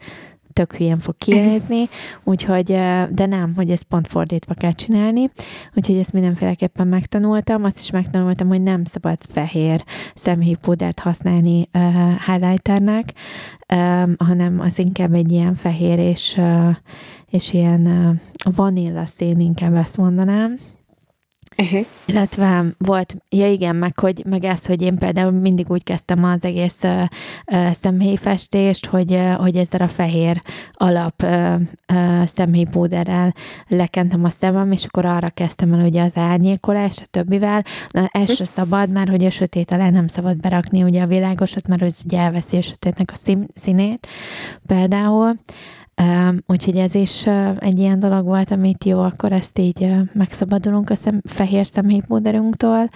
[0.58, 1.90] tök hülyén fog kinézni,
[2.24, 2.66] úgyhogy,
[3.10, 5.30] de nem, hogy ezt pont fordítva kell csinálni,
[5.76, 9.84] úgyhogy ezt mindenféleképpen megtanultam, azt is megtanultam, hogy nem szabad fehér
[10.16, 11.82] szemhéjpúdert használni uh,
[12.26, 13.14] highlighternek,
[13.74, 16.76] um, hanem az inkább egy ilyen fehér és, uh,
[17.30, 17.86] és ilyen
[18.46, 20.56] uh, vanilla szín, inkább ezt mondanám.
[21.62, 21.86] Uh-huh.
[22.06, 26.44] Illetve volt, ja igen, meg, hogy, meg ez, hogy én például mindig úgy kezdtem az
[26.44, 30.42] egész uh, szemhéjfestést, hogy, uh, hogy ezzel a fehér
[30.74, 31.56] alap uh,
[31.94, 33.34] uh, szemhéjpúderrel
[33.68, 37.64] lekentem a szemem, és akkor arra kezdtem el ugye az árnyékolás, a többivel.
[37.90, 41.68] Na, ez se szabad, mert hogy a sötét alá nem szabad berakni ugye a világosat,
[41.68, 44.08] mert az ugye elveszi a sötétnek a szín, színét
[44.66, 45.36] például.
[46.02, 47.26] Um, úgyhogy ez is
[47.58, 52.90] egy ilyen dolog volt, amit jó, akkor ezt így uh, megszabadulunk a szem, fehér szemhéjpúderünktől.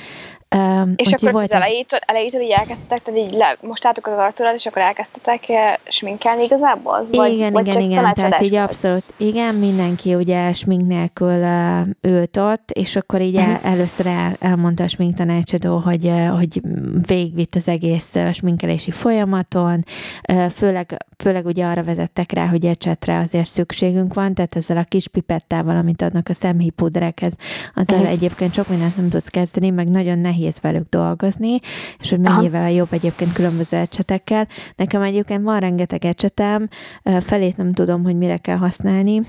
[0.56, 4.54] Um, És akkor az egy- elejétől, elejétől így elkezdtetek, tehát így le, mostátok az arcodat,
[4.56, 7.08] és akkor elkezdtetek eh, sminkelni igazából?
[7.12, 8.64] Vagy, igen, vagy igen, igen, tehát így volt?
[8.64, 13.50] abszolút, igen, mindenki ugye smink nélkül uh, ült ott, és akkor így Mhm.
[13.50, 16.62] el, először el, elmondta a smink tanácsadó, hogy, uh, hogy
[17.08, 19.84] végigvitt az egész uh, sminkelési folyamaton,
[20.32, 24.84] uh, főleg, főleg ugye arra vezettek rá, hogy ecsetre azért szükségünk van, tehát ezzel a
[24.84, 27.34] kis pipettával, amit adnak a szemhípudrekhez,
[27.76, 28.06] azzal Mhm.
[28.08, 31.60] egyébként sok mindent nem tudsz kezdeni, meg nagyon nehéz velük dolgozni,
[32.00, 32.36] és hogy Aha.
[32.36, 34.48] mennyivel jobb egyébként különböző ecsetekkel.
[34.76, 36.68] Nekem egyébként van rengeteg ecsetem,
[37.20, 39.22] felét nem tudom, hogy mire kell használni.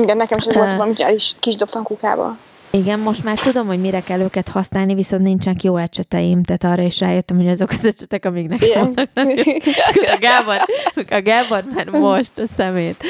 [0.00, 2.36] Igen, nekem is ez volt valami, el is kis dobtam kukába.
[2.72, 6.82] Igen, most már tudom, hogy mire kell őket használni, viszont nincsenek jó ecseteim, tehát arra
[6.82, 9.10] is rájöttem, hogy azok az ecsetek, amik nekem vannak,
[10.14, 10.56] a Gábor,
[10.94, 13.04] a Gábor már most a szemét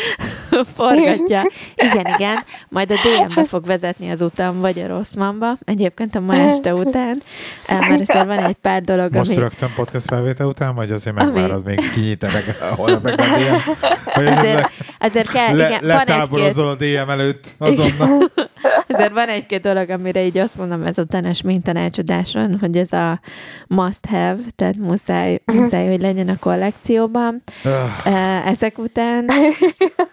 [0.77, 1.43] forgatja.
[1.75, 6.35] Igen, igen, majd a DM-be fog vezetni az utam, vagy a Rosszmanba, egyébként a ma
[6.35, 7.21] este után,
[7.67, 9.41] eh, mert azért van egy pár dolog, Most ami...
[9.41, 13.71] rögtön podcast felvétel után, vagy azért Ami- megvárod, még kinyitni meg holnap meg a DM?
[14.15, 18.31] Vagy azért Azért, le, azért kell, le, igen, letáborozol a DM előtt azonnal?
[18.89, 23.21] azért van egy-két dolog, amire így azt mondom ezután a mintanácsadáson, hogy ez a
[23.67, 27.43] must have, tehát muszáj, muszáj, hogy legyen a kollekcióban.
[27.65, 27.73] Öh,
[28.05, 29.25] Eh, Ezek után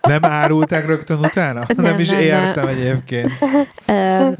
[0.01, 1.65] Nem árulták rögtön utána?
[1.67, 2.75] Nem, nem is nem, értem nem.
[2.77, 3.31] egyébként.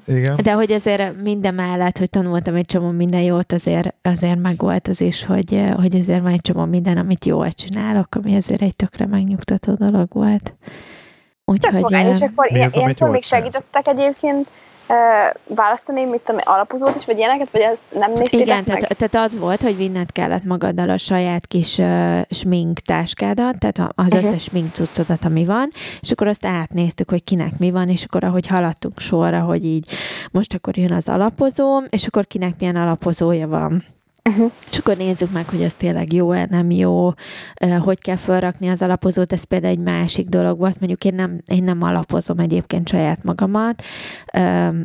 [0.06, 0.36] Igen.
[0.44, 4.88] De hogy azért minden mellett, hogy tanultam egy csomó minden jót, azért, azért meg volt
[4.88, 8.76] az is, hogy, hogy azért van egy csomó minden, amit jól csinálok, ami azért egy
[8.76, 10.56] tökre megnyugtató dolog volt.
[11.46, 11.92] Úgyhogy...
[11.92, 14.48] És akkor ilyen, ilyenkor még segítettek egyébként
[15.48, 18.80] választani, mit tudom, alapozót is, vagy ilyeneket, vagy ez nem néztétek Igen, meg?
[18.80, 23.94] Tehát, tehát az volt, hogy vinned kellett magaddal a saját kis uh, smink táskádat, tehát
[23.96, 24.24] az uh-huh.
[24.24, 25.70] összes smink cuccodat, ami van,
[26.02, 29.90] és akkor azt átnéztük, hogy kinek mi van, és akkor ahogy haladtunk sorra, hogy így
[30.32, 33.84] most akkor jön az alapozóm, és akkor kinek milyen alapozója van.
[34.28, 34.52] Uh-huh.
[34.72, 37.12] És akkor nézzük meg, hogy ez tényleg jó-e, nem jó,
[37.84, 41.64] hogy kell felrakni az alapozót, ez például egy másik dolog volt, mondjuk én nem, én
[41.64, 43.84] nem alapozom egyébként saját magamat,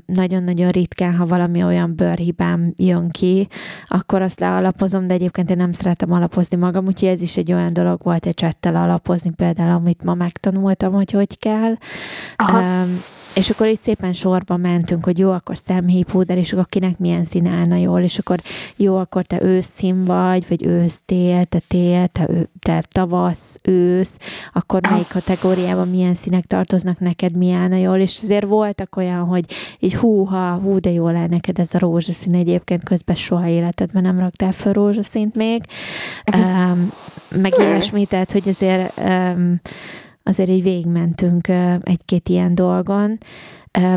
[0.06, 3.48] nagyon-nagyon ritkán, ha valami olyan bőrhibám jön ki,
[3.86, 7.73] akkor azt lealapozom, de egyébként én nem szeretem alapozni magam, úgyhogy ez is egy olyan
[7.73, 11.74] dolog volt, egy csettel alapozni például, amit ma megtanultam, hogy hogy kell.
[12.36, 12.85] Aha.
[13.35, 17.47] És akkor itt szépen sorba mentünk, hogy jó, akkor szemhéjpúder, és akkor kinek milyen szín
[17.47, 18.41] állna jól, és akkor
[18.77, 22.29] jó, akkor te őszszín vagy, vagy ősz-tél, te tél, te,
[22.59, 24.19] te tavasz, ősz,
[24.53, 29.45] akkor melyik kategóriában milyen színek tartoznak neked, mi állna jól, és azért voltak olyan, hogy
[29.79, 34.19] így húha, hú, de jól áll neked ez a rózsaszín, egyébként közben soha életedben nem
[34.19, 35.63] raktál fel rózsaszínt még,
[36.37, 36.93] um,
[37.29, 39.61] meg ilyesmi, tehát, hogy azért um,
[40.23, 41.49] azért így végmentünk
[41.81, 43.19] egy-két ilyen dolgon,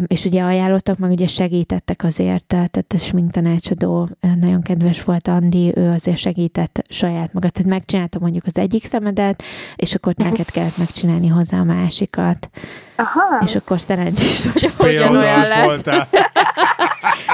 [0.07, 5.71] és ugye ajánlottak, meg ugye segítettek azért, tehát a smink tanácsadó nagyon kedves volt Andi,
[5.75, 9.43] ő azért segített saját magát, tehát megcsinálta mondjuk az egyik szemedet,
[9.75, 12.49] és akkor neked kellett megcsinálni hozzá a másikat.
[12.95, 13.43] Aha.
[13.45, 15.89] És akkor szerencsés, hogy hogyan olyan lett.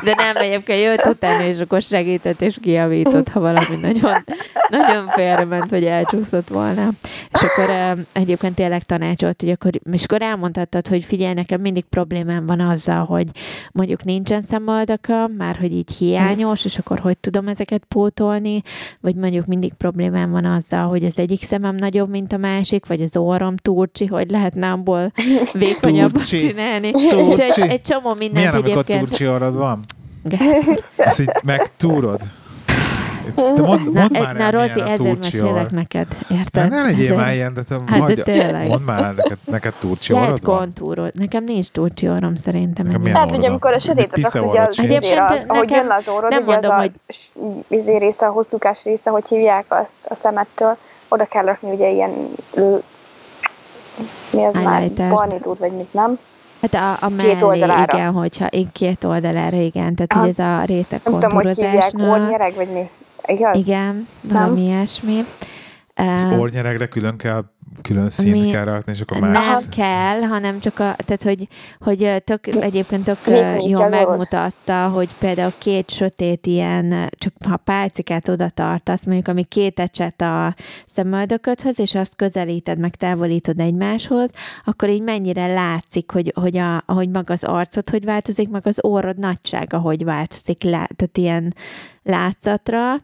[0.04, 4.26] De nem, egyébként jött utána, és akkor segített, és kiavított, ha valami nagyon,
[4.70, 6.90] nagyon félrement, hogy elcsúszott volna.
[7.32, 12.46] És akkor egyébként tényleg tanácsolt, hogy akkor, és akkor elmondhattad, hogy figyelj, nekem mindig problémám
[12.46, 13.28] van azzal, hogy
[13.72, 18.62] mondjuk nincsen szemaldakam, már hogy így hiányos, és akkor hogy tudom ezeket pótolni,
[19.02, 23.02] vagy mondjuk mindig problémám van azzal, hogy az egyik szemem nagyobb, mint a másik, vagy
[23.02, 25.12] az orrom turcsi, hogy lehetne abból
[25.54, 26.92] vékonyabbat csinálni.
[26.92, 27.44] Turcsi.
[27.44, 28.90] És egy, egy csomó mindent Milyen, egyébként...
[28.90, 29.81] amikor turcsi orrod van?
[30.96, 32.22] Ezt így megtúrod?
[33.36, 36.70] De mond, mond na, már na Rozi, ezért mesélek neked, érted?
[36.70, 38.68] Ne legyél már ilyen, de te hát, hagyja, de tényleg.
[38.68, 41.12] mondd már neked, neked turcsi Lehet kontúrod.
[41.14, 43.02] Nekem nincs turcsi orrom szerintem.
[43.04, 46.44] Tehát ugye amikor a sötétet raksz, ugye az, azért az, ahogy jön az orrod, nem
[46.44, 46.92] ugye mondom, az hogy...
[47.70, 50.78] a izé része, a hosszúkás része, hogy hívják azt a szemettől,
[51.08, 52.12] oda kell rakni ugye ilyen
[54.32, 56.20] mi az már, barnitút, vagy mit nem?
[56.62, 57.98] Hát a, a mellé, két oldalára.
[57.98, 61.92] igen, hogyha én két oldalára, igen, tehát hogy ez a része kontúrozásnak.
[61.92, 62.90] Nem tudom, hogy hívják, vagy mi.
[63.26, 63.58] Igaz?
[63.58, 64.70] Igen, valami nem?
[64.70, 65.26] ilyesmi.
[65.96, 67.44] Az ornyeregre külön kell
[67.82, 69.46] külön színt Mi, kell rakni, és akkor más...
[69.46, 71.48] Nem kell, hanem csak a, tehát hogy,
[71.80, 73.20] hogy tök, egyébként tök
[73.68, 79.80] jól megmutatta, hogy például két sötét ilyen, csak ha pálcikát oda tartasz, mondjuk ami két
[79.80, 84.32] ecset a szemöldököthöz, és azt közelíted, meg távolítod egymáshoz,
[84.66, 88.78] akkor így mennyire látszik, hogy, hogy, a, hogy maga az arcod hogy változik, meg az
[88.82, 91.54] orrod nagysága hogy változik, tehát ilyen
[92.04, 92.96] látszatra,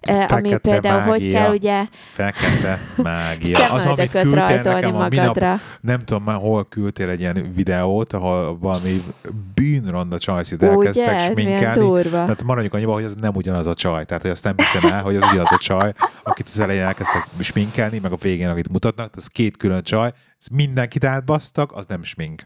[0.00, 1.12] Fekete ami például mágia.
[1.12, 3.72] hogy kell ugye Fekete mágia.
[3.72, 5.32] Az, amit nekem a magadra.
[5.32, 9.02] Minap, nem tudom már hol küldtél egy ilyen videót, ahol valami
[9.54, 12.08] bűnronda csajszit elkezdtek sminkelni.
[12.10, 14.04] Hát maradjunk annyiba, hogy ez nem ugyanaz a csaj.
[14.04, 17.26] Tehát, hogy azt nem hiszem el, hogy ez ugyanaz a csaj, akit az elején elkezdtek
[17.40, 22.02] sminkelni, meg a végén, akit mutatnak, az két külön csaj, ez mindenkit átbasztak, az nem
[22.02, 22.42] smink.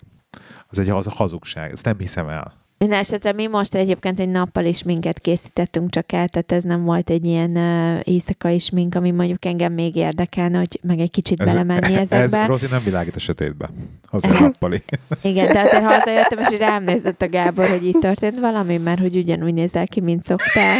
[0.67, 2.60] Az egy az a hazugság, ezt nem hiszem el.
[2.85, 6.85] Minden esetre mi most egyébként egy nappal is minket készítettünk csak el, tehát ez nem
[6.85, 11.41] volt egy ilyen uh, éjszakai smink, ami mondjuk engem még érdekelne, hogy meg egy kicsit
[11.41, 12.39] ez, belemenni ezekbe.
[12.39, 13.71] Ez Rozi nem világít a sötétbe.
[14.11, 14.83] Azért nappali.
[15.23, 19.17] Igen, de azért hazajöttem, és rám nézett a Gábor, hogy itt történt valami, mert hogy
[19.17, 20.77] ugyanúgy nézel ki, mint szoktál.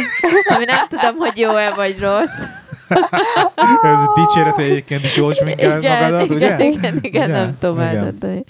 [0.55, 2.43] Ami nem tudom, hogy jó-e vagy rossz.
[3.81, 6.53] Ez dicséret, hogy egyébként is jól sminkeled magadat, igen, ugye?
[6.53, 8.45] Igen, igen, igen, nem tudom igen.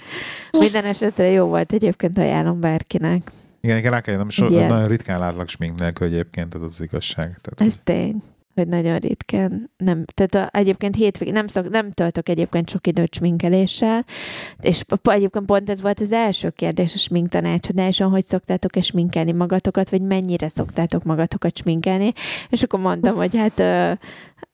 [0.50, 3.22] Minden esetre jó volt, egyébként ajánlom bárkinek.
[3.64, 7.38] Igen, igen, rá kell, nem so, nagyon ritkán látlak smink nélkül egyébként, tehát az igazság.
[7.40, 8.22] Tehát, Ez tény
[8.54, 9.70] hogy nagyon ritkán.
[9.76, 14.04] Nem, tehát a, egyébként hétvég, nem, szok, nem töltök egyébként sok időt sminkeléssel,
[14.60, 19.90] és egyébként pont ez volt az első kérdés a smink tanácsadáson, hogy szoktátok-e sminkelni magatokat,
[19.90, 22.12] vagy mennyire szoktátok magatokat sminkelni,
[22.48, 23.62] és akkor mondtam, hogy hát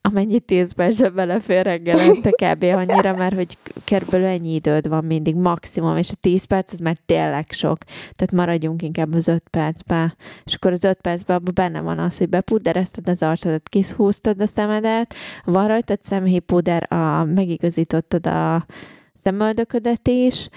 [0.09, 2.63] amennyi tíz percbe belefér reggelente kb.
[2.63, 6.97] annyira, mert hogy körülbelül ennyi időd van mindig maximum, és a tíz perc az már
[7.05, 7.77] tényleg sok.
[7.85, 10.15] Tehát maradjunk inkább az öt percbe.
[10.43, 14.47] És akkor az öt percben abban benne van az, hogy bepudderezted az arcodat, kiszhúztad a
[14.47, 15.13] szemedet,
[15.45, 18.65] van rajtad szemhéjpuder, a, megigazítottad a
[19.13, 20.49] szemöldöködet is,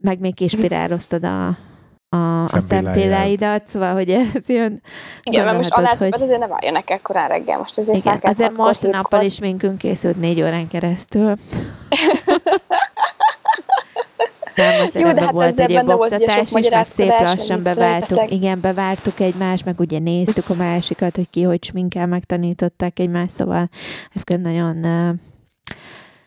[0.00, 1.56] meg még kispiráloztad a,
[2.08, 4.82] a, a szempilláidat, szóval, hogy ez jön...
[5.22, 6.22] Igen, mert most a hogy...
[6.22, 10.42] azért nem álljanak ekkorán reggel, most azért Igen, azért most nappal is minkünk készült négy
[10.42, 11.34] órán keresztül.
[14.54, 19.20] Nem, az Jó, de hát volt egyéb oktatás is, meg szép lassan beváltuk, igen, beváltuk
[19.20, 23.68] egymást, meg ugye néztük a másikat, hogy ki hogy sminkel, megtanították egymást, szóval
[24.10, 25.14] egyébként nagyon uh,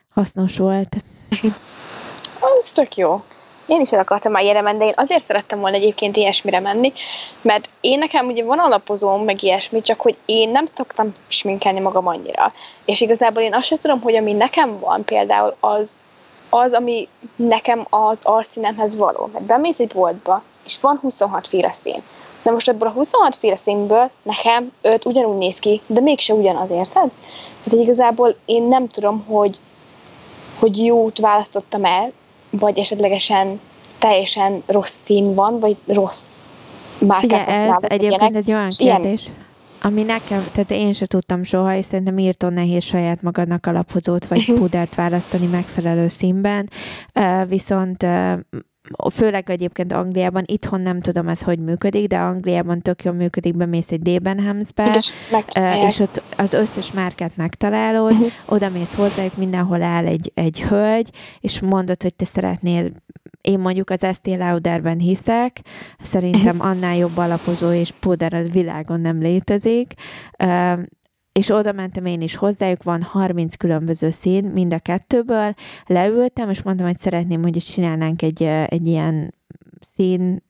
[0.09, 0.97] hasznos volt.
[2.59, 3.23] Az tök jó.
[3.71, 6.93] Én is el akartam már ilyenre menni, de én azért szerettem volna egyébként ilyesmire menni,
[7.41, 12.07] mert én nekem ugye van alapozóm, meg ilyesmi, csak hogy én nem szoktam sminkelni magam
[12.07, 12.53] annyira.
[12.85, 15.97] És igazából én azt sem tudom, hogy ami nekem van például, az
[16.49, 19.29] az, ami nekem az arszínemhez való.
[19.33, 22.01] Mert bemész egy boltba, és van 26 féle szín.
[22.43, 26.69] De most ebből a 26 féle színből nekem 5 ugyanúgy néz ki, de mégse ugyanaz,
[26.69, 27.11] érted?
[27.63, 29.59] Tehát igazából én nem tudom, hogy,
[30.59, 32.11] hogy jót választottam el,
[32.51, 33.59] vagy esetlegesen
[33.99, 36.35] teljesen rossz szín van, vagy rossz
[36.99, 39.23] márkát Ugye ez egyébként egy olyan kérdés.
[39.25, 39.37] Ilyen,
[39.81, 44.39] ami nekem, tehát én se tudtam soha, és szerintem írtó nehéz saját magadnak alapozót vagy
[44.39, 44.57] uh-huh.
[44.57, 46.69] pudert választani megfelelő színben,
[47.47, 48.05] viszont
[49.13, 53.91] főleg egyébként Angliában, itthon nem tudom ez hogy működik, de Angliában tök jól működik, bemész
[53.91, 55.03] egy Debenhamsbe,
[55.57, 58.31] uh, és ott az összes márkát megtalálod, uh-huh.
[58.45, 61.09] oda mész hozzájuk, mindenhol áll egy, egy hölgy,
[61.39, 62.91] és mondod, hogy te szeretnél
[63.41, 65.59] én mondjuk az Estée Lauderben hiszek,
[66.01, 66.65] szerintem mhm.
[66.65, 69.93] annál jobb alapozó és puder a világon nem létezik,
[71.31, 75.53] és oda mentem én is hozzájuk, van 30 különböző szín mind a kettőből,
[75.85, 79.33] leültem, és mondtam, hogy szeretném, hogy csinálnánk egy, egy ilyen
[79.79, 80.43] szín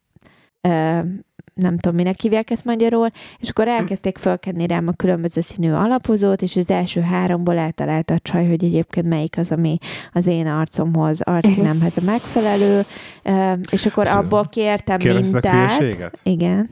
[1.54, 3.10] nem tudom, minek hívják ezt magyarul,
[3.40, 8.20] és akkor elkezdték fölkenni rám a különböző színű alapozót, és az első háromból eltalálta a
[8.20, 9.78] csaj, hogy egyébként melyik az, ami
[10.12, 12.86] az én arcomhoz, arcszínemhez a megfelelő,
[13.72, 16.20] és akkor abból kértem mintát.
[16.24, 16.70] Igen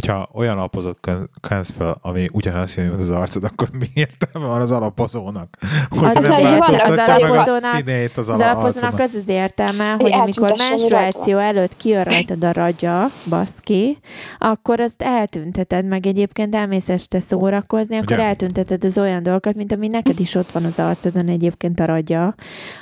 [0.00, 0.98] hogyha olyan alapozót
[1.40, 5.56] kensz fel, ami ugyanolyan színű, mint az arcod, akkor mi értelme van az alapozónak?
[5.88, 11.38] Hogy az, az, az, alapozónak, színét az, az alapozónak az az értelme, hogy amikor menstruáció
[11.38, 13.98] előtt kijön rajtad a ragya, baszki,
[14.38, 18.24] akkor azt eltünteted, meg egyébként elmész este szórakozni, akkor Ugye?
[18.24, 22.34] eltünteted az olyan dolgokat, mint ami neked is ott van az arcodon egyébként a ragya.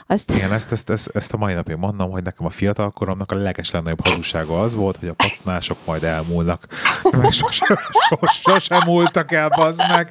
[0.07, 0.33] Azt...
[0.35, 4.07] Igen, ezt, ezt, ezt, ezt a mai napig mondom, hogy nekem a fiatalkoromnak a legeslegnagyobb
[4.07, 6.67] hazugsága az volt, hogy a patnások majd elmúlnak
[7.31, 7.77] sosem,
[8.09, 10.09] sos, sosem múltak el, bazd meg.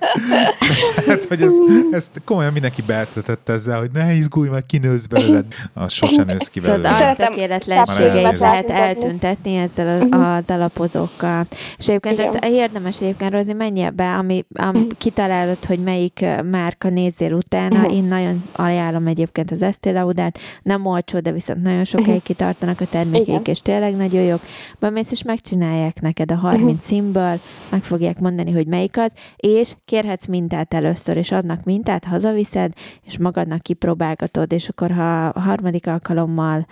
[1.07, 1.53] Hát, hogy ez,
[1.91, 5.45] ezt komolyan mindenki beeltetett ezzel, hogy ne izgulj, majd kinősz belőled.
[5.73, 7.01] Az sosem nősz ki belőled.
[7.01, 11.45] Az tökéletlenségeit lehet eltüntetni ezzel az, az alapozókkal.
[11.77, 17.33] És egyébként ezt érdemes egyébként rozni, menj ebbe, ami, ami kitalálod, hogy melyik márka nézzél
[17.33, 17.89] utána.
[17.89, 20.39] Én nagyon ajánlom egyébként az Estée Laudert.
[20.61, 24.41] Nem olcsó, de viszont nagyon sokáig kitartanak a termékeik, és tényleg nagyon jók.
[24.79, 27.39] Bemész és megcsinálják neked a 30 címből,
[27.69, 32.71] meg fogják mondani, hogy melyik az, és kérhetsz mintát először, és adnak mintát, hazaviszed,
[33.05, 36.65] és magadnak kipróbálgatod, és akkor ha a harmadik alkalommal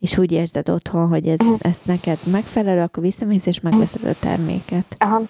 [0.00, 4.84] és úgy érzed otthon, hogy ez, ez neked megfelelő, akkor visszamész és megveszed a terméket.
[4.98, 5.22] Aha.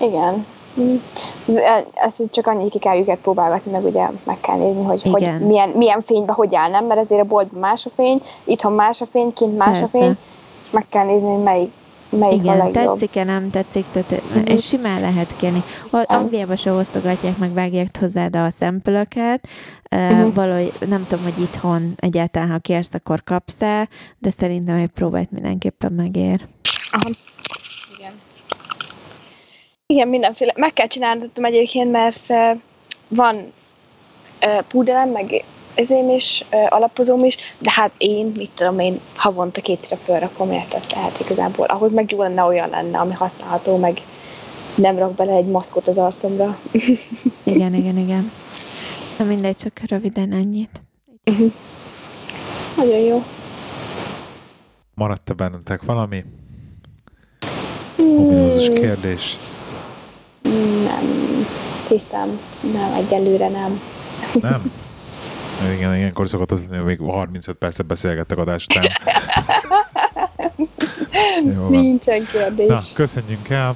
[0.00, 0.46] Igen.
[1.94, 5.68] Ezt csak annyi ki kell őket próbálgatni, meg ugye meg kell nézni, hogy, hogy milyen,
[5.68, 6.84] milyen fénybe hogy áll, nem?
[6.84, 9.98] Mert azért a boltban más a fény, itthon más a fény, kint más Persze.
[9.98, 10.16] a fény,
[10.70, 11.72] meg kell nézni, hogy melyik
[12.18, 12.72] melyik Igen, a legjobb.
[12.72, 14.50] tetszik-e, nem tetszik, tehát uh-huh.
[14.50, 15.62] és simán lehet kérni.
[15.90, 19.48] Angliában se osztogatják, meg vágják hozzád a szempölöket,
[19.90, 20.34] uh-huh.
[20.34, 23.58] valahogy nem tudom, hogy itthon egyáltalán, ha kérsz, akkor kapsz
[24.18, 26.46] de szerintem egy próbát mindenképpen megér.
[26.90, 27.10] Aha.
[27.98, 28.12] Igen.
[29.86, 30.52] Igen, mindenféle.
[30.56, 32.26] Meg kell csinálnom egyébként, mert
[33.08, 35.44] van uh, púderem, meg
[35.74, 40.86] ezém is, alapozóm is, de hát én, mit tudom én, havonta kétszer fölrakom, érted?
[40.86, 44.02] Tehát igazából ahhoz meg jó lenne olyan lenne, ami használható, meg
[44.74, 46.58] nem rak bele egy maszkot az arcomra.
[47.44, 48.32] igen, igen, igen.
[49.18, 50.82] Na mindegy, csak röviden ennyit.
[51.30, 51.52] Uh-huh.
[52.76, 53.22] Nagyon jó.
[54.94, 56.24] Maradt-e bennetek valami?
[57.96, 58.18] Hmm.
[58.18, 59.36] Ominózus kérdés?
[60.84, 61.24] Nem.
[61.88, 62.40] Hiszem,
[62.72, 63.80] nem, egyelőre nem.
[64.40, 64.72] Nem?
[65.74, 68.86] Igen, ilyenkor szokott az lenni, még 35 percet beszélgettek adás után.
[71.56, 72.66] Jó, Nincsen kérdés.
[72.66, 73.74] Na, köszönjük el,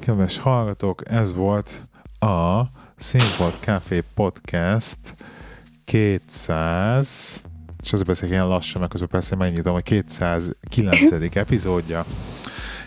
[0.00, 1.80] kedves hallgatók, ez volt
[2.18, 2.62] a
[2.96, 4.98] Színfolt Café Podcast
[5.84, 7.42] 200
[7.86, 11.36] és azért beszélek ilyen lassan, mert közben persze megnyitom, hogy 209.
[11.36, 12.04] epizódja.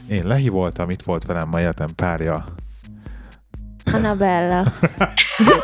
[0.10, 2.46] Én Lehi voltam, itt volt velem ma életem párja.
[3.94, 4.74] Annabella.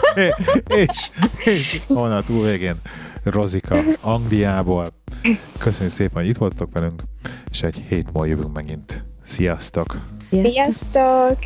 [0.68, 1.12] és,
[1.46, 2.76] és onnan túl végén
[3.24, 4.88] Rozika Angliából.
[5.58, 7.04] Köszönjük szépen, hogy itt voltatok velünk,
[7.52, 9.04] és egy hét múlva jövünk megint.
[9.24, 10.02] Sziasztok!
[10.30, 10.54] Sziasztok!
[10.54, 11.38] Sziasztok!